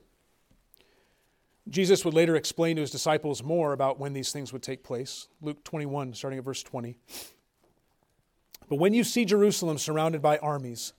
Jesus 1.67 2.05
would 2.05 2.13
later 2.13 2.35
explain 2.35 2.75
to 2.75 2.81
his 2.81 2.91
disciples 2.91 3.41
more 3.41 3.73
about 3.73 3.99
when 3.99 4.13
these 4.13 4.31
things 4.31 4.53
would 4.53 4.61
take 4.61 4.83
place. 4.83 5.27
Luke 5.41 5.63
21, 5.63 6.13
starting 6.13 6.37
at 6.37 6.45
verse 6.45 6.61
20. 6.61 6.95
But 8.69 8.77
when 8.77 8.93
you 8.93 9.03
see 9.03 9.25
Jerusalem 9.25 9.77
surrounded 9.77 10.21
by 10.21 10.37
armies, 10.37 10.93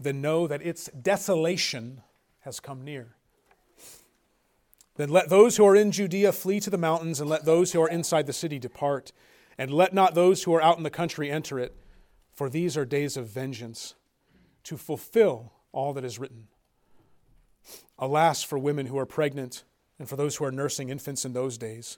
then 0.00 0.20
know 0.20 0.46
that 0.46 0.62
its 0.62 0.86
desolation 0.88 2.02
has 2.40 2.58
come 2.60 2.82
near. 2.82 3.14
Then 4.96 5.08
let 5.08 5.28
those 5.28 5.56
who 5.56 5.66
are 5.66 5.76
in 5.76 5.92
Judea 5.92 6.32
flee 6.32 6.60
to 6.60 6.70
the 6.70 6.78
mountains, 6.78 7.20
and 7.20 7.30
let 7.30 7.44
those 7.44 7.72
who 7.72 7.80
are 7.80 7.88
inside 7.88 8.26
the 8.26 8.32
city 8.32 8.58
depart. 8.58 9.12
And 9.56 9.72
let 9.72 9.94
not 9.94 10.14
those 10.14 10.42
who 10.42 10.54
are 10.54 10.62
out 10.62 10.76
in 10.76 10.82
the 10.82 10.90
country 10.90 11.30
enter 11.30 11.58
it, 11.58 11.74
for 12.32 12.48
these 12.48 12.76
are 12.76 12.84
days 12.84 13.16
of 13.16 13.28
vengeance, 13.28 13.94
to 14.64 14.76
fulfill 14.76 15.52
all 15.72 15.92
that 15.92 16.04
is 16.04 16.18
written. 16.18 16.48
Alas 17.98 18.42
for 18.42 18.58
women 18.58 18.86
who 18.86 18.98
are 18.98 19.06
pregnant, 19.06 19.64
and 20.02 20.08
for 20.08 20.16
those 20.16 20.34
who 20.34 20.44
are 20.44 20.50
nursing 20.50 20.88
infants 20.88 21.24
in 21.24 21.32
those 21.32 21.56
days. 21.56 21.96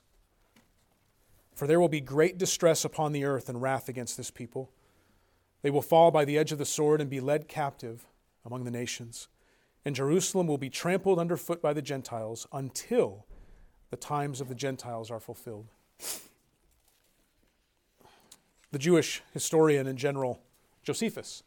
For 1.55 1.65
there 1.65 1.79
will 1.79 1.89
be 1.89 2.01
great 2.01 2.37
distress 2.37 2.85
upon 2.85 3.13
the 3.13 3.25
earth 3.25 3.49
and 3.49 3.59
wrath 3.59 3.89
against 3.89 4.15
this 4.15 4.29
people. 4.29 4.69
They 5.63 5.71
will 5.71 5.81
fall 5.81 6.11
by 6.11 6.23
the 6.23 6.37
edge 6.37 6.51
of 6.51 6.59
the 6.59 6.65
sword 6.65 7.01
and 7.01 7.09
be 7.09 7.19
led 7.19 7.47
captive 7.47 8.05
among 8.45 8.63
the 8.63 8.69
nations. 8.69 9.27
And 9.83 9.95
Jerusalem 9.95 10.45
will 10.45 10.59
be 10.59 10.69
trampled 10.69 11.17
underfoot 11.17 11.63
by 11.63 11.73
the 11.73 11.81
Gentiles 11.81 12.45
until 12.53 13.25
the 13.89 13.97
times 13.97 14.39
of 14.39 14.49
the 14.49 14.55
Gentiles 14.55 15.09
are 15.09 15.19
fulfilled. 15.19 15.65
The 18.71 18.77
Jewish 18.77 19.23
historian 19.33 19.87
and 19.87 19.97
general 19.97 20.41
Josephus, 20.83 21.41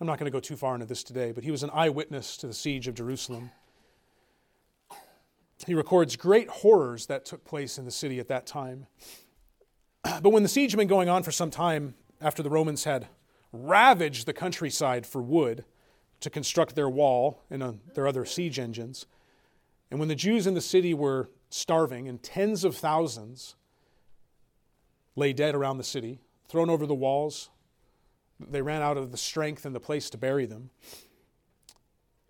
I'm 0.00 0.06
not 0.06 0.20
going 0.20 0.30
to 0.30 0.36
go 0.36 0.38
too 0.38 0.54
far 0.54 0.74
into 0.74 0.86
this 0.86 1.02
today, 1.02 1.32
but 1.32 1.42
he 1.42 1.50
was 1.50 1.64
an 1.64 1.70
eyewitness 1.72 2.36
to 2.36 2.46
the 2.46 2.54
siege 2.54 2.86
of 2.86 2.94
Jerusalem. 2.94 3.50
He 5.66 5.74
records 5.74 6.16
great 6.16 6.48
horrors 6.48 7.06
that 7.06 7.24
took 7.24 7.44
place 7.44 7.78
in 7.78 7.84
the 7.84 7.90
city 7.90 8.18
at 8.18 8.28
that 8.28 8.46
time. 8.46 8.86
But 10.22 10.30
when 10.30 10.42
the 10.42 10.50
siege 10.50 10.72
had 10.72 10.78
been 10.78 10.86
going 10.86 11.08
on 11.08 11.22
for 11.22 11.32
some 11.32 11.50
time, 11.50 11.94
after 12.20 12.42
the 12.42 12.50
Romans 12.50 12.84
had 12.84 13.08
ravaged 13.52 14.26
the 14.26 14.34
countryside 14.34 15.06
for 15.06 15.22
wood 15.22 15.64
to 16.20 16.28
construct 16.28 16.74
their 16.74 16.90
wall 16.90 17.42
and 17.50 17.62
uh, 17.62 17.72
their 17.94 18.06
other 18.06 18.26
siege 18.26 18.58
engines, 18.58 19.06
and 19.90 19.98
when 19.98 20.08
the 20.08 20.14
Jews 20.14 20.46
in 20.46 20.52
the 20.52 20.60
city 20.60 20.92
were 20.92 21.30
starving 21.48 22.06
and 22.08 22.22
tens 22.22 22.64
of 22.64 22.76
thousands 22.76 23.54
lay 25.16 25.32
dead 25.32 25.54
around 25.54 25.78
the 25.78 25.84
city, 25.84 26.20
thrown 26.48 26.68
over 26.68 26.86
the 26.86 26.94
walls, 26.94 27.48
they 28.40 28.60
ran 28.60 28.82
out 28.82 28.96
of 28.96 29.10
the 29.10 29.16
strength 29.16 29.64
and 29.64 29.74
the 29.74 29.80
place 29.80 30.10
to 30.10 30.18
bury 30.18 30.44
them. 30.46 30.70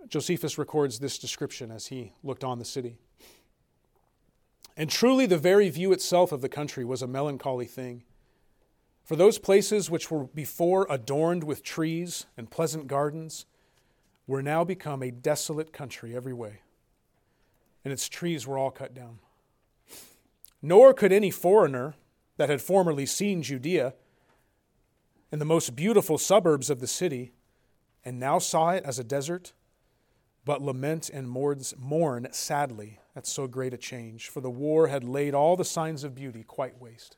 Josephus 0.08 0.58
records 0.58 0.98
this 0.98 1.18
description 1.18 1.70
as 1.70 1.86
he 1.86 2.12
looked 2.22 2.44
on 2.44 2.58
the 2.58 2.64
city. 2.64 2.98
And 4.76 4.90
truly, 4.90 5.26
the 5.26 5.38
very 5.38 5.68
view 5.68 5.92
itself 5.92 6.32
of 6.32 6.40
the 6.40 6.48
country 6.48 6.84
was 6.84 7.02
a 7.02 7.06
melancholy 7.06 7.66
thing. 7.66 8.02
For 9.04 9.16
those 9.16 9.38
places 9.38 9.90
which 9.90 10.10
were 10.10 10.24
before 10.24 10.86
adorned 10.90 11.44
with 11.44 11.62
trees 11.62 12.26
and 12.36 12.50
pleasant 12.50 12.86
gardens 12.86 13.46
were 14.26 14.42
now 14.42 14.64
become 14.64 15.02
a 15.02 15.10
desolate 15.10 15.72
country 15.72 16.16
every 16.16 16.32
way, 16.32 16.60
and 17.84 17.92
its 17.92 18.08
trees 18.08 18.46
were 18.46 18.58
all 18.58 18.70
cut 18.70 18.94
down. 18.94 19.18
Nor 20.62 20.94
could 20.94 21.12
any 21.12 21.30
foreigner 21.30 21.94
that 22.38 22.48
had 22.48 22.62
formerly 22.62 23.04
seen 23.04 23.42
Judea 23.42 23.94
and 25.30 25.40
the 25.40 25.44
most 25.44 25.76
beautiful 25.76 26.16
suburbs 26.16 26.70
of 26.70 26.80
the 26.80 26.86
city, 26.86 27.32
and 28.04 28.18
now 28.18 28.38
saw 28.38 28.70
it 28.70 28.84
as 28.84 28.98
a 28.98 29.04
desert, 29.04 29.52
but 30.44 30.62
lament 30.62 31.10
and 31.10 31.28
mourn 31.28 32.26
sadly 32.32 32.98
at 33.16 33.26
so 33.26 33.46
great 33.46 33.72
a 33.72 33.76
change, 33.76 34.28
for 34.28 34.40
the 34.40 34.50
war 34.50 34.88
had 34.88 35.04
laid 35.04 35.34
all 35.34 35.56
the 35.56 35.64
signs 35.64 36.04
of 36.04 36.14
beauty 36.14 36.42
quite 36.42 36.80
waste 36.80 37.16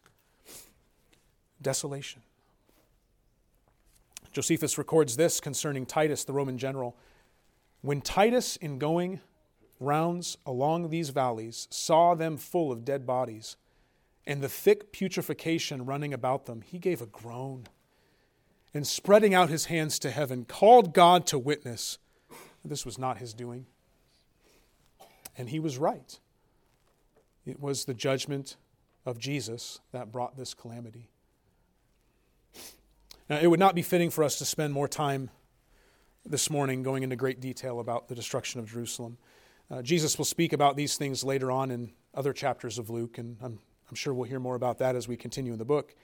desolation. 1.63 2.23
Josephus 4.31 4.77
records 4.77 5.17
this 5.17 5.41
concerning 5.41 5.87
Titus, 5.87 6.25
the 6.25 6.35
Roman 6.35 6.59
general. 6.59 6.97
When 7.81 8.03
Titus, 8.03 8.57
in 8.57 8.79
going 8.79 9.21
rounds 9.81 10.37
along 10.45 10.91
these 10.91 11.09
valleys, 11.09 11.67
saw 11.71 12.15
them 12.15 12.37
full 12.37 12.71
of 12.71 12.85
dead 12.85 13.07
bodies 13.07 13.57
and 14.27 14.43
the 14.43 14.49
thick 14.49 14.93
putrefaction 14.93 15.87
running 15.87 16.13
about 16.13 16.47
them, 16.47 16.63
he 16.63 16.79
gave 16.79 17.01
a 17.01 17.07
groan 17.07 17.69
and, 18.75 18.87
spreading 18.87 19.33
out 19.33 19.49
his 19.49 19.67
hands 19.67 19.99
to 20.01 20.11
heaven, 20.11 20.45
called 20.45 20.93
God 20.93 21.27
to 21.29 21.39
witness. 21.39 21.99
That 22.63 22.69
this 22.69 22.85
was 22.85 22.99
not 22.99 23.19
his 23.19 23.33
doing. 23.33 23.67
And 25.37 25.49
he 25.49 25.59
was 25.61 25.79
right. 25.79 26.19
It 27.45 27.61
was 27.61 27.85
the 27.85 27.95
judgment 27.95 28.57
of 29.05 29.19
Jesus 29.19 29.81
that 29.93 30.11
brought 30.11 30.37
this 30.37 30.55
calamity. 30.55 31.11
Now, 33.29 33.39
it 33.39 33.49
would 33.49 33.61
not 33.61 33.75
be 33.75 33.83
fitting 33.83 34.11
for 34.11 34.25
us 34.25 34.39
to 34.39 34.45
spend 34.45 34.73
more 34.73 34.89
time 34.89 35.31
this 36.25 36.51
morning 36.51 36.83
going 36.83 37.03
into 37.03 37.17
great 37.17 37.41
detail 37.41 37.81
about 37.81 38.09
the 38.09 38.15
destruction 38.15 38.61
of 38.61 38.71
Jerusalem. 38.71 39.19
Uh, 39.71 39.83
Jesus 39.83 40.17
will 40.19 40.25
speak 40.25 40.53
about 40.53 40.77
these 40.77 40.97
things 40.97 41.25
later 41.25 41.51
on 41.51 41.71
in 41.71 41.93
other 42.15 42.33
chapters 42.33 42.79
of 42.79 42.89
Luke, 42.89 43.19
and 43.19 43.37
I'm, 43.43 43.59
I'm 43.89 43.95
sure 43.95 44.15
we'll 44.15 44.29
hear 44.29 44.41
more 44.41 44.55
about 44.55 44.79
that 44.79 44.97
as 44.97 45.07
we 45.09 45.17
continue 45.17 45.53
in 45.53 45.59
the 45.59 45.65
book. 45.65 45.95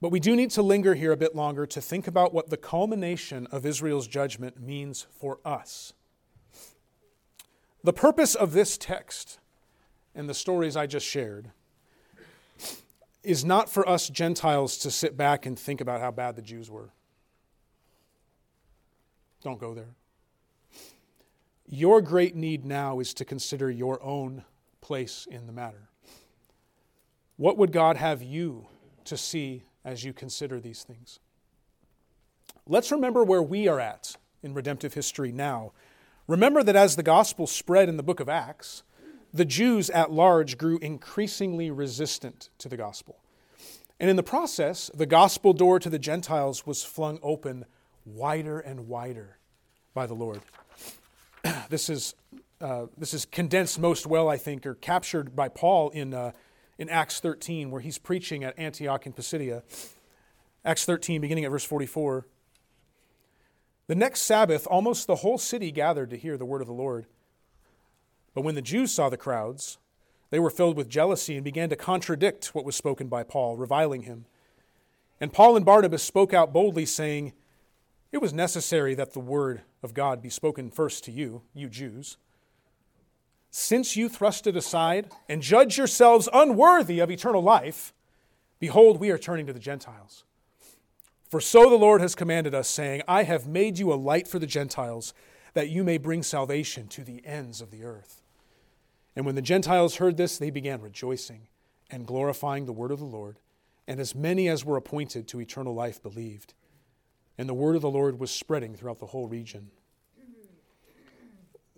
But 0.00 0.10
we 0.10 0.20
do 0.20 0.36
need 0.36 0.50
to 0.52 0.62
linger 0.62 0.94
here 0.94 1.12
a 1.12 1.16
bit 1.16 1.34
longer 1.34 1.66
to 1.66 1.80
think 1.80 2.06
about 2.06 2.34
what 2.34 2.50
the 2.50 2.56
culmination 2.56 3.46
of 3.48 3.64
Israel's 3.64 4.06
judgment 4.06 4.60
means 4.60 5.06
for 5.10 5.38
us. 5.44 5.94
The 7.86 7.92
purpose 7.92 8.34
of 8.34 8.52
this 8.52 8.76
text 8.76 9.38
and 10.12 10.28
the 10.28 10.34
stories 10.34 10.76
I 10.76 10.88
just 10.88 11.06
shared 11.06 11.52
is 13.22 13.44
not 13.44 13.70
for 13.70 13.88
us 13.88 14.08
Gentiles 14.08 14.76
to 14.78 14.90
sit 14.90 15.16
back 15.16 15.46
and 15.46 15.56
think 15.56 15.80
about 15.80 16.00
how 16.00 16.10
bad 16.10 16.34
the 16.34 16.42
Jews 16.42 16.68
were. 16.68 16.90
Don't 19.40 19.60
go 19.60 19.72
there. 19.72 19.94
Your 21.68 22.02
great 22.02 22.34
need 22.34 22.64
now 22.64 22.98
is 22.98 23.14
to 23.14 23.24
consider 23.24 23.70
your 23.70 24.02
own 24.02 24.42
place 24.80 25.28
in 25.30 25.46
the 25.46 25.52
matter. 25.52 25.88
What 27.36 27.56
would 27.56 27.70
God 27.70 27.96
have 27.98 28.20
you 28.20 28.66
to 29.04 29.16
see 29.16 29.62
as 29.84 30.02
you 30.02 30.12
consider 30.12 30.58
these 30.58 30.82
things? 30.82 31.20
Let's 32.66 32.90
remember 32.90 33.22
where 33.22 33.44
we 33.44 33.68
are 33.68 33.78
at 33.78 34.16
in 34.42 34.54
redemptive 34.54 34.94
history 34.94 35.30
now. 35.30 35.70
Remember 36.26 36.62
that 36.62 36.76
as 36.76 36.96
the 36.96 37.02
gospel 37.02 37.46
spread 37.46 37.88
in 37.88 37.96
the 37.96 38.02
book 38.02 38.20
of 38.20 38.28
Acts, 38.28 38.82
the 39.32 39.44
Jews 39.44 39.90
at 39.90 40.10
large 40.10 40.58
grew 40.58 40.78
increasingly 40.78 41.70
resistant 41.70 42.50
to 42.58 42.68
the 42.68 42.76
gospel. 42.76 43.20
And 44.00 44.10
in 44.10 44.16
the 44.16 44.22
process, 44.22 44.90
the 44.92 45.06
gospel 45.06 45.52
door 45.52 45.78
to 45.78 45.88
the 45.88 45.98
Gentiles 45.98 46.66
was 46.66 46.82
flung 46.82 47.18
open 47.22 47.64
wider 48.04 48.58
and 48.58 48.88
wider 48.88 49.38
by 49.94 50.06
the 50.06 50.14
Lord. 50.14 50.40
this, 51.70 51.88
is, 51.88 52.14
uh, 52.60 52.86
this 52.96 53.14
is 53.14 53.24
condensed 53.24 53.78
most 53.78 54.06
well, 54.06 54.28
I 54.28 54.36
think, 54.36 54.66
or 54.66 54.74
captured 54.74 55.34
by 55.36 55.48
Paul 55.48 55.90
in, 55.90 56.12
uh, 56.12 56.32
in 56.78 56.88
Acts 56.88 57.20
13, 57.20 57.70
where 57.70 57.80
he's 57.80 57.98
preaching 57.98 58.44
at 58.44 58.58
Antioch 58.58 59.06
in 59.06 59.12
Pisidia. 59.12 59.62
Acts 60.64 60.84
13, 60.84 61.20
beginning 61.20 61.44
at 61.44 61.50
verse 61.50 61.64
44. 61.64 62.26
The 63.88 63.94
next 63.94 64.22
Sabbath, 64.22 64.66
almost 64.66 65.06
the 65.06 65.16
whole 65.16 65.38
city 65.38 65.70
gathered 65.70 66.10
to 66.10 66.16
hear 66.16 66.36
the 66.36 66.44
word 66.44 66.60
of 66.60 66.66
the 66.66 66.72
Lord. 66.72 67.06
But 68.34 68.42
when 68.42 68.56
the 68.56 68.62
Jews 68.62 68.92
saw 68.92 69.08
the 69.08 69.16
crowds, 69.16 69.78
they 70.30 70.38
were 70.38 70.50
filled 70.50 70.76
with 70.76 70.88
jealousy 70.88 71.36
and 71.36 71.44
began 71.44 71.68
to 71.70 71.76
contradict 71.76 72.54
what 72.54 72.64
was 72.64 72.74
spoken 72.74 73.08
by 73.08 73.22
Paul, 73.22 73.56
reviling 73.56 74.02
him. 74.02 74.26
And 75.20 75.32
Paul 75.32 75.56
and 75.56 75.64
Barnabas 75.64 76.02
spoke 76.02 76.34
out 76.34 76.52
boldly, 76.52 76.84
saying, 76.84 77.32
It 78.12 78.18
was 78.18 78.34
necessary 78.34 78.94
that 78.96 79.12
the 79.12 79.20
word 79.20 79.62
of 79.82 79.94
God 79.94 80.20
be 80.20 80.30
spoken 80.30 80.70
first 80.70 81.04
to 81.04 81.12
you, 81.12 81.42
you 81.54 81.68
Jews. 81.68 82.18
Since 83.50 83.96
you 83.96 84.10
thrust 84.10 84.46
it 84.46 84.56
aside 84.56 85.10
and 85.28 85.40
judge 85.40 85.78
yourselves 85.78 86.28
unworthy 86.30 86.98
of 86.98 87.10
eternal 87.10 87.42
life, 87.42 87.94
behold, 88.58 89.00
we 89.00 89.10
are 89.10 89.16
turning 89.16 89.46
to 89.46 89.54
the 89.54 89.58
Gentiles. 89.58 90.25
For 91.28 91.40
so 91.40 91.68
the 91.68 91.76
Lord 91.76 92.00
has 92.00 92.14
commanded 92.14 92.54
us, 92.54 92.68
saying, 92.68 93.02
I 93.08 93.24
have 93.24 93.46
made 93.48 93.78
you 93.78 93.92
a 93.92 93.94
light 93.94 94.28
for 94.28 94.38
the 94.38 94.46
Gentiles, 94.46 95.12
that 95.54 95.70
you 95.70 95.82
may 95.82 95.98
bring 95.98 96.22
salvation 96.22 96.86
to 96.88 97.02
the 97.02 97.24
ends 97.26 97.60
of 97.60 97.70
the 97.70 97.82
earth. 97.82 98.22
And 99.16 99.26
when 99.26 99.34
the 99.34 99.42
Gentiles 99.42 99.96
heard 99.96 100.16
this, 100.16 100.38
they 100.38 100.50
began 100.50 100.80
rejoicing 100.80 101.48
and 101.90 102.06
glorifying 102.06 102.66
the 102.66 102.72
word 102.72 102.90
of 102.90 102.98
the 102.98 103.04
Lord, 103.04 103.38
and 103.88 103.98
as 103.98 104.14
many 104.14 104.48
as 104.48 104.64
were 104.64 104.76
appointed 104.76 105.26
to 105.28 105.40
eternal 105.40 105.74
life 105.74 106.02
believed. 106.02 106.54
and 107.38 107.48
the 107.48 107.54
word 107.54 107.76
of 107.76 107.82
the 107.82 107.90
Lord 107.90 108.18
was 108.18 108.30
spreading 108.30 108.74
throughout 108.74 108.98
the 108.98 109.06
whole 109.06 109.28
region. 109.28 109.70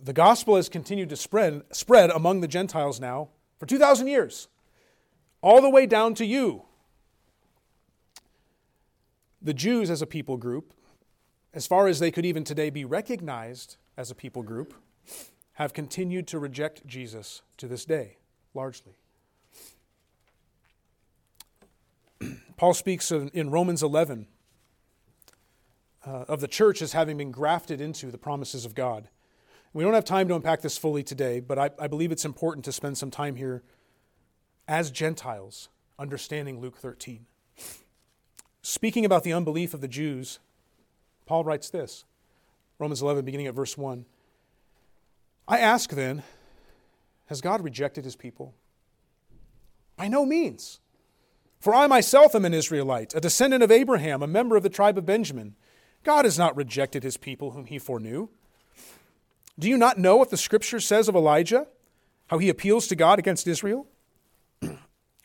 The 0.01 0.13
gospel 0.13 0.55
has 0.55 0.69
continued 0.69 1.09
to 1.09 1.17
spread, 1.17 1.63
spread 1.71 2.09
among 2.09 2.39
the 2.39 2.47
Gentiles 2.47 2.99
now 2.99 3.29
for 3.57 3.65
2,000 3.65 4.07
years, 4.07 4.47
all 5.41 5.61
the 5.61 5.69
way 5.69 5.85
down 5.85 6.13
to 6.15 6.25
you. 6.25 6.63
The 9.41 9.53
Jews, 9.53 9.89
as 9.89 10.01
a 10.01 10.07
people 10.07 10.37
group, 10.37 10.73
as 11.53 11.65
far 11.65 11.87
as 11.87 11.99
they 11.99 12.11
could 12.11 12.25
even 12.25 12.43
today 12.43 12.69
be 12.69 12.85
recognized 12.85 13.77
as 13.97 14.11
a 14.11 14.15
people 14.15 14.43
group, 14.43 14.73
have 15.53 15.73
continued 15.73 16.27
to 16.27 16.39
reject 16.39 16.85
Jesus 16.85 17.41
to 17.57 17.67
this 17.67 17.85
day, 17.85 18.17
largely. 18.53 18.93
Paul 22.57 22.73
speaks 22.73 23.11
in 23.11 23.49
Romans 23.49 23.81
11 23.81 24.27
uh, 26.05 26.25
of 26.27 26.41
the 26.41 26.47
church 26.47 26.81
as 26.81 26.93
having 26.93 27.17
been 27.17 27.31
grafted 27.31 27.81
into 27.81 28.11
the 28.11 28.17
promises 28.17 28.65
of 28.65 28.75
God. 28.75 29.09
We 29.73 29.83
don't 29.83 29.93
have 29.93 30.05
time 30.05 30.27
to 30.29 30.35
unpack 30.35 30.61
this 30.61 30.77
fully 30.77 31.03
today, 31.03 31.39
but 31.39 31.59
I, 31.59 31.69
I 31.79 31.87
believe 31.87 32.11
it's 32.11 32.25
important 32.25 32.65
to 32.65 32.71
spend 32.71 32.97
some 32.97 33.11
time 33.11 33.35
here 33.35 33.63
as 34.67 34.91
Gentiles 34.91 35.69
understanding 35.97 36.59
Luke 36.59 36.77
13. 36.77 37.25
Speaking 38.61 39.05
about 39.05 39.23
the 39.23 39.33
unbelief 39.33 39.73
of 39.73 39.81
the 39.81 39.87
Jews, 39.87 40.39
Paul 41.25 41.43
writes 41.43 41.69
this 41.69 42.05
Romans 42.77 43.01
11, 43.01 43.25
beginning 43.25 43.47
at 43.47 43.53
verse 43.53 43.77
1. 43.77 44.05
I 45.47 45.59
ask 45.59 45.89
then, 45.89 46.23
has 47.27 47.41
God 47.41 47.63
rejected 47.63 48.05
his 48.05 48.15
people? 48.15 48.53
By 49.95 50.07
no 50.07 50.25
means. 50.25 50.79
For 51.59 51.75
I 51.75 51.87
myself 51.87 52.35
am 52.35 52.45
an 52.45 52.53
Israelite, 52.53 53.13
a 53.13 53.19
descendant 53.19 53.63
of 53.63 53.71
Abraham, 53.71 54.23
a 54.23 54.27
member 54.27 54.55
of 54.55 54.63
the 54.63 54.69
tribe 54.69 54.97
of 54.97 55.05
Benjamin. 55.05 55.55
God 56.03 56.25
has 56.25 56.37
not 56.37 56.55
rejected 56.55 57.03
his 57.03 57.17
people 57.17 57.51
whom 57.51 57.65
he 57.65 57.77
foreknew. 57.77 58.29
Do 59.57 59.67
you 59.67 59.77
not 59.77 59.97
know 59.97 60.15
what 60.15 60.29
the 60.29 60.37
scripture 60.37 60.79
says 60.79 61.09
of 61.09 61.15
Elijah? 61.15 61.67
How 62.27 62.37
he 62.37 62.47
appeals 62.47 62.87
to 62.87 62.95
God 62.95 63.19
against 63.19 63.47
Israel? 63.47 63.87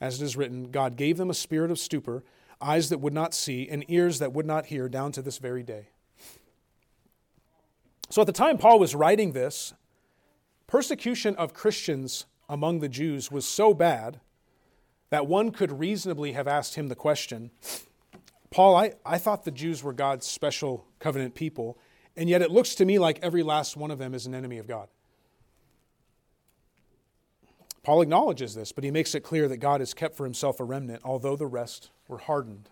As 0.00 0.20
it 0.20 0.24
is 0.24 0.36
written, 0.36 0.70
God 0.70 0.96
gave 0.96 1.16
them 1.16 1.30
a 1.30 1.34
spirit 1.34 1.70
of 1.70 1.78
stupor, 1.78 2.24
eyes 2.60 2.88
that 2.88 2.98
would 2.98 3.12
not 3.12 3.34
see, 3.34 3.68
and 3.68 3.84
ears 3.88 4.18
that 4.18 4.32
would 4.32 4.46
not 4.46 4.66
hear, 4.66 4.88
down 4.88 5.12
to 5.12 5.22
this 5.22 5.38
very 5.38 5.62
day. 5.62 5.88
So 8.10 8.20
at 8.20 8.26
the 8.26 8.32
time 8.32 8.58
Paul 8.58 8.78
was 8.78 8.94
writing 8.94 9.32
this, 9.32 9.74
persecution 10.66 11.34
of 11.36 11.54
Christians 11.54 12.26
among 12.48 12.80
the 12.80 12.88
Jews 12.88 13.30
was 13.30 13.46
so 13.46 13.74
bad 13.74 14.20
that 15.10 15.26
one 15.26 15.50
could 15.50 15.78
reasonably 15.78 16.32
have 16.32 16.48
asked 16.48 16.74
him 16.74 16.88
the 16.88 16.94
question 16.94 17.50
Paul, 18.50 18.76
I, 18.76 18.92
I 19.04 19.18
thought 19.18 19.44
the 19.44 19.50
Jews 19.50 19.82
were 19.82 19.92
God's 19.92 20.26
special 20.26 20.86
covenant 21.00 21.34
people, 21.34 21.76
and 22.16 22.28
yet 22.28 22.40
it 22.40 22.52
looks 22.52 22.76
to 22.76 22.84
me 22.84 23.00
like 23.00 23.18
every 23.20 23.42
last 23.42 23.76
one 23.76 23.90
of 23.90 23.98
them 23.98 24.14
is 24.14 24.26
an 24.26 24.34
enemy 24.34 24.58
of 24.58 24.68
God. 24.68 24.88
Paul 27.84 28.00
acknowledges 28.00 28.54
this, 28.54 28.72
but 28.72 28.82
he 28.82 28.90
makes 28.90 29.14
it 29.14 29.20
clear 29.20 29.46
that 29.46 29.58
God 29.58 29.80
has 29.80 29.92
kept 29.92 30.16
for 30.16 30.24
himself 30.24 30.58
a 30.58 30.64
remnant, 30.64 31.02
although 31.04 31.36
the 31.36 31.46
rest 31.46 31.90
were 32.08 32.18
hardened. 32.18 32.70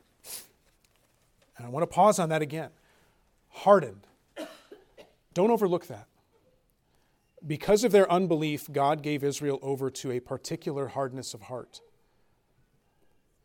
And 1.56 1.66
I 1.66 1.68
want 1.70 1.82
to 1.82 1.86
pause 1.86 2.18
on 2.18 2.30
that 2.30 2.40
again. 2.40 2.70
Hardened. 3.50 4.06
Don't 5.34 5.50
overlook 5.50 5.86
that. 5.86 6.06
Because 7.46 7.84
of 7.84 7.92
their 7.92 8.10
unbelief, 8.10 8.72
God 8.72 9.02
gave 9.02 9.22
Israel 9.22 9.58
over 9.62 9.90
to 9.90 10.12
a 10.12 10.20
particular 10.20 10.88
hardness 10.88 11.34
of 11.34 11.42
heart 11.42 11.82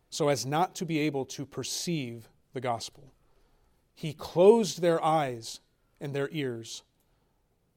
so 0.09 0.29
as 0.29 0.45
not 0.45 0.73
to 0.75 0.85
be 0.85 0.99
able 0.99 1.25
to 1.25 1.45
perceive 1.45 2.29
the 2.53 2.61
gospel. 2.61 3.11
He 3.93 4.13
closed 4.13 4.81
their 4.81 5.03
eyes 5.03 5.59
and 5.99 6.13
their 6.13 6.29
ears 6.31 6.83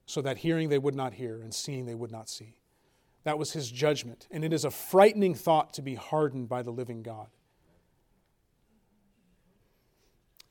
so 0.07 0.22
that 0.22 0.38
hearing 0.38 0.68
they 0.68 0.78
would 0.78 0.95
not 0.95 1.14
hear 1.14 1.41
and 1.41 1.53
seeing 1.53 1.86
they 1.86 1.95
would 1.95 2.12
not 2.12 2.28
see. 2.28 2.60
That 3.25 3.39
was 3.39 3.53
his 3.53 3.71
judgment. 3.71 4.27
And 4.31 4.45
it 4.45 4.53
is 4.53 4.64
a 4.64 4.71
frightening 4.71 5.35
thought 5.35 5.75
to 5.75 5.83
be 5.83 5.95
hardened 5.95 6.49
by 6.49 6.62
the 6.62 6.71
living 6.71 7.03
God. 7.03 7.29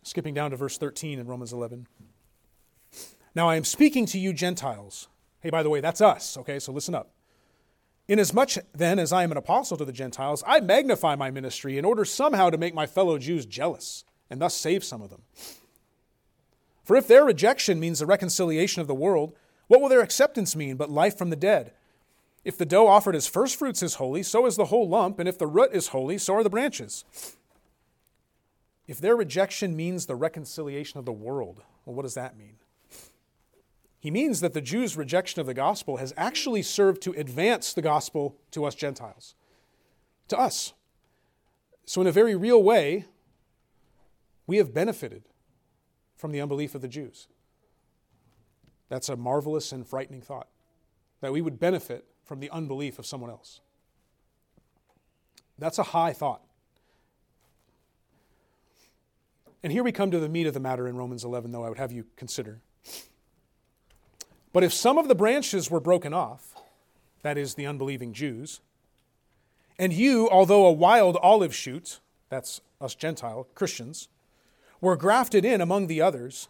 Skipping 0.03 0.33
down 0.33 0.51
to 0.51 0.57
verse 0.57 0.77
13 0.77 1.19
in 1.19 1.27
Romans 1.27 1.53
11. 1.53 1.87
Now 3.35 3.49
I 3.49 3.55
am 3.55 3.63
speaking 3.63 4.05
to 4.07 4.19
you, 4.19 4.33
Gentiles. 4.33 5.07
Hey, 5.41 5.49
by 5.49 5.63
the 5.63 5.69
way, 5.69 5.81
that's 5.81 6.01
us, 6.01 6.37
okay? 6.37 6.59
So 6.59 6.71
listen 6.71 6.95
up. 6.95 7.11
Inasmuch 8.07 8.57
then 8.73 8.97
as 8.97 9.13
I 9.13 9.23
am 9.23 9.31
an 9.31 9.37
apostle 9.37 9.77
to 9.77 9.85
the 9.85 9.91
Gentiles, 9.91 10.43
I 10.47 10.59
magnify 10.61 11.15
my 11.15 11.29
ministry 11.29 11.77
in 11.77 11.85
order 11.85 12.03
somehow 12.05 12.49
to 12.49 12.57
make 12.57 12.73
my 12.73 12.87
fellow 12.87 13.17
Jews 13.19 13.45
jealous 13.45 14.03
and 14.29 14.41
thus 14.41 14.55
save 14.55 14.83
some 14.83 15.01
of 15.01 15.09
them. 15.09 15.21
For 16.83 16.95
if 16.95 17.07
their 17.07 17.23
rejection 17.23 17.79
means 17.79 17.99
the 17.99 18.07
reconciliation 18.07 18.81
of 18.81 18.87
the 18.87 18.95
world, 18.95 19.35
what 19.67 19.79
will 19.79 19.89
their 19.89 20.01
acceptance 20.01 20.55
mean 20.55 20.75
but 20.75 20.89
life 20.89 21.17
from 21.17 21.29
the 21.29 21.35
dead? 21.35 21.73
If 22.49 22.57
the 22.57 22.65
dough 22.65 22.87
offered 22.87 23.15
as 23.15 23.27
firstfruits 23.27 23.83
is 23.83 23.93
holy, 23.93 24.23
so 24.23 24.47
is 24.47 24.55
the 24.55 24.65
whole 24.65 24.89
lump, 24.89 25.19
and 25.19 25.29
if 25.29 25.37
the 25.37 25.45
root 25.45 25.69
is 25.71 25.89
holy, 25.89 26.17
so 26.17 26.33
are 26.33 26.41
the 26.41 26.49
branches. 26.49 27.05
If 28.87 28.99
their 28.99 29.15
rejection 29.15 29.75
means 29.75 30.07
the 30.07 30.15
reconciliation 30.15 30.97
of 30.97 31.05
the 31.05 31.11
world, 31.11 31.61
well, 31.85 31.95
what 31.95 32.01
does 32.01 32.15
that 32.15 32.35
mean? 32.35 32.55
He 33.99 34.09
means 34.09 34.41
that 34.41 34.55
the 34.55 34.61
Jews' 34.61 34.97
rejection 34.97 35.39
of 35.39 35.45
the 35.45 35.53
gospel 35.53 35.97
has 35.97 36.11
actually 36.17 36.63
served 36.63 37.03
to 37.03 37.11
advance 37.11 37.71
the 37.71 37.83
gospel 37.83 38.35
to 38.49 38.65
us 38.65 38.73
Gentiles, 38.73 39.35
to 40.29 40.39
us. 40.39 40.73
So, 41.85 42.01
in 42.01 42.07
a 42.07 42.11
very 42.11 42.35
real 42.35 42.63
way, 42.63 43.05
we 44.47 44.57
have 44.57 44.73
benefited 44.73 45.21
from 46.15 46.31
the 46.31 46.41
unbelief 46.41 46.73
of 46.73 46.81
the 46.81 46.87
Jews. 46.87 47.27
That's 48.87 49.07
a 49.07 49.15
marvelous 49.15 49.71
and 49.71 49.85
frightening 49.85 50.21
thought 50.21 50.47
that 51.21 51.31
we 51.31 51.41
would 51.41 51.59
benefit 51.59 52.08
from 52.29 52.39
the 52.39 52.49
unbelief 52.51 52.99
of 52.99 53.07
someone 53.07 53.31
else. 53.31 53.59
That's 55.57 55.79
a 55.79 55.83
high 55.83 56.13
thought. 56.13 56.43
And 59.63 59.73
here 59.73 59.81
we 59.81 59.91
come 59.91 60.11
to 60.11 60.19
the 60.19 60.29
meat 60.29 60.45
of 60.45 60.53
the 60.53 60.59
matter 60.59 60.87
in 60.87 60.95
Romans 60.95 61.25
11, 61.25 61.51
though, 61.51 61.63
I 61.63 61.69
would 61.69 61.79
have 61.79 61.91
you 61.91 62.05
consider. 62.17 62.59
But 64.53 64.63
if 64.63 64.71
some 64.71 64.99
of 64.99 65.07
the 65.07 65.15
branches 65.15 65.71
were 65.71 65.79
broken 65.79 66.13
off, 66.13 66.53
that 67.23 67.35
is, 67.35 67.55
the 67.55 67.65
unbelieving 67.65 68.13
Jews, 68.13 68.61
and 69.79 69.91
you, 69.91 70.29
although 70.29 70.67
a 70.67 70.71
wild 70.71 71.17
olive 71.23 71.55
shoot, 71.55 71.99
that's 72.29 72.61
us 72.79 72.93
Gentile 72.93 73.47
Christians, 73.55 74.07
were 74.79 74.95
grafted 74.95 75.43
in 75.43 75.61
among 75.61 75.87
the 75.87 75.99
others, 75.99 76.47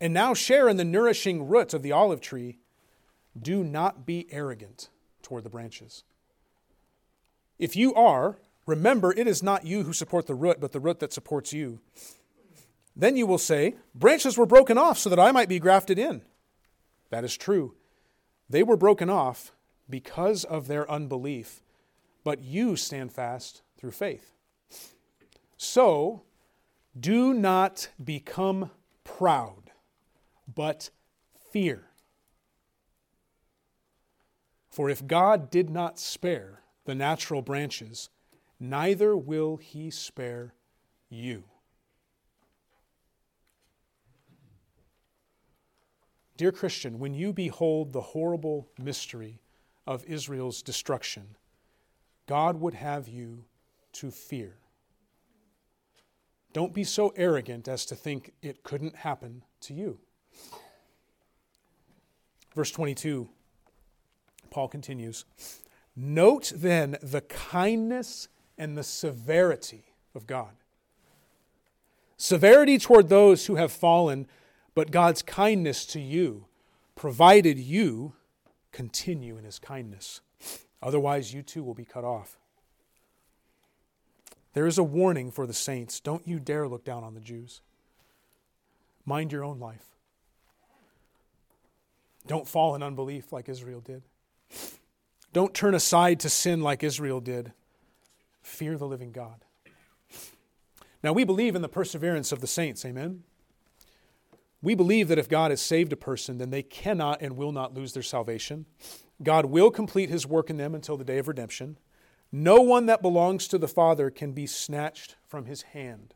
and 0.00 0.14
now 0.14 0.32
share 0.32 0.68
in 0.68 0.76
the 0.76 0.84
nourishing 0.84 1.48
root 1.48 1.74
of 1.74 1.82
the 1.82 1.90
olive 1.90 2.20
tree, 2.20 2.60
do 3.36 3.64
not 3.64 4.06
be 4.06 4.28
arrogant 4.30 4.90
toward 5.28 5.44
the 5.44 5.50
branches. 5.50 6.04
If 7.58 7.76
you 7.76 7.92
are, 7.94 8.38
remember 8.64 9.12
it 9.12 9.26
is 9.26 9.42
not 9.42 9.66
you 9.66 9.82
who 9.82 9.92
support 9.92 10.26
the 10.26 10.34
root, 10.34 10.58
but 10.58 10.72
the 10.72 10.80
root 10.80 11.00
that 11.00 11.12
supports 11.12 11.52
you. 11.52 11.80
Then 12.96 13.14
you 13.14 13.26
will 13.26 13.36
say, 13.36 13.74
Branches 13.94 14.38
were 14.38 14.46
broken 14.46 14.78
off 14.78 14.96
so 14.96 15.10
that 15.10 15.20
I 15.20 15.30
might 15.30 15.50
be 15.50 15.58
grafted 15.58 15.98
in. 15.98 16.22
That 17.10 17.24
is 17.24 17.36
true. 17.36 17.74
They 18.48 18.62
were 18.62 18.76
broken 18.76 19.10
off 19.10 19.52
because 19.90 20.44
of 20.44 20.66
their 20.66 20.90
unbelief, 20.90 21.62
but 22.24 22.40
you 22.40 22.74
stand 22.74 23.12
fast 23.12 23.60
through 23.76 23.90
faith. 23.90 24.32
So, 25.58 26.22
do 26.98 27.34
not 27.34 27.90
become 28.02 28.70
proud, 29.04 29.72
but 30.52 30.88
fear. 31.52 31.87
For 34.78 34.88
if 34.88 35.04
God 35.08 35.50
did 35.50 35.70
not 35.70 35.98
spare 35.98 36.62
the 36.84 36.94
natural 36.94 37.42
branches, 37.42 38.10
neither 38.60 39.16
will 39.16 39.56
he 39.56 39.90
spare 39.90 40.54
you. 41.08 41.42
Dear 46.36 46.52
Christian, 46.52 47.00
when 47.00 47.12
you 47.12 47.32
behold 47.32 47.92
the 47.92 48.00
horrible 48.00 48.68
mystery 48.78 49.40
of 49.84 50.04
Israel's 50.04 50.62
destruction, 50.62 51.34
God 52.28 52.60
would 52.60 52.74
have 52.74 53.08
you 53.08 53.46
to 53.94 54.12
fear. 54.12 54.58
Don't 56.52 56.72
be 56.72 56.84
so 56.84 57.12
arrogant 57.16 57.66
as 57.66 57.84
to 57.86 57.96
think 57.96 58.32
it 58.42 58.62
couldn't 58.62 58.94
happen 58.94 59.42
to 59.62 59.74
you. 59.74 59.98
Verse 62.54 62.70
22, 62.70 63.28
Paul 64.50 64.68
continues 64.68 65.24
Note 65.96 66.52
then 66.54 66.96
the 67.02 67.22
kindness 67.22 68.28
and 68.56 68.76
the 68.76 68.84
severity 68.84 69.84
of 70.14 70.26
God. 70.26 70.52
Severity 72.16 72.78
toward 72.78 73.08
those 73.08 73.46
who 73.46 73.56
have 73.56 73.72
fallen, 73.72 74.26
but 74.74 74.90
God's 74.90 75.22
kindness 75.22 75.86
to 75.86 76.00
you, 76.00 76.46
provided 76.94 77.58
you 77.58 78.14
continue 78.72 79.36
in 79.36 79.44
his 79.44 79.58
kindness. 79.58 80.20
Otherwise, 80.82 81.34
you 81.34 81.42
too 81.42 81.62
will 81.62 81.74
be 81.74 81.84
cut 81.84 82.04
off. 82.04 82.36
There 84.52 84.66
is 84.66 84.78
a 84.78 84.84
warning 84.84 85.30
for 85.30 85.46
the 85.46 85.54
saints. 85.54 86.00
Don't 86.00 86.26
you 86.26 86.40
dare 86.40 86.68
look 86.68 86.84
down 86.84 87.04
on 87.04 87.14
the 87.14 87.20
Jews. 87.20 87.60
Mind 89.04 89.32
your 89.32 89.44
own 89.44 89.58
life. 89.58 89.96
Don't 92.26 92.46
fall 92.46 92.74
in 92.74 92.82
unbelief 92.82 93.32
like 93.32 93.48
Israel 93.48 93.80
did. 93.80 94.02
Don't 95.32 95.54
turn 95.54 95.74
aside 95.74 96.20
to 96.20 96.28
sin 96.28 96.62
like 96.62 96.82
Israel 96.82 97.20
did. 97.20 97.52
Fear 98.42 98.78
the 98.78 98.86
living 98.86 99.12
God. 99.12 99.44
Now, 101.02 101.12
we 101.12 101.24
believe 101.24 101.54
in 101.54 101.62
the 101.62 101.68
perseverance 101.68 102.32
of 102.32 102.40
the 102.40 102.46
saints, 102.46 102.84
amen? 102.84 103.22
We 104.60 104.74
believe 104.74 105.08
that 105.08 105.18
if 105.18 105.28
God 105.28 105.50
has 105.52 105.60
saved 105.60 105.92
a 105.92 105.96
person, 105.96 106.38
then 106.38 106.50
they 106.50 106.62
cannot 106.62 107.22
and 107.22 107.36
will 107.36 107.52
not 107.52 107.74
lose 107.74 107.92
their 107.92 108.02
salvation. 108.02 108.66
God 109.22 109.46
will 109.46 109.70
complete 109.70 110.10
his 110.10 110.26
work 110.26 110.50
in 110.50 110.56
them 110.56 110.74
until 110.74 110.96
the 110.96 111.04
day 111.04 111.18
of 111.18 111.28
redemption. 111.28 111.78
No 112.32 112.60
one 112.60 112.86
that 112.86 113.02
belongs 113.02 113.46
to 113.48 113.58
the 113.58 113.68
Father 113.68 114.10
can 114.10 114.32
be 114.32 114.46
snatched 114.46 115.16
from 115.26 115.44
his 115.44 115.62
hand. 115.62 116.14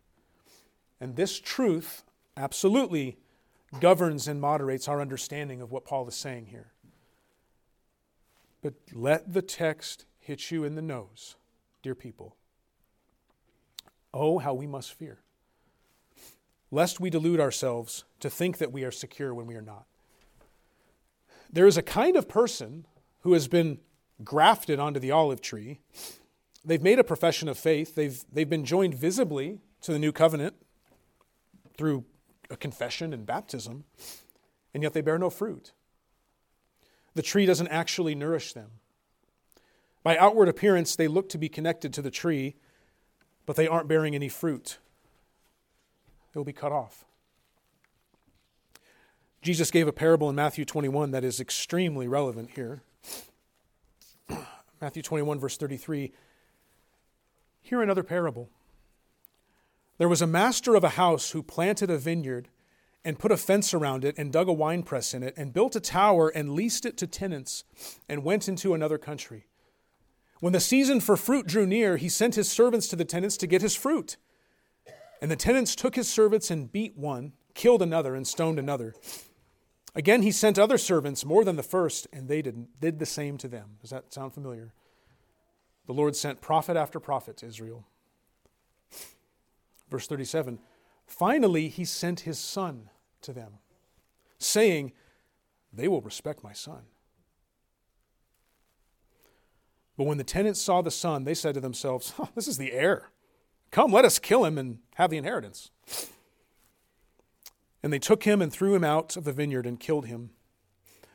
And 1.01 1.17
this 1.17 1.39
truth 1.39 2.03
absolutely 2.37 3.19
governs 3.81 4.29
and 4.29 4.41
moderates 4.41 4.89
our 4.89 5.01
understanding 5.01 5.63
of 5.63 5.71
what 5.71 5.85
Paul 5.85 6.07
is 6.09 6.15
saying 6.15 6.47
here. 6.47 6.72
But 8.63 8.75
let 8.93 9.33
the 9.33 9.43
text 9.43 10.07
hit 10.21 10.51
you 10.51 10.65
in 10.65 10.77
the 10.77 10.83
nose, 10.83 11.37
dear 11.83 11.95
people. 11.95 12.37
Oh, 14.15 14.39
how 14.39 14.55
we 14.55 14.67
must 14.67 14.93
fear, 14.93 15.19
lest 16.71 17.01
we 17.01 17.11
delude 17.11 17.41
ourselves 17.41 18.05
to 18.21 18.31
think 18.31 18.59
that 18.59 18.73
we 18.73 18.85
are 18.85 18.91
secure 18.91 19.35
when 19.35 19.47
we 19.47 19.57
are 19.57 19.63
not. 19.63 19.87
There 21.51 21.67
is 21.67 21.77
a 21.77 21.83
kind 21.83 22.17
of 22.17 22.29
person 22.29 22.87
who 23.21 23.33
has 23.33 23.49
been 23.49 23.79
grafted 24.23 24.79
onto 24.79 25.01
the 25.01 25.11
olive 25.11 25.41
tree. 25.41 25.81
They've 26.65 26.83
made 26.83 26.99
a 26.99 27.05
profession 27.05 27.49
of 27.49 27.59
faith, 27.59 27.95
they've, 27.95 28.23
they've 28.33 28.49
been 28.49 28.65
joined 28.65 28.95
visibly 28.95 29.59
to 29.81 29.93
the 29.93 29.99
new 29.99 30.13
covenant 30.13 30.55
through 31.77 32.05
a 32.51 32.57
confession 32.57 33.13
and 33.13 33.27
baptism, 33.27 33.85
and 34.73 34.83
yet 34.83 34.93
they 34.93 35.01
bear 35.01 35.19
no 35.19 35.31
fruit. 35.31 35.73
The 37.15 37.23
tree 37.23 37.47
doesn't 37.47 37.69
actually 37.69 38.15
nourish 38.15 38.53
them. 38.53 38.71
By 40.03 40.17
outward 40.17 40.49
appearance, 40.49 40.97
they 40.97 41.09
look 41.09 41.29
to 41.31 41.39
be 41.39 41.49
connected 41.49 41.93
to 41.95 42.03
the 42.03 42.11
tree, 42.11 42.57
but 43.47 43.57
they 43.57 43.69
aren't 43.69 43.89
bearing 43.89 44.15
any 44.15 44.29
fruit. 44.29 44.79
They'll 46.33 46.45
be 46.45 46.53
cut 46.53 46.73
off. 46.73 47.05
Jesus 49.43 49.71
gave 49.71 49.89
a 49.89 49.93
parable 49.93 50.31
in 50.31 50.37
Matthew 50.37 50.65
21 50.65 51.11
that 51.11 51.25
is 51.25 51.41
extremely 51.41 52.07
relevant 52.09 52.51
here. 52.55 52.83
Matthew 54.81 55.03
21, 55.03 55.39
verse 55.39 55.57
33. 55.57 56.13
Hear 57.61 57.83
another 57.83 58.03
parable. 58.03 58.49
There 59.99 60.09
was 60.09 60.23
a 60.23 60.27
master 60.27 60.75
of 60.75 60.85
a 60.85 60.91
house 60.91 61.31
who 61.31 61.43
planted 61.43 61.91
a 61.91 61.99
vineyard 61.99 62.49
and 63.05 63.19
put 63.19 63.33
a 63.33 63.37
fence 63.37 63.75
around 63.75 64.05
it 64.05 64.17
and 64.17 64.33
dug 64.33 64.49
a 64.49 64.53
wine 64.53 64.83
press 64.83 65.13
in 65.15 65.23
it 65.23 65.35
and 65.37 65.53
built 65.53 65.75
a 65.75 65.81
tower 65.81 66.29
and 66.29 66.53
leased 66.53 66.87
it 66.87 66.97
to 66.99 67.07
tenants 67.07 67.65
and 68.09 68.25
went 68.25 68.49
into 68.49 68.75
another 68.75 68.99
country. 68.99 69.47
When 70.41 70.53
the 70.53 70.61
season 70.61 71.01
for 71.01 71.17
fruit 71.17 71.47
drew 71.47 71.67
near, 71.67 71.97
he 71.97 72.09
sent 72.09 72.35
his 72.35 72.51
servants 72.51 72.89
to 72.89 72.97
the 72.97 73.05
tenants 73.05 73.37
to 73.39 73.47
get 73.47 73.63
his 73.63 73.77
fruit. 73.77 74.17
And 75.21 75.31
the 75.31 75.37
tenants 75.37 75.77
took 75.77 75.95
his 75.95 76.09
servants 76.09 76.51
and 76.51 76.71
beat 76.71 76.97
one, 76.97 77.33
killed 77.55 77.83
another, 77.83 78.15
and 78.15 78.27
stoned 78.27 78.59
another. 78.59 78.95
Again, 79.95 80.23
he 80.23 80.33
sent 80.33 80.59
other 80.59 80.79
servants, 80.79 81.25
more 81.25 81.45
than 81.45 81.57
the 81.57 81.63
first, 81.63 82.09
and 82.13 82.29
they 82.29 82.43
did, 82.43 82.67
did 82.81 82.99
the 82.99 83.07
same 83.07 83.37
to 83.39 83.49
them. 83.49 83.77
Does 83.81 83.91
that 83.91 84.13
sound 84.13 84.35
familiar? 84.35 84.73
The 85.87 85.93
Lord 85.93 86.17
sent 86.17 86.41
prophet 86.41 86.77
after 86.77 86.99
prophet 86.99 87.37
to 87.39 87.47
Israel. 87.47 87.85
Verse 89.91 90.07
37 90.07 90.59
Finally, 91.07 91.69
he 91.69 91.85
sent 91.85 92.21
his 92.21 92.39
son 92.39 92.89
to 93.21 93.33
them, 93.33 93.55
saying, 94.39 94.93
They 95.73 95.89
will 95.89 96.01
respect 96.01 96.43
my 96.43 96.53
son. 96.53 96.83
But 99.97 100.05
when 100.05 100.19
the 100.19 100.25
tenants 100.25 100.61
saw 100.61 100.83
the 100.83 100.91
son, 100.91 101.25
they 101.25 101.35
said 101.35 101.55
to 101.55 101.61
themselves, 101.61 102.15
oh, 102.19 102.29
This 102.35 102.49
is 102.49 102.59
the 102.59 102.73
heir. 102.73 103.11
Come, 103.71 103.93
let 103.93 104.05
us 104.05 104.19
kill 104.19 104.45
him 104.45 104.59
and 104.59 104.79
have 104.97 105.11
the 105.11 105.17
inheritance. 105.17 105.71
And 107.83 107.93
they 107.93 107.99
took 107.99 108.25
him 108.25 108.41
and 108.41 108.53
threw 108.53 108.75
him 108.75 108.85
out 108.85 109.17
of 109.17 109.25
the 109.25 109.33
vineyard 109.33 109.67
and 109.67 109.81
killed 109.81 110.07
him. 110.07 110.31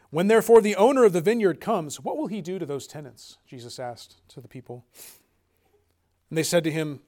When 0.10 0.28
therefore 0.28 0.62
the 0.62 0.76
owner 0.76 1.04
of 1.04 1.14
the 1.14 1.22
vineyard 1.22 1.60
comes, 1.60 2.00
what 2.00 2.18
will 2.18 2.28
he 2.28 2.42
do 2.42 2.60
to 2.60 2.66
those 2.66 2.88
tenants? 2.88 3.38
Jesus 3.46 3.78
asked 3.78 4.28
to 4.30 4.42
the 4.42 4.48
people. 4.48 4.86
And 6.30 6.38
they 6.38 6.44
said 6.44 6.64
to 6.64 6.72
him, 6.72 7.02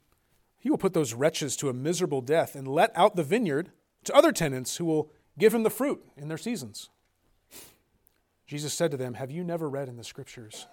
He 0.60 0.70
will 0.70 0.78
put 0.78 0.93
those 0.93 1.14
wretches 1.14 1.55
to 1.57 1.70
a 1.70 1.74
miserable 1.74 2.22
death 2.22 2.55
and 2.55 2.68
let 2.68 2.91
out 2.95 3.16
the 3.16 3.24
vineyard 3.24 3.72
to 4.03 4.14
other 4.14 4.32
tenants 4.32 4.78
who 4.78 4.86
will 4.86 5.12
give 5.38 5.53
him 5.53 5.64
the 5.64 5.70
fruit 5.70 6.03
in 6.18 6.28
their 6.28 6.38
seasons. 6.38 6.89
Jesus 8.45 8.74
said 8.74 8.91
to 8.91 8.97
them, 8.97 9.14
Have 9.14 9.32
you 9.32 9.43
never 9.43 9.70
read 9.70 9.88
in 9.88 9.95
the 9.95 10.03
scriptures? 10.03 10.68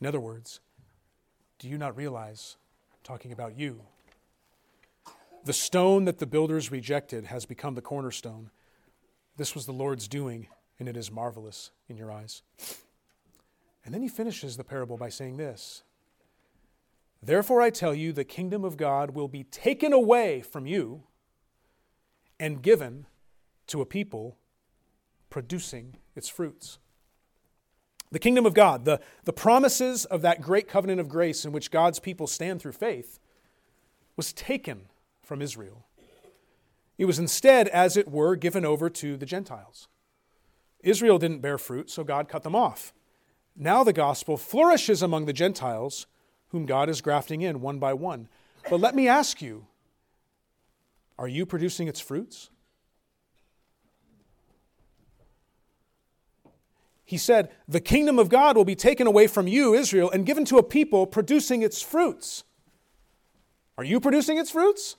In 0.00 0.06
other 0.06 0.20
words, 0.20 0.60
do 1.58 1.68
you 1.68 1.76
not 1.76 1.96
realize, 1.96 2.56
talking 3.04 3.32
about 3.32 3.58
you, 3.58 3.82
the 5.44 5.52
stone 5.52 6.04
that 6.04 6.18
the 6.18 6.26
builders 6.26 6.70
rejected 6.70 7.24
has 7.26 7.46
become 7.46 7.74
the 7.74 7.82
cornerstone. 7.82 8.50
This 9.36 9.54
was 9.54 9.66
the 9.66 9.72
Lord's 9.72 10.06
doing, 10.06 10.48
and 10.78 10.88
it 10.88 10.96
is 10.96 11.10
marvelous 11.10 11.70
in 11.88 11.96
your 11.96 12.12
eyes. 12.12 12.42
And 13.84 13.94
then 13.94 14.02
he 14.02 14.08
finishes 14.08 14.56
the 14.56 14.64
parable 14.64 14.96
by 14.96 15.08
saying 15.08 15.36
this 15.36 15.82
Therefore 17.22 17.60
I 17.60 17.70
tell 17.70 17.94
you, 17.94 18.12
the 18.12 18.24
kingdom 18.24 18.64
of 18.64 18.76
God 18.76 19.10
will 19.10 19.28
be 19.28 19.44
taken 19.44 19.92
away 19.92 20.40
from 20.40 20.66
you 20.66 21.04
and 22.38 22.62
given 22.62 23.06
to 23.66 23.82
a 23.82 23.86
people 23.86 24.38
producing 25.28 25.96
its 26.16 26.28
fruits. 26.28 26.78
The 28.10 28.18
kingdom 28.18 28.46
of 28.46 28.54
God, 28.54 28.84
the, 28.84 29.00
the 29.24 29.32
promises 29.32 30.04
of 30.06 30.22
that 30.22 30.40
great 30.40 30.66
covenant 30.66 30.98
of 30.98 31.08
grace 31.08 31.44
in 31.44 31.52
which 31.52 31.70
God's 31.70 32.00
people 32.00 32.26
stand 32.26 32.60
through 32.60 32.72
faith, 32.72 33.20
was 34.16 34.32
taken 34.32 34.88
from 35.22 35.40
Israel. 35.40 35.86
It 36.98 37.04
was 37.04 37.18
instead, 37.18 37.68
as 37.68 37.96
it 37.96 38.10
were, 38.10 38.34
given 38.34 38.64
over 38.64 38.90
to 38.90 39.16
the 39.16 39.26
Gentiles. 39.26 39.88
Israel 40.80 41.18
didn't 41.18 41.40
bear 41.40 41.58
fruit, 41.58 41.90
so 41.90 42.02
God 42.02 42.28
cut 42.28 42.42
them 42.42 42.56
off. 42.56 42.92
Now 43.56 43.84
the 43.84 43.92
gospel 43.92 44.36
flourishes 44.36 45.02
among 45.02 45.26
the 45.26 45.32
Gentiles, 45.32 46.06
whom 46.50 46.66
God 46.66 46.88
is 46.88 47.00
grafting 47.00 47.42
in 47.42 47.60
one 47.60 47.78
by 47.78 47.94
one. 47.94 48.28
But 48.68 48.80
let 48.80 48.94
me 48.94 49.08
ask 49.08 49.40
you 49.40 49.66
are 51.18 51.28
you 51.28 51.44
producing 51.44 51.86
its 51.86 52.00
fruits? 52.00 52.48
He 57.04 57.18
said, 57.18 57.50
The 57.68 57.80
kingdom 57.80 58.18
of 58.18 58.28
God 58.28 58.56
will 58.56 58.64
be 58.64 58.76
taken 58.76 59.06
away 59.06 59.26
from 59.26 59.48
you, 59.48 59.74
Israel, 59.74 60.10
and 60.10 60.24
given 60.24 60.44
to 60.46 60.58
a 60.58 60.62
people 60.62 61.06
producing 61.06 61.62
its 61.62 61.82
fruits. 61.82 62.44
Are 63.76 63.84
you 63.84 64.00
producing 64.00 64.38
its 64.38 64.50
fruits? 64.50 64.96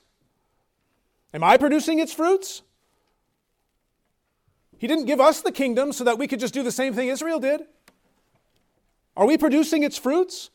Am 1.34 1.42
I 1.42 1.56
producing 1.56 1.98
its 1.98 2.12
fruits? 2.12 2.62
He 4.78 4.86
didn't 4.86 5.06
give 5.06 5.20
us 5.20 5.40
the 5.40 5.52
kingdom 5.52 5.92
so 5.92 6.04
that 6.04 6.18
we 6.18 6.26
could 6.26 6.40
just 6.40 6.52
do 6.52 6.62
the 6.62 6.70
same 6.70 6.92
thing 6.92 7.08
Israel 7.08 7.40
did. 7.40 7.62
Are 9.16 9.26
we 9.26 9.38
producing 9.38 9.82
its 9.82 9.96
fruits? 9.96 10.50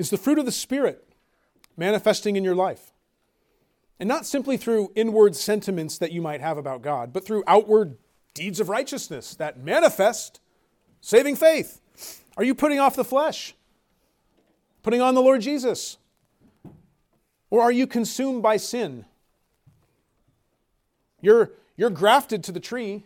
Is 0.00 0.08
the 0.08 0.16
fruit 0.16 0.38
of 0.38 0.46
the 0.46 0.50
Spirit 0.50 1.06
manifesting 1.76 2.36
in 2.36 2.42
your 2.42 2.54
life? 2.54 2.94
And 3.98 4.08
not 4.08 4.24
simply 4.24 4.56
through 4.56 4.92
inward 4.94 5.36
sentiments 5.36 5.98
that 5.98 6.10
you 6.10 6.22
might 6.22 6.40
have 6.40 6.56
about 6.56 6.80
God, 6.80 7.12
but 7.12 7.26
through 7.26 7.44
outward 7.46 7.98
deeds 8.32 8.60
of 8.60 8.70
righteousness 8.70 9.34
that 9.34 9.62
manifest 9.62 10.40
saving 11.02 11.36
faith. 11.36 11.82
Are 12.38 12.44
you 12.44 12.54
putting 12.54 12.80
off 12.80 12.96
the 12.96 13.04
flesh? 13.04 13.54
Putting 14.82 15.02
on 15.02 15.14
the 15.14 15.20
Lord 15.20 15.42
Jesus? 15.42 15.98
Or 17.50 17.60
are 17.60 17.70
you 17.70 17.86
consumed 17.86 18.42
by 18.42 18.56
sin? 18.56 19.04
You're, 21.20 21.50
you're 21.76 21.90
grafted 21.90 22.42
to 22.44 22.52
the 22.52 22.60
tree. 22.60 23.04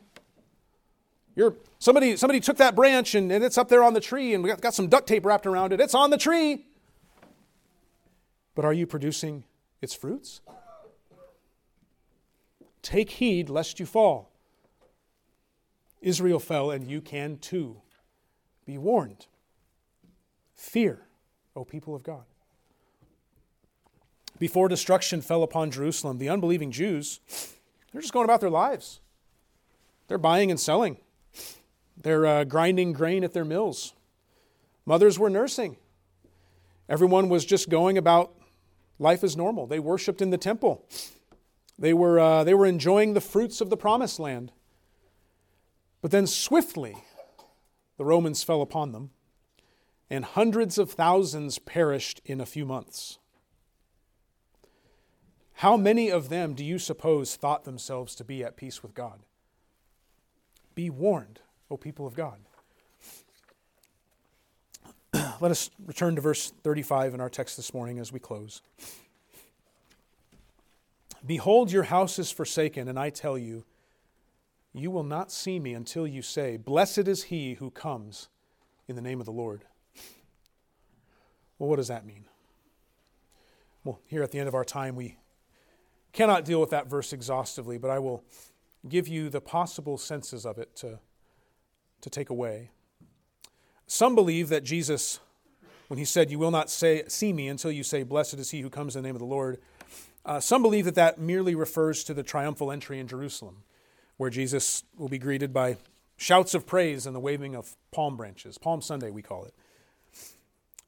You're, 1.35 1.57
somebody, 1.81 2.17
somebody 2.17 2.39
took 2.39 2.59
that 2.59 2.77
branch 2.77 3.17
and, 3.17 3.33
and 3.33 3.43
it's 3.43 3.59
up 3.59 3.69
there 3.69 3.83
on 3.83 3.95
the 3.95 4.01
tree 4.01 4.33
and 4.33 4.45
we 4.45 4.51
got, 4.51 4.61
got 4.61 4.75
some 4.75 4.87
duct 4.87 5.09
tape 5.09 5.27
wrapped 5.27 5.45
around 5.45 5.73
it. 5.73 5.81
It's 5.81 5.97
on 5.97 6.11
the 6.11 6.19
tree. 6.19 6.67
But 8.55 8.65
are 8.65 8.73
you 8.73 8.87
producing 8.87 9.45
its 9.81 9.95
fruits? 9.95 10.41
Take 12.83 13.11
heed 13.11 13.49
lest 13.49 13.81
you 13.81 13.87
fall. 13.87 14.31
Israel 16.01 16.39
fell, 16.39 16.71
and 16.71 16.87
you 16.87 17.01
can 17.01 17.39
too. 17.39 17.81
Be 18.67 18.79
warned. 18.79 19.27
Fear, 20.55 21.07
O 21.57 21.65
people 21.65 21.95
of 21.95 22.03
God. 22.03 22.25
Before 24.39 24.69
destruction 24.69 25.23
fell 25.23 25.43
upon 25.43 25.71
Jerusalem, 25.71 26.19
the 26.19 26.29
unbelieving 26.29 26.71
Jews, 26.71 27.21
they're 27.93 28.03
just 28.03 28.13
going 28.13 28.25
about 28.25 28.41
their 28.41 28.51
lives. 28.51 29.01
They're 30.09 30.19
buying 30.19 30.51
and 30.51 30.61
selling. 30.61 30.99
They're 31.97 32.27
uh, 32.27 32.45
grinding 32.45 32.93
grain 32.93 33.25
at 33.25 33.33
their 33.33 33.45
mills. 33.45 33.95
Mothers 34.85 35.19
were 35.19 35.31
nursing. 35.31 35.77
Everyone 36.89 37.29
was 37.29 37.47
just 37.47 37.71
going 37.71 37.97
about 37.97 38.35
life 38.99 39.25
as 39.25 39.37
normal. 39.37 39.67
They 39.67 39.79
worshiped 39.79 40.23
in 40.23 40.31
the 40.31 40.39
temple. 40.39 40.87
They 41.79 41.93
were, 41.93 42.19
uh, 42.19 42.45
they 42.45 42.55
were 42.55 42.67
enjoying 42.67 43.15
the 43.15 43.21
fruits 43.21 43.61
of 43.61 43.71
the 43.71 43.77
promised 43.77 44.21
land. 44.21 44.53
But 46.01 46.11
then 46.11 46.27
swiftly, 46.27 46.97
the 47.97 48.05
Romans 48.05 48.43
fell 48.43 48.63
upon 48.63 48.93
them, 48.93 49.11
and 50.11 50.25
hundreds 50.25 50.79
of 50.79 50.93
thousands 50.93 51.59
perished 51.59 52.21
in 52.25 52.41
a 52.41 52.47
few 52.47 52.65
months. 52.65 53.19
How 55.59 55.77
many 55.77 56.11
of 56.11 56.29
them 56.29 56.55
do 56.55 56.65
you 56.65 56.79
suppose 56.79 57.37
thought 57.37 57.65
themselves 57.65 58.15
to 58.17 58.25
be 58.25 58.45
at 58.45 58.57
peace 58.57 58.83
with 58.83 58.95
God? 58.95 59.21
Be 60.75 60.91
warned, 60.91 61.41
O 61.71 61.77
people 61.77 62.07
of 62.07 62.15
God. 62.15 62.41
Let 65.41 65.51
us 65.51 65.70
return 65.87 66.14
to 66.16 66.20
verse 66.20 66.53
35 66.62 67.14
in 67.14 67.20
our 67.20 67.28
text 67.28 67.57
this 67.57 67.74
morning 67.74 67.99
as 67.99 68.12
we 68.12 68.20
close. 68.20 68.62
Behold, 71.26 71.72
your 71.72 71.85
house 71.85 72.18
is 72.18 72.30
forsaken, 72.30 72.89
and 72.89 72.99
I 72.99 73.11
tell 73.11 73.39
you, 73.39 73.64
you 74.72 74.91
will 74.91 75.05
not 75.05 75.32
see 75.32 75.59
me 75.59 75.72
until 75.72 76.07
you 76.07 76.20
say, 76.20 76.57
Blessed 76.57 77.09
is 77.09 77.24
he 77.24 77.55
who 77.55 77.70
comes 77.70 78.28
in 78.87 78.97
the 78.97 79.03
name 79.03 79.20
of 79.20 79.26
the 79.26 79.32
Lord. 79.32 79.64
Well, 81.59 81.70
what 81.70 81.76
does 81.76 81.89
that 81.89 82.05
mean? 82.05 82.24
Well, 83.85 84.01
here 84.07 84.22
at 84.22 84.32
the 84.32 84.39
end 84.39 84.49
of 84.49 84.55
our 84.55 84.64
time, 84.64 84.97
we 84.97 85.16
cannot 86.12 86.45
deal 86.45 86.61
with 86.61 86.70
that 86.70 86.89
verse 86.89 87.12
exhaustively, 87.12 87.78
but 87.78 87.91
I 87.91 87.99
will 87.99 88.24
give 88.89 89.09
you 89.09 89.30
the 89.30 89.41
possible 89.41 89.97
senses 89.97 90.45
of 90.45 90.59
it 90.59 90.74
to, 90.76 90.99
to 92.03 92.11
take 92.11 92.30
away. 92.30 92.70
Some 93.87 94.14
believe 94.14 94.49
that 94.49 94.64
Jesus, 94.64 95.20
when 95.89 95.99
he 95.99 96.05
said, 96.05 96.30
You 96.30 96.39
will 96.39 96.51
not 96.51 96.70
say, 96.70 97.05
see 97.09 97.32
me 97.32 97.49
until 97.49 97.70
you 97.70 97.82
say, 97.82 98.03
Blessed 98.03 98.35
is 98.35 98.51
he 98.51 98.61
who 98.61 98.70
comes 98.70 98.97
in 98.97 99.03
the 99.03 99.09
name 99.09 99.16
of 99.16 99.20
the 99.20 99.26
Lord, 99.26 99.59
uh, 100.24 100.41
some 100.41 100.62
believe 100.62 100.87
that 100.87 100.95
that 100.95 101.18
merely 101.18 101.55
refers 101.55 102.03
to 102.05 102.14
the 102.14 102.22
triumphal 102.22 102.72
entry 102.72 102.99
in 102.99 103.07
Jerusalem, 103.07 103.62
where 104.16 104.30
Jesus 104.30 104.85
will 104.97 105.09
be 105.09 105.18
greeted 105.18 105.53
by 105.53 105.76
shouts 106.16 106.55
of 106.55 106.66
praise 106.66 107.07
and 107.07 107.14
the 107.14 107.20
waving 107.20 107.55
of 107.55 107.76
palm 107.91 108.16
branches. 108.16 108.57
Palm 108.57 108.80
Sunday, 108.80 109.11
we 109.11 109.22
call 109.22 109.45
it. 109.45 109.55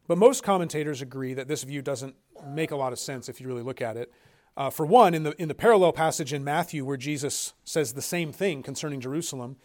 But 0.08 0.18
most 0.18 0.42
commentators 0.42 1.02
agree 1.02 1.34
that 1.34 1.48
this 1.48 1.64
view 1.64 1.82
doesn't 1.82 2.14
make 2.46 2.70
a 2.70 2.76
lot 2.76 2.92
of 2.92 2.98
sense 2.98 3.28
if 3.28 3.40
you 3.40 3.48
really 3.48 3.62
look 3.62 3.82
at 3.82 3.96
it. 3.96 4.12
Uh, 4.56 4.70
for 4.70 4.86
one, 4.86 5.12
in 5.12 5.24
the, 5.24 5.40
in 5.40 5.48
the 5.48 5.54
parallel 5.54 5.92
passage 5.92 6.32
in 6.32 6.42
Matthew 6.42 6.84
where 6.84 6.96
Jesus 6.96 7.52
says 7.64 7.92
the 7.92 8.02
same 8.02 8.32
thing 8.32 8.62
concerning 8.62 9.00
Jerusalem, 9.00 9.56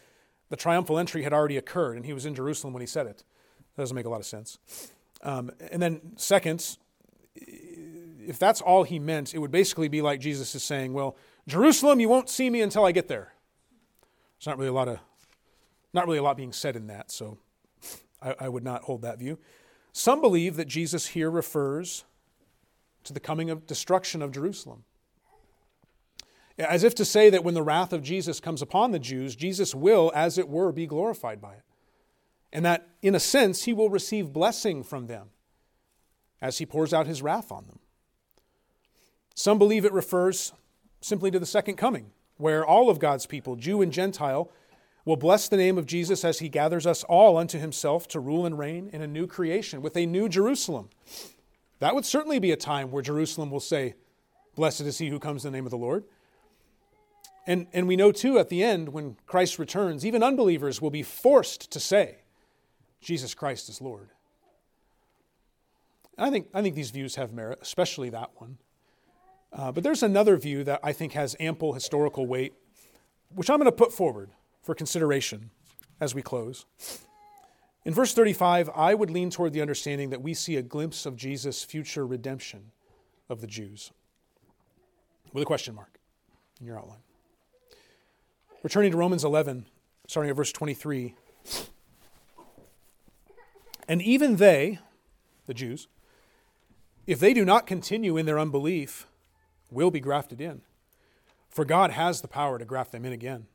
the 0.52 0.58
triumphal 0.58 0.99
entry 0.99 1.24
had 1.24 1.34
already 1.34 1.56
occurred 1.56 1.95
and 1.95 2.06
he 2.06 2.14
was 2.14 2.26
in 2.26 2.36
Jerusalem 2.36 2.74
when 2.74 2.82
he 2.82 2.88
said 2.88 3.08
it. 3.08 3.24
That 3.76 3.84
doesn't 3.84 3.95
make 3.95 4.06
a 4.06 4.10
lot 4.10 4.20
of 4.20 4.26
sense. 4.26 4.58
Um, 5.24 5.49
and 5.72 5.82
then, 5.82 6.02
second, 6.18 6.78
if 7.36 8.38
that's 8.38 8.60
all 8.60 8.84
he 8.84 8.99
meant, 8.99 9.34
it 9.34 9.39
would 9.39 9.49
basically 9.49 9.88
be 9.88 10.02
like 10.02 10.20
Jesus 10.20 10.54
is 10.54 10.62
saying, 10.62 10.93
Well, 10.93 11.16
Jerusalem, 11.47 12.02
you 12.02 12.10
won't 12.10 12.30
see 12.30 12.49
me 12.49 12.62
until 12.62 12.86
I 12.86 12.91
get 12.91 13.08
there. 13.08 13.34
There's 14.38 14.47
not 14.47 14.58
really 14.58 14.70
a 14.70 14.74
lot 14.74 14.89
of 14.89 14.99
not 15.93 16.06
really 16.06 16.18
a 16.18 16.24
lot 16.24 16.38
being 16.38 16.54
said 16.54 16.76
in 16.76 16.88
that, 16.88 17.12
so 17.12 17.38
I, 18.22 18.36
I 18.41 18.49
would 18.49 18.64
not 18.64 18.84
hold 18.84 19.02
that 19.04 19.20
view. 19.20 19.39
Some 19.93 20.20
believe 20.20 20.58
that 20.58 20.68
Jesus 20.68 21.08
here 21.08 21.32
refers 21.32 22.04
to 23.06 23.14
the 23.14 23.20
coming 23.20 23.49
of 23.49 23.68
destruction 23.68 24.22
of 24.22 24.32
Jerusalem. 24.32 24.84
As 26.58 26.84
if 26.84 26.93
to 26.95 27.06
say 27.06 27.30
that 27.30 27.43
when 27.43 27.54
the 27.54 27.64
wrath 27.64 27.93
of 27.93 28.04
Jesus 28.04 28.39
comes 28.39 28.62
upon 28.62 28.91
the 28.91 28.99
Jews, 28.99 29.36
Jesus 29.36 29.74
will, 29.74 30.12
as 30.14 30.38
it 30.38 30.49
were, 30.49 30.72
be 30.72 30.86
glorified 30.86 31.41
by 31.41 31.54
it. 31.54 31.64
And 32.54 32.66
that, 32.66 32.89
in 33.02 33.16
a 33.16 33.20
sense, 33.20 33.64
he 33.64 33.74
will 33.74 33.89
receive 33.89 34.34
blessing 34.34 34.84
from 34.84 35.08
them 35.08 35.30
as 36.41 36.58
he 36.58 36.66
pours 36.66 36.93
out 36.93 37.08
his 37.08 37.22
wrath 37.22 37.52
on 37.52 37.66
them. 37.68 37.80
Some 39.36 39.58
believe 39.58 39.86
it 39.86 39.93
refers 39.93 40.54
simply 40.99 41.32
to 41.32 41.39
the 41.39 41.45
second 41.45 41.76
coming, 41.76 42.12
where 42.38 42.66
all 42.66 42.89
of 42.89 42.99
God's 42.99 43.26
people, 43.26 43.56
Jew 43.56 43.82
and 43.82 43.91
Gentile, 43.91 44.52
will 45.06 45.16
bless 45.16 45.47
the 45.47 45.58
name 45.58 45.78
of 45.78 45.86
Jesus 45.86 46.24
as 46.24 46.39
he 46.39 46.49
gathers 46.49 46.86
us 46.86 47.04
all 47.06 47.38
unto 47.38 47.58
himself 47.58 48.08
to 48.10 48.20
rule 48.20 48.45
and 48.45 48.58
reign 48.58 48.89
in 48.93 49.02
a 49.02 49.08
new 49.08 49.26
creation 49.26 49.82
with 49.82 49.97
a 49.97 50.06
new 50.06 50.30
Jerusalem. 50.30 50.89
That 51.80 51.95
would 51.95 52.06
certainly 52.06 52.39
be 52.39 52.52
a 52.52 52.58
time 52.58 52.91
where 52.91 53.02
Jerusalem 53.02 53.49
will 53.49 53.60
say, 53.60 53.95
Blessed 54.56 54.82
is 54.82 54.97
he 54.97 55.10
who 55.10 55.18
comes 55.18 55.45
in 55.45 55.52
the 55.52 55.58
name 55.58 55.66
of 55.66 55.72
the 55.72 55.78
Lord. 55.78 56.04
And, 57.48 57.68
and 57.74 57.88
we 57.88 57.96
know 57.96 58.12
too 58.12 58.38
at 58.38 58.50
the 58.50 58.64
end, 58.64 58.89
when 58.89 59.18
Christ 59.26 59.58
returns, 59.58 60.06
even 60.06 60.22
unbelievers 60.24 60.82
will 60.82 60.92
be 60.92 61.04
forced 61.04 61.72
to 61.72 61.80
say, 61.80 62.20
Jesus 63.02 63.34
Christ 63.34 63.68
is 63.68 63.82
Lord. 63.82 64.10
I 66.18 66.30
think, 66.30 66.48
I 66.54 66.62
think 66.62 66.76
these 66.76 66.92
views 66.92 67.16
have 67.16 67.34
merit, 67.34 67.60
especially 67.62 68.10
that 68.12 68.30
one. 68.36 68.58
Uh, 69.52 69.72
but 69.72 69.84
there's 69.84 70.04
another 70.04 70.38
view 70.38 70.64
that 70.64 70.80
I 70.84 70.94
think 70.94 71.14
has 71.14 71.36
ample 71.39 71.74
historical 71.74 72.28
weight, 72.28 72.54
which 73.34 73.50
I'm 73.50 73.58
going 73.58 73.66
to 73.66 73.72
put 73.72 73.92
forward 73.92 74.30
for 74.62 74.76
consideration 74.76 75.50
as 76.00 76.14
we 76.14 76.22
close. 76.22 76.66
In 77.84 77.94
verse 77.94 78.14
35, 78.14 78.70
I 78.76 78.94
would 78.94 79.10
lean 79.10 79.32
toward 79.32 79.54
the 79.54 79.62
understanding 79.62 80.12
that 80.12 80.22
we 80.22 80.36
see 80.36 80.56
a 80.56 80.62
glimpse 80.62 81.06
of 81.06 81.16
Jesus' 81.16 81.64
future 81.64 82.06
redemption 82.06 82.72
of 83.28 83.42
the 83.42 83.48
Jews. 83.48 83.92
With 85.34 85.42
a 85.42 85.46
question 85.46 85.74
mark 85.74 86.00
in 86.60 86.68
your 86.68 86.78
outline. 86.78 87.00
Returning 88.64 88.91
to 88.91 88.97
Romans 88.97 89.24
11, 89.24 89.66
starting 90.07 90.30
at 90.30 90.36
verse 90.36 90.51
23. 90.51 91.16
And 93.88 94.01
even 94.03 94.36
they, 94.36 94.78
the 95.47 95.53
Jews, 95.53 95.88
if 97.07 97.20
they 97.20 97.34
do 97.34 97.43
not 97.43 97.66
continue 97.66 98.18
in 98.18 98.28
their 98.28 98.38
unbelief, 98.38 99.07
will 99.72 99.89
be 99.89 99.99
grafted 99.99 100.39
in. 100.39 100.62
For 101.49 101.66
God 101.66 101.91
has 101.91 102.22
the 102.22 102.28
power 102.28 102.59
to 102.59 102.66
graft 102.66 102.91
them 102.91 103.03
in 103.03 103.12
again. 103.12 103.47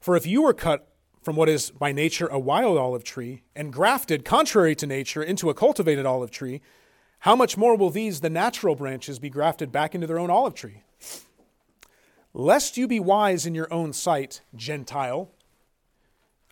For 0.00 0.16
if 0.16 0.26
you 0.26 0.42
were 0.42 0.54
cut 0.54 0.88
from 1.22 1.36
what 1.36 1.50
is 1.50 1.70
by 1.70 1.92
nature 1.92 2.26
a 2.26 2.38
wild 2.38 2.78
olive 2.78 3.04
tree 3.04 3.42
and 3.54 3.70
grafted, 3.70 4.24
contrary 4.24 4.74
to 4.76 4.86
nature, 4.86 5.22
into 5.22 5.50
a 5.50 5.54
cultivated 5.54 6.06
olive 6.06 6.30
tree, 6.30 6.62
how 7.20 7.36
much 7.36 7.58
more 7.58 7.76
will 7.76 7.90
these, 7.90 8.22
the 8.22 8.30
natural 8.30 8.74
branches, 8.74 9.18
be 9.18 9.28
grafted 9.28 9.70
back 9.70 9.94
into 9.94 10.06
their 10.06 10.18
own 10.18 10.30
olive 10.30 10.54
tree? 10.54 10.82
Lest 12.32 12.76
you 12.76 12.86
be 12.86 13.00
wise 13.00 13.46
in 13.46 13.54
your 13.54 13.72
own 13.72 13.92
sight, 13.92 14.40
Gentile, 14.54 15.30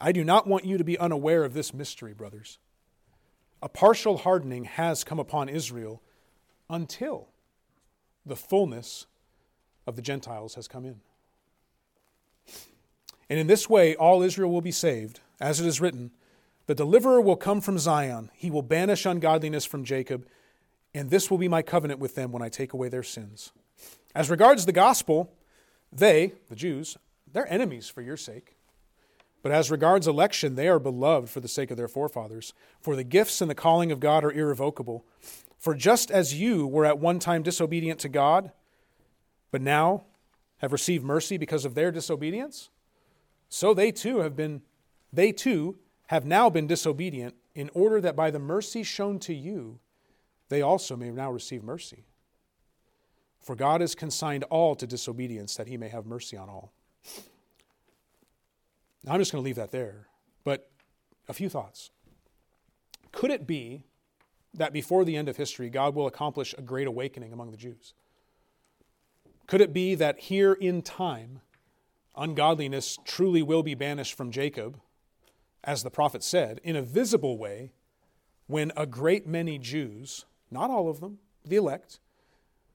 I 0.01 0.13
do 0.13 0.25
not 0.25 0.47
want 0.47 0.65
you 0.65 0.79
to 0.79 0.85
be 0.85 0.99
unaware 0.99 1.45
of 1.45 1.55
this 1.55 1.73
mystery, 1.73 2.13
brothers. 2.13 2.59
A 3.63 3.69
partial 3.69 4.19
hardening 4.19 4.65
has 4.65 5.05
come 5.05 5.19
upon 5.19 5.49
Israel 5.49 6.03
until 6.71 7.29
the 8.25 8.37
fullness 8.37 9.07
of 9.87 9.97
the 9.97 10.03
Gentiles 10.03 10.55
has 10.55 10.69
come 10.69 10.85
in. 10.85 11.01
And 13.31 13.39
in 13.39 13.47
this 13.47 13.69
way, 13.69 13.95
all 13.97 14.23
Israel 14.23 14.51
will 14.51 14.61
be 14.61 14.73
saved. 14.73 15.21
As 15.41 15.61
it 15.61 15.67
is 15.67 15.81
written, 15.81 16.11
The 16.67 16.75
deliverer 16.75 17.21
will 17.21 17.37
come 17.37 17.61
from 17.61 17.79
Zion, 17.79 18.31
he 18.35 18.51
will 18.51 18.63
banish 18.63 19.07
ungodliness 19.07 19.65
from 19.65 19.85
Jacob, 19.85 20.27
and 20.95 21.11
this 21.11 21.31
will 21.31 21.39
be 21.39 21.49
my 21.49 21.63
covenant 21.63 22.01
with 22.01 22.15
them 22.15 22.33
when 22.33 22.43
I 22.43 22.49
take 22.49 22.73
away 22.73 22.89
their 22.89 23.03
sins. 23.03 23.53
As 24.15 24.31
regards 24.31 24.67
the 24.67 24.73
gospel, 24.73 25.33
they, 25.93 26.35
the 26.49 26.57
Jews, 26.57 26.97
they're 27.31 27.51
enemies 27.53 27.89
for 27.89 28.03
your 28.03 28.17
sake. 28.17 28.57
But 29.43 29.53
as 29.53 29.71
regards 29.71 30.09
election, 30.09 30.55
they 30.55 30.69
are 30.69 30.79
beloved 30.79 31.31
for 31.31 31.41
the 31.41 31.49
sake 31.49 31.71
of 31.71 31.77
their 31.77 31.89
forefathers. 31.89 32.53
For 32.81 32.97
the 32.97 33.05
gifts 33.05 33.41
and 33.41 33.51
the 33.51 33.55
calling 33.55 33.93
of 33.93 34.01
God 34.01 34.25
are 34.25 34.33
irrevocable. 34.33 35.07
For 35.59 35.75
just 35.75 36.11
as 36.11 36.41
you 36.41 36.67
were 36.67 36.85
at 36.85 36.99
one 36.99 37.19
time 37.19 37.43
disobedient 37.43 38.01
to 38.01 38.09
God, 38.09 38.53
but 39.51 39.63
now 39.63 40.05
have 40.59 40.73
received 40.73 41.05
mercy 41.05 41.37
because 41.37 41.65
of 41.65 41.75
their 41.75 41.93
disobedience, 41.93 42.71
so 43.49 43.73
they 43.73 43.93
too 43.93 44.19
have 44.19 44.37
been, 44.37 44.63
they 45.13 45.33
too 45.33 45.79
have 46.09 46.25
now 46.25 46.51
been 46.51 46.67
disobedient, 46.67 47.35
in 47.55 47.71
order 47.75 48.01
that 48.01 48.17
by 48.17 48.31
the 48.31 48.39
mercy 48.39 48.83
shown 48.83 49.19
to 49.19 49.35
you, 49.35 49.79
they 50.49 50.63
also 50.63 50.97
may 50.97 51.11
now 51.11 51.31
receive 51.31 51.63
mercy. 51.63 52.05
For 53.41 53.55
God 53.55 53.81
has 53.81 53.95
consigned 53.95 54.45
all 54.45 54.75
to 54.77 54.87
disobedience, 54.87 55.57
that 55.57 55.67
he 55.67 55.77
may 55.77 55.89
have 55.89 56.07
mercy 56.07 56.37
on 56.37 56.49
all. 56.49 56.73
Now, 59.05 59.13
I'm 59.13 59.21
just 59.21 59.33
going 59.33 59.43
to 59.43 59.45
leave 59.45 59.57
that 59.57 59.71
there, 59.71 60.09
but 60.45 60.71
a 61.29 61.33
few 61.33 61.49
thoughts. 61.49 61.91
Could 63.13 63.31
it 63.31 63.47
be 63.47 63.85
that 64.55 64.73
before 64.73 65.05
the 65.05 65.17
end 65.17 65.29
of 65.29 65.37
history, 65.37 65.71
God 65.71 65.95
will 65.95 66.07
accomplish 66.07 66.55
a 66.57 66.63
great 66.63 66.87
awakening 66.87 67.33
among 67.33 67.51
the 67.51 67.57
Jews? 67.57 67.95
Could 69.47 69.61
it 69.61 69.73
be 69.73 69.95
that 69.95 70.19
here 70.19 70.53
in 70.53 70.83
time, 70.83 71.41
ungodliness 72.17 72.99
truly 73.05 73.43
will 73.43 73.63
be 73.63 73.75
banished 73.75 74.15
from 74.15 74.31
Jacob, 74.31 74.79
as 75.65 75.83
the 75.83 75.91
prophet 75.91 76.23
said, 76.23 76.61
in 76.63 76.77
a 76.77 76.83
visible 76.83 77.39
way, 77.39 77.73
when 78.47 78.73
a 78.77 78.87
great 78.87 79.27
many 79.27 79.59
Jews, 79.59 80.27
not 80.51 80.71
all 80.71 80.89
of 80.89 81.01
them, 81.01 81.19
the 81.45 81.57
elect, 81.57 81.99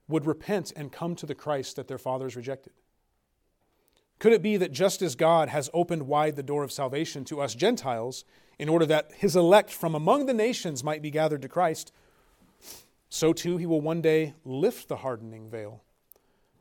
would 0.08 0.26
repent 0.26 0.72
and 0.76 0.92
come 0.92 1.14
to 1.16 1.26
the 1.26 1.34
Christ 1.34 1.76
that 1.76 1.88
their 1.88 1.98
fathers 1.98 2.36
rejected? 2.36 2.72
Could 4.18 4.32
it 4.32 4.42
be 4.42 4.56
that 4.56 4.72
just 4.72 5.02
as 5.02 5.16
God 5.16 5.48
has 5.48 5.70
opened 5.74 6.06
wide 6.06 6.36
the 6.36 6.42
door 6.42 6.62
of 6.62 6.72
salvation 6.72 7.24
to 7.26 7.40
us 7.40 7.54
Gentiles 7.54 8.24
in 8.58 8.68
order 8.68 8.86
that 8.86 9.10
his 9.16 9.34
elect 9.36 9.70
from 9.70 9.94
among 9.94 10.26
the 10.26 10.34
nations 10.34 10.84
might 10.84 11.02
be 11.02 11.10
gathered 11.10 11.42
to 11.42 11.48
Christ, 11.48 11.92
so 13.08 13.32
too 13.32 13.56
he 13.56 13.66
will 13.66 13.80
one 13.80 14.00
day 14.00 14.34
lift 14.44 14.88
the 14.88 14.98
hardening 14.98 15.50
veil 15.50 15.82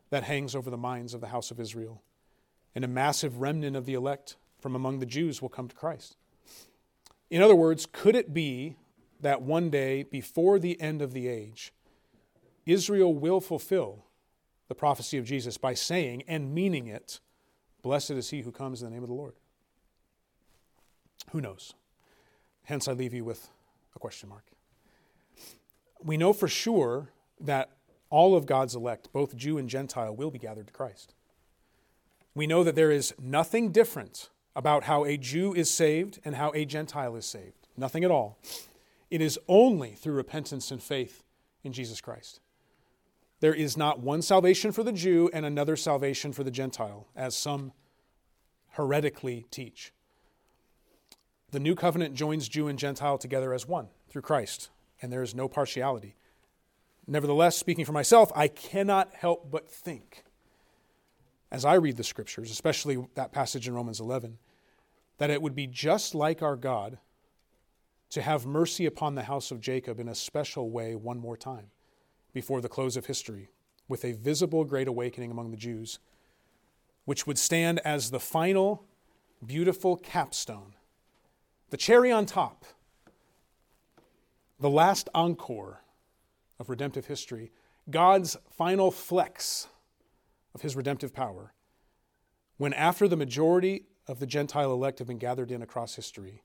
that 0.09 0.23
hangs 0.23 0.55
over 0.55 0.69
the 0.69 0.77
minds 0.77 1.13
of 1.13 1.21
the 1.21 1.27
house 1.27 1.51
of 1.51 1.59
Israel, 1.59 2.01
and 2.75 2.83
a 2.83 2.87
massive 2.87 3.39
remnant 3.39 3.75
of 3.75 3.85
the 3.85 3.93
elect 3.93 4.35
from 4.59 4.75
among 4.75 4.99
the 4.99 5.05
Jews 5.05 5.41
will 5.41 5.49
come 5.49 5.67
to 5.67 5.75
Christ. 5.75 6.17
In 7.29 7.41
other 7.41 7.55
words, 7.55 7.87
could 7.91 8.15
it 8.15 8.33
be 8.33 8.75
that 9.21 9.41
one 9.41 9.69
day, 9.69 10.03
before 10.03 10.59
the 10.59 10.79
end 10.81 11.01
of 11.01 11.13
the 11.13 11.27
age, 11.27 11.73
Israel 12.65 13.13
will 13.13 13.41
fulfill 13.41 14.05
the 14.67 14.75
prophecy 14.75 15.17
of 15.17 15.25
Jesus 15.25 15.57
by 15.57 15.73
saying 15.73 16.23
and 16.27 16.53
meaning 16.53 16.87
it, 16.87 17.19
Blessed 17.81 18.11
is 18.11 18.29
he 18.29 18.41
who 18.41 18.51
comes 18.51 18.81
in 18.81 18.89
the 18.89 18.93
name 18.93 19.03
of 19.03 19.09
the 19.09 19.15
Lord? 19.15 19.33
Who 21.31 21.41
knows? 21.41 21.73
Hence, 22.63 22.87
I 22.87 22.93
leave 22.93 23.13
you 23.13 23.25
with 23.25 23.49
a 23.95 23.99
question 23.99 24.29
mark. 24.29 24.45
We 26.01 26.17
know 26.17 26.33
for 26.33 26.47
sure 26.47 27.09
that 27.41 27.71
all 28.09 28.35
of 28.35 28.45
God's 28.45 28.75
elect, 28.75 29.11
both 29.11 29.35
Jew 29.35 29.57
and 29.57 29.69
Gentile, 29.69 30.15
will 30.15 30.31
be 30.31 30.39
gathered 30.39 30.67
to 30.67 30.73
Christ. 30.73 31.13
We 32.35 32.47
know 32.47 32.63
that 32.63 32.75
there 32.75 32.91
is 32.91 33.13
nothing 33.21 33.71
different 33.71 34.29
about 34.55 34.83
how 34.83 35.03
a 35.03 35.17
Jew 35.17 35.53
is 35.53 35.69
saved 35.69 36.19
and 36.23 36.35
how 36.35 36.51
a 36.53 36.65
Gentile 36.65 37.15
is 37.15 37.25
saved. 37.25 37.67
Nothing 37.75 38.03
at 38.03 38.11
all. 38.11 38.37
It 39.09 39.21
is 39.21 39.39
only 39.47 39.91
through 39.91 40.13
repentance 40.13 40.71
and 40.71 40.81
faith 40.81 41.23
in 41.63 41.73
Jesus 41.73 42.01
Christ. 42.01 42.39
There 43.43 43.53
is 43.53 43.75
not 43.75 43.99
one 43.99 44.21
salvation 44.21 44.71
for 44.71 44.83
the 44.83 44.93
Jew 44.93 45.29
and 45.33 45.45
another 45.45 45.75
salvation 45.75 46.31
for 46.31 46.45
the 46.45 46.49
Gentile, 46.49 47.09
as 47.13 47.35
some 47.35 47.73
heretically 48.69 49.47
teach. 49.51 49.91
The 51.51 51.59
new 51.59 51.75
covenant 51.75 52.15
joins 52.15 52.47
Jew 52.47 52.69
and 52.69 52.79
Gentile 52.79 53.17
together 53.17 53.53
as 53.53 53.67
one 53.67 53.89
through 54.07 54.21
Christ, 54.21 54.69
and 55.01 55.11
there 55.11 55.21
is 55.21 55.35
no 55.35 55.49
partiality. 55.49 56.15
Nevertheless, 57.05 57.57
speaking 57.57 57.83
for 57.83 57.91
myself, 57.91 58.31
I 58.33 58.47
cannot 58.47 59.13
help 59.13 59.51
but 59.51 59.69
think, 59.69 60.23
as 61.51 61.65
I 61.65 61.73
read 61.73 61.97
the 61.97 62.03
scriptures, 62.05 62.49
especially 62.49 62.97
that 63.15 63.33
passage 63.33 63.67
in 63.67 63.73
Romans 63.73 63.99
11, 63.99 64.37
that 65.17 65.29
it 65.29 65.41
would 65.41 65.53
be 65.53 65.67
just 65.67 66.15
like 66.15 66.41
our 66.41 66.55
God 66.55 66.97
to 68.11 68.21
have 68.21 68.45
mercy 68.45 68.85
upon 68.85 69.15
the 69.15 69.23
house 69.23 69.51
of 69.51 69.59
Jacob 69.59 69.99
in 69.99 70.07
a 70.07 70.15
special 70.15 70.69
way 70.69 70.95
one 70.95 71.19
more 71.19 71.35
time 71.35 71.71
before 72.33 72.61
the 72.61 72.69
close 72.69 72.97
of 72.97 73.05
history 73.05 73.49
with 73.87 74.03
a 74.03 74.13
visible 74.13 74.63
great 74.63 74.87
awakening 74.87 75.31
among 75.31 75.51
the 75.51 75.57
Jews, 75.57 75.99
which 77.05 77.27
would 77.27 77.37
stand 77.37 77.79
as 77.79 78.11
the 78.11 78.19
final 78.19 78.85
beautiful 79.45 79.97
capstone, 79.97 80.73
the 81.69 81.77
cherry 81.77 82.11
on 82.11 82.25
top, 82.25 82.65
the 84.59 84.69
last 84.69 85.09
encore 85.13 85.81
of 86.59 86.69
redemptive 86.69 87.07
history, 87.07 87.51
God's 87.89 88.37
final 88.55 88.89
flex 88.91 89.67
of 90.55 90.61
his 90.61 90.75
redemptive 90.75 91.13
power, 91.13 91.53
when 92.57 92.73
after 92.73 93.07
the 93.07 93.17
majority 93.17 93.85
of 94.07 94.19
the 94.19 94.25
Gentile 94.25 94.71
elect 94.71 94.99
have 94.99 95.07
been 95.07 95.17
gathered 95.17 95.51
in 95.51 95.61
across 95.61 95.95
history, 95.95 96.43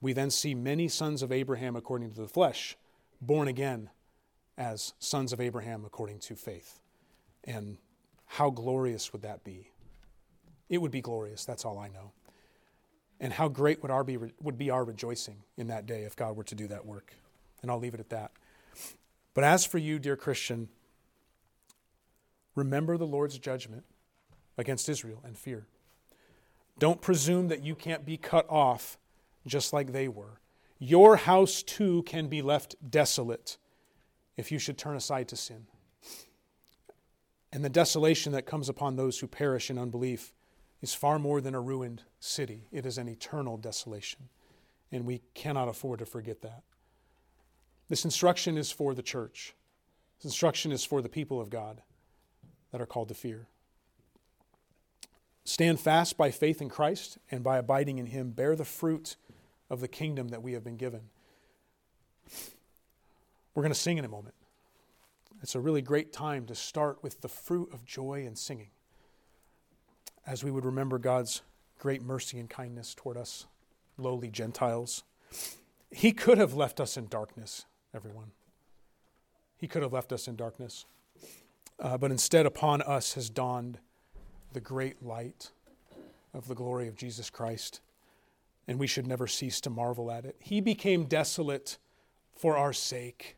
we 0.00 0.12
then 0.12 0.30
see 0.30 0.54
many 0.54 0.88
sons 0.88 1.22
of 1.22 1.30
Abraham 1.30 1.76
according 1.76 2.12
to 2.12 2.20
the 2.20 2.28
flesh 2.28 2.76
born 3.20 3.46
again 3.46 3.90
as 4.58 4.94
sons 4.98 5.32
of 5.32 5.40
Abraham 5.40 5.84
according 5.84 6.18
to 6.20 6.36
faith. 6.36 6.80
And 7.44 7.78
how 8.26 8.50
glorious 8.50 9.12
would 9.12 9.22
that 9.22 9.44
be? 9.44 9.70
It 10.68 10.78
would 10.78 10.90
be 10.90 11.00
glorious, 11.00 11.44
that's 11.44 11.64
all 11.64 11.78
I 11.78 11.88
know. 11.88 12.12
And 13.18 13.32
how 13.32 13.48
great 13.48 13.82
would, 13.82 13.90
our 13.90 14.04
be, 14.04 14.18
would 14.40 14.56
be 14.56 14.70
our 14.70 14.84
rejoicing 14.84 15.42
in 15.56 15.66
that 15.66 15.84
day 15.86 16.04
if 16.04 16.16
God 16.16 16.36
were 16.36 16.44
to 16.44 16.54
do 16.54 16.66
that 16.68 16.86
work. 16.86 17.14
And 17.60 17.70
I'll 17.70 17.78
leave 17.78 17.94
it 17.94 18.00
at 18.00 18.10
that. 18.10 18.32
But 19.34 19.44
as 19.44 19.64
for 19.64 19.78
you, 19.78 19.98
dear 19.98 20.16
Christian, 20.16 20.68
remember 22.54 22.96
the 22.96 23.06
Lord's 23.06 23.38
judgment 23.38 23.84
against 24.56 24.88
Israel 24.88 25.20
and 25.24 25.36
fear. 25.36 25.66
Don't 26.78 27.02
presume 27.02 27.48
that 27.48 27.62
you 27.62 27.74
can't 27.74 28.06
be 28.06 28.16
cut 28.16 28.46
off 28.48 28.96
just 29.46 29.72
like 29.72 29.92
they 29.92 30.08
were. 30.08 30.40
Your 30.78 31.16
house 31.16 31.62
too 31.62 32.02
can 32.04 32.28
be 32.28 32.40
left 32.40 32.74
desolate 32.90 33.58
if 34.36 34.50
you 34.50 34.58
should 34.58 34.78
turn 34.78 34.96
aside 34.96 35.28
to 35.28 35.36
sin. 35.36 35.66
And 37.52 37.64
the 37.64 37.68
desolation 37.68 38.32
that 38.32 38.46
comes 38.46 38.68
upon 38.68 38.96
those 38.96 39.18
who 39.18 39.26
perish 39.26 39.70
in 39.70 39.78
unbelief 39.78 40.32
is 40.80 40.94
far 40.94 41.18
more 41.18 41.40
than 41.40 41.54
a 41.54 41.60
ruined 41.60 42.02
city, 42.20 42.68
it 42.72 42.86
is 42.86 42.96
an 42.96 43.08
eternal 43.08 43.56
desolation. 43.56 44.28
And 44.92 45.04
we 45.04 45.22
cannot 45.34 45.68
afford 45.68 45.98
to 46.00 46.06
forget 46.06 46.42
that. 46.42 46.62
This 47.88 48.04
instruction 48.04 48.56
is 48.56 48.70
for 48.70 48.94
the 48.94 49.02
church, 49.02 49.54
this 50.18 50.26
instruction 50.26 50.72
is 50.72 50.84
for 50.84 51.02
the 51.02 51.08
people 51.08 51.40
of 51.40 51.50
God 51.50 51.82
that 52.70 52.80
are 52.80 52.86
called 52.86 53.08
to 53.08 53.14
fear. 53.14 53.48
Stand 55.44 55.80
fast 55.80 56.16
by 56.16 56.30
faith 56.30 56.62
in 56.62 56.68
Christ 56.68 57.18
and 57.30 57.42
by 57.42 57.58
abiding 57.58 57.98
in 57.98 58.06
Him. 58.06 58.30
Bear 58.30 58.54
the 58.54 58.64
fruit 58.64 59.16
of 59.68 59.80
the 59.80 59.88
kingdom 59.88 60.28
that 60.28 60.42
we 60.42 60.52
have 60.52 60.62
been 60.62 60.76
given. 60.76 61.08
We're 63.60 63.64
going 63.64 63.74
to 63.74 63.78
sing 63.78 63.98
in 63.98 64.06
a 64.06 64.08
moment. 64.08 64.34
It's 65.42 65.54
a 65.54 65.60
really 65.60 65.82
great 65.82 66.14
time 66.14 66.46
to 66.46 66.54
start 66.54 67.02
with 67.02 67.20
the 67.20 67.28
fruit 67.28 67.68
of 67.74 67.84
joy 67.84 68.24
and 68.26 68.38
singing 68.38 68.70
as 70.26 70.42
we 70.42 70.50
would 70.50 70.64
remember 70.64 70.98
God's 70.98 71.42
great 71.78 72.00
mercy 72.00 72.38
and 72.38 72.48
kindness 72.48 72.94
toward 72.94 73.18
us, 73.18 73.44
lowly 73.98 74.30
Gentiles. 74.30 75.04
He 75.90 76.12
could 76.12 76.38
have 76.38 76.54
left 76.54 76.80
us 76.80 76.96
in 76.96 77.08
darkness, 77.08 77.66
everyone. 77.94 78.30
He 79.58 79.68
could 79.68 79.82
have 79.82 79.92
left 79.92 80.10
us 80.10 80.26
in 80.26 80.36
darkness. 80.36 80.86
Uh, 81.78 81.98
but 81.98 82.10
instead, 82.10 82.46
upon 82.46 82.80
us 82.80 83.12
has 83.12 83.28
dawned 83.28 83.78
the 84.54 84.60
great 84.60 85.02
light 85.02 85.50
of 86.32 86.48
the 86.48 86.54
glory 86.54 86.88
of 86.88 86.96
Jesus 86.96 87.28
Christ, 87.28 87.82
and 88.66 88.78
we 88.78 88.86
should 88.86 89.06
never 89.06 89.26
cease 89.26 89.60
to 89.60 89.68
marvel 89.68 90.10
at 90.10 90.24
it. 90.24 90.36
He 90.38 90.62
became 90.62 91.04
desolate 91.04 91.76
for 92.34 92.56
our 92.56 92.72
sake 92.72 93.36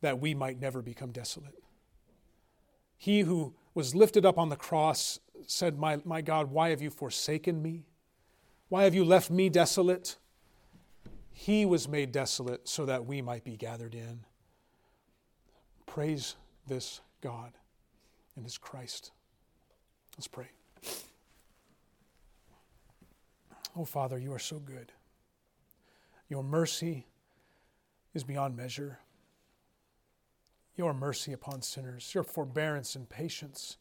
that 0.00 0.20
we 0.20 0.34
might 0.34 0.60
never 0.60 0.82
become 0.82 1.12
desolate. 1.12 1.54
He 2.96 3.20
who 3.20 3.54
was 3.74 3.94
lifted 3.94 4.26
up 4.26 4.38
on 4.38 4.48
the 4.48 4.56
cross 4.56 5.20
said, 5.46 5.78
My, 5.78 5.98
my 6.04 6.20
God, 6.20 6.50
why 6.50 6.70
have 6.70 6.82
you 6.82 6.90
forsaken 6.90 7.62
me? 7.62 7.86
Why 8.68 8.84
have 8.84 8.94
you 8.94 9.04
left 9.04 9.30
me 9.30 9.48
desolate? 9.48 10.16
He 11.30 11.64
was 11.64 11.88
made 11.88 12.12
desolate 12.12 12.68
so 12.68 12.84
that 12.86 13.06
we 13.06 13.22
might 13.22 13.44
be 13.44 13.56
gathered 13.56 13.94
in. 13.94 14.20
Praise 15.86 16.34
this 16.66 17.00
God 17.20 17.52
and 18.36 18.44
his 18.44 18.58
Christ. 18.58 19.12
Let's 20.16 20.28
pray. 20.28 20.48
Oh, 23.76 23.84
Father, 23.84 24.18
you 24.18 24.32
are 24.32 24.40
so 24.40 24.58
good. 24.58 24.92
Your 26.28 26.42
mercy 26.42 27.06
is 28.12 28.24
beyond 28.24 28.56
measure 28.56 28.98
your 30.78 30.94
mercy 30.94 31.32
upon 31.32 31.60
sinners, 31.60 32.14
your 32.14 32.22
forbearance 32.22 32.94
and 32.94 33.08
patience. 33.08 33.76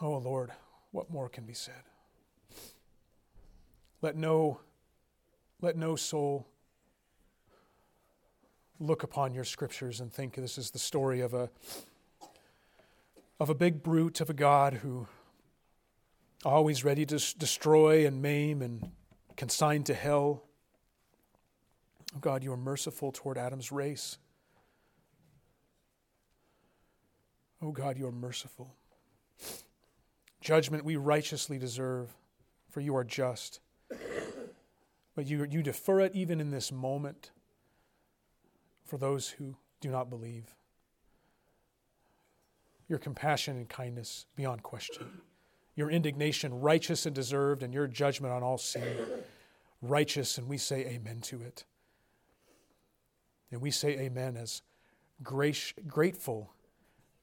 Oh 0.00 0.18
Lord, 0.18 0.52
what 0.92 1.10
more 1.10 1.30
can 1.30 1.44
be 1.44 1.54
said? 1.54 1.82
Let 4.02 4.16
no, 4.16 4.60
let 5.62 5.76
no 5.76 5.96
soul 5.96 6.46
look 8.78 9.02
upon 9.02 9.34
your 9.34 9.44
scriptures 9.44 10.00
and 10.00 10.12
think 10.12 10.36
this 10.36 10.58
is 10.58 10.70
the 10.70 10.78
story 10.78 11.20
of 11.20 11.34
a, 11.34 11.50
of 13.38 13.48
a 13.48 13.54
big 13.54 13.82
brute 13.82 14.20
of 14.20 14.30
a 14.30 14.34
God 14.34 14.74
who 14.74 15.06
always 16.44 16.84
ready 16.84 17.04
to 17.06 17.16
destroy 17.38 18.06
and 18.06 18.22
maim 18.22 18.62
and 18.62 18.90
consign 19.36 19.84
to 19.84 19.94
hell. 19.94 20.44
Oh 22.16 22.18
God, 22.20 22.42
you 22.44 22.52
are 22.52 22.56
merciful 22.56 23.12
toward 23.12 23.38
Adam's 23.38 23.72
race. 23.72 24.18
Oh 27.62 27.72
God, 27.72 27.98
you 27.98 28.06
are 28.06 28.12
merciful. 28.12 28.74
Judgment 30.40 30.84
we 30.84 30.96
righteously 30.96 31.58
deserve, 31.58 32.16
for 32.70 32.80
you 32.80 32.96
are 32.96 33.04
just. 33.04 33.60
But 35.14 35.26
you, 35.26 35.46
you 35.50 35.62
defer 35.62 36.00
it 36.00 36.14
even 36.14 36.40
in 36.40 36.50
this 36.50 36.72
moment 36.72 37.30
for 38.84 38.98
those 38.98 39.28
who 39.30 39.56
do 39.80 39.90
not 39.90 40.10
believe. 40.10 40.54
your 42.88 42.98
compassion 42.98 43.56
and 43.56 43.68
kindness 43.68 44.26
beyond 44.34 44.64
question, 44.64 45.22
your 45.76 45.90
indignation 45.90 46.60
righteous 46.60 47.06
and 47.06 47.14
deserved, 47.14 47.62
and 47.62 47.72
your 47.72 47.86
judgment 47.86 48.34
on 48.34 48.42
all 48.42 48.58
sin 48.58 48.96
righteous, 49.80 50.36
and 50.38 50.48
we 50.48 50.58
say 50.58 50.84
amen 50.86 51.20
to 51.20 51.40
it. 51.40 51.64
And 53.50 53.60
we 53.60 53.70
say 53.70 53.98
amen 53.98 54.36
as 54.36 54.62
grateful, 55.22 56.52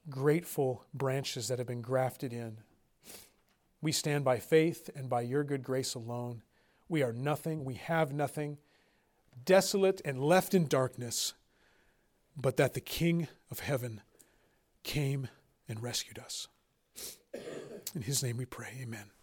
grateful 0.10 0.86
branches 0.94 1.48
that 1.48 1.58
have 1.58 1.68
been 1.68 1.82
grafted 1.82 2.34
in. 2.34 2.58
We 3.82 3.92
stand 3.92 4.24
by 4.24 4.40
faith 4.40 4.90
and 4.96 5.10
by 5.10 5.22
your 5.22 5.44
good 5.44 5.64
grace 5.64 5.94
alone. 5.94 6.42
We 6.90 7.04
are 7.04 7.14
nothing, 7.14 7.64
we 7.64 7.76
have 7.76 8.14
nothing, 8.14 8.58
desolate 9.46 10.02
and 10.04 10.20
left 10.20 10.54
in 10.54 10.68
darkness, 10.68 11.34
but 12.36 12.58
that 12.58 12.74
the 12.74 12.82
King 12.82 13.28
of 13.52 13.60
heaven 13.60 14.02
came 14.84 15.28
and 15.68 15.82
rescued 15.82 16.20
us. 16.20 16.48
In 17.96 18.02
his 18.02 18.24
name 18.24 18.38
we 18.38 18.46
pray, 18.46 18.80
amen. 18.82 19.17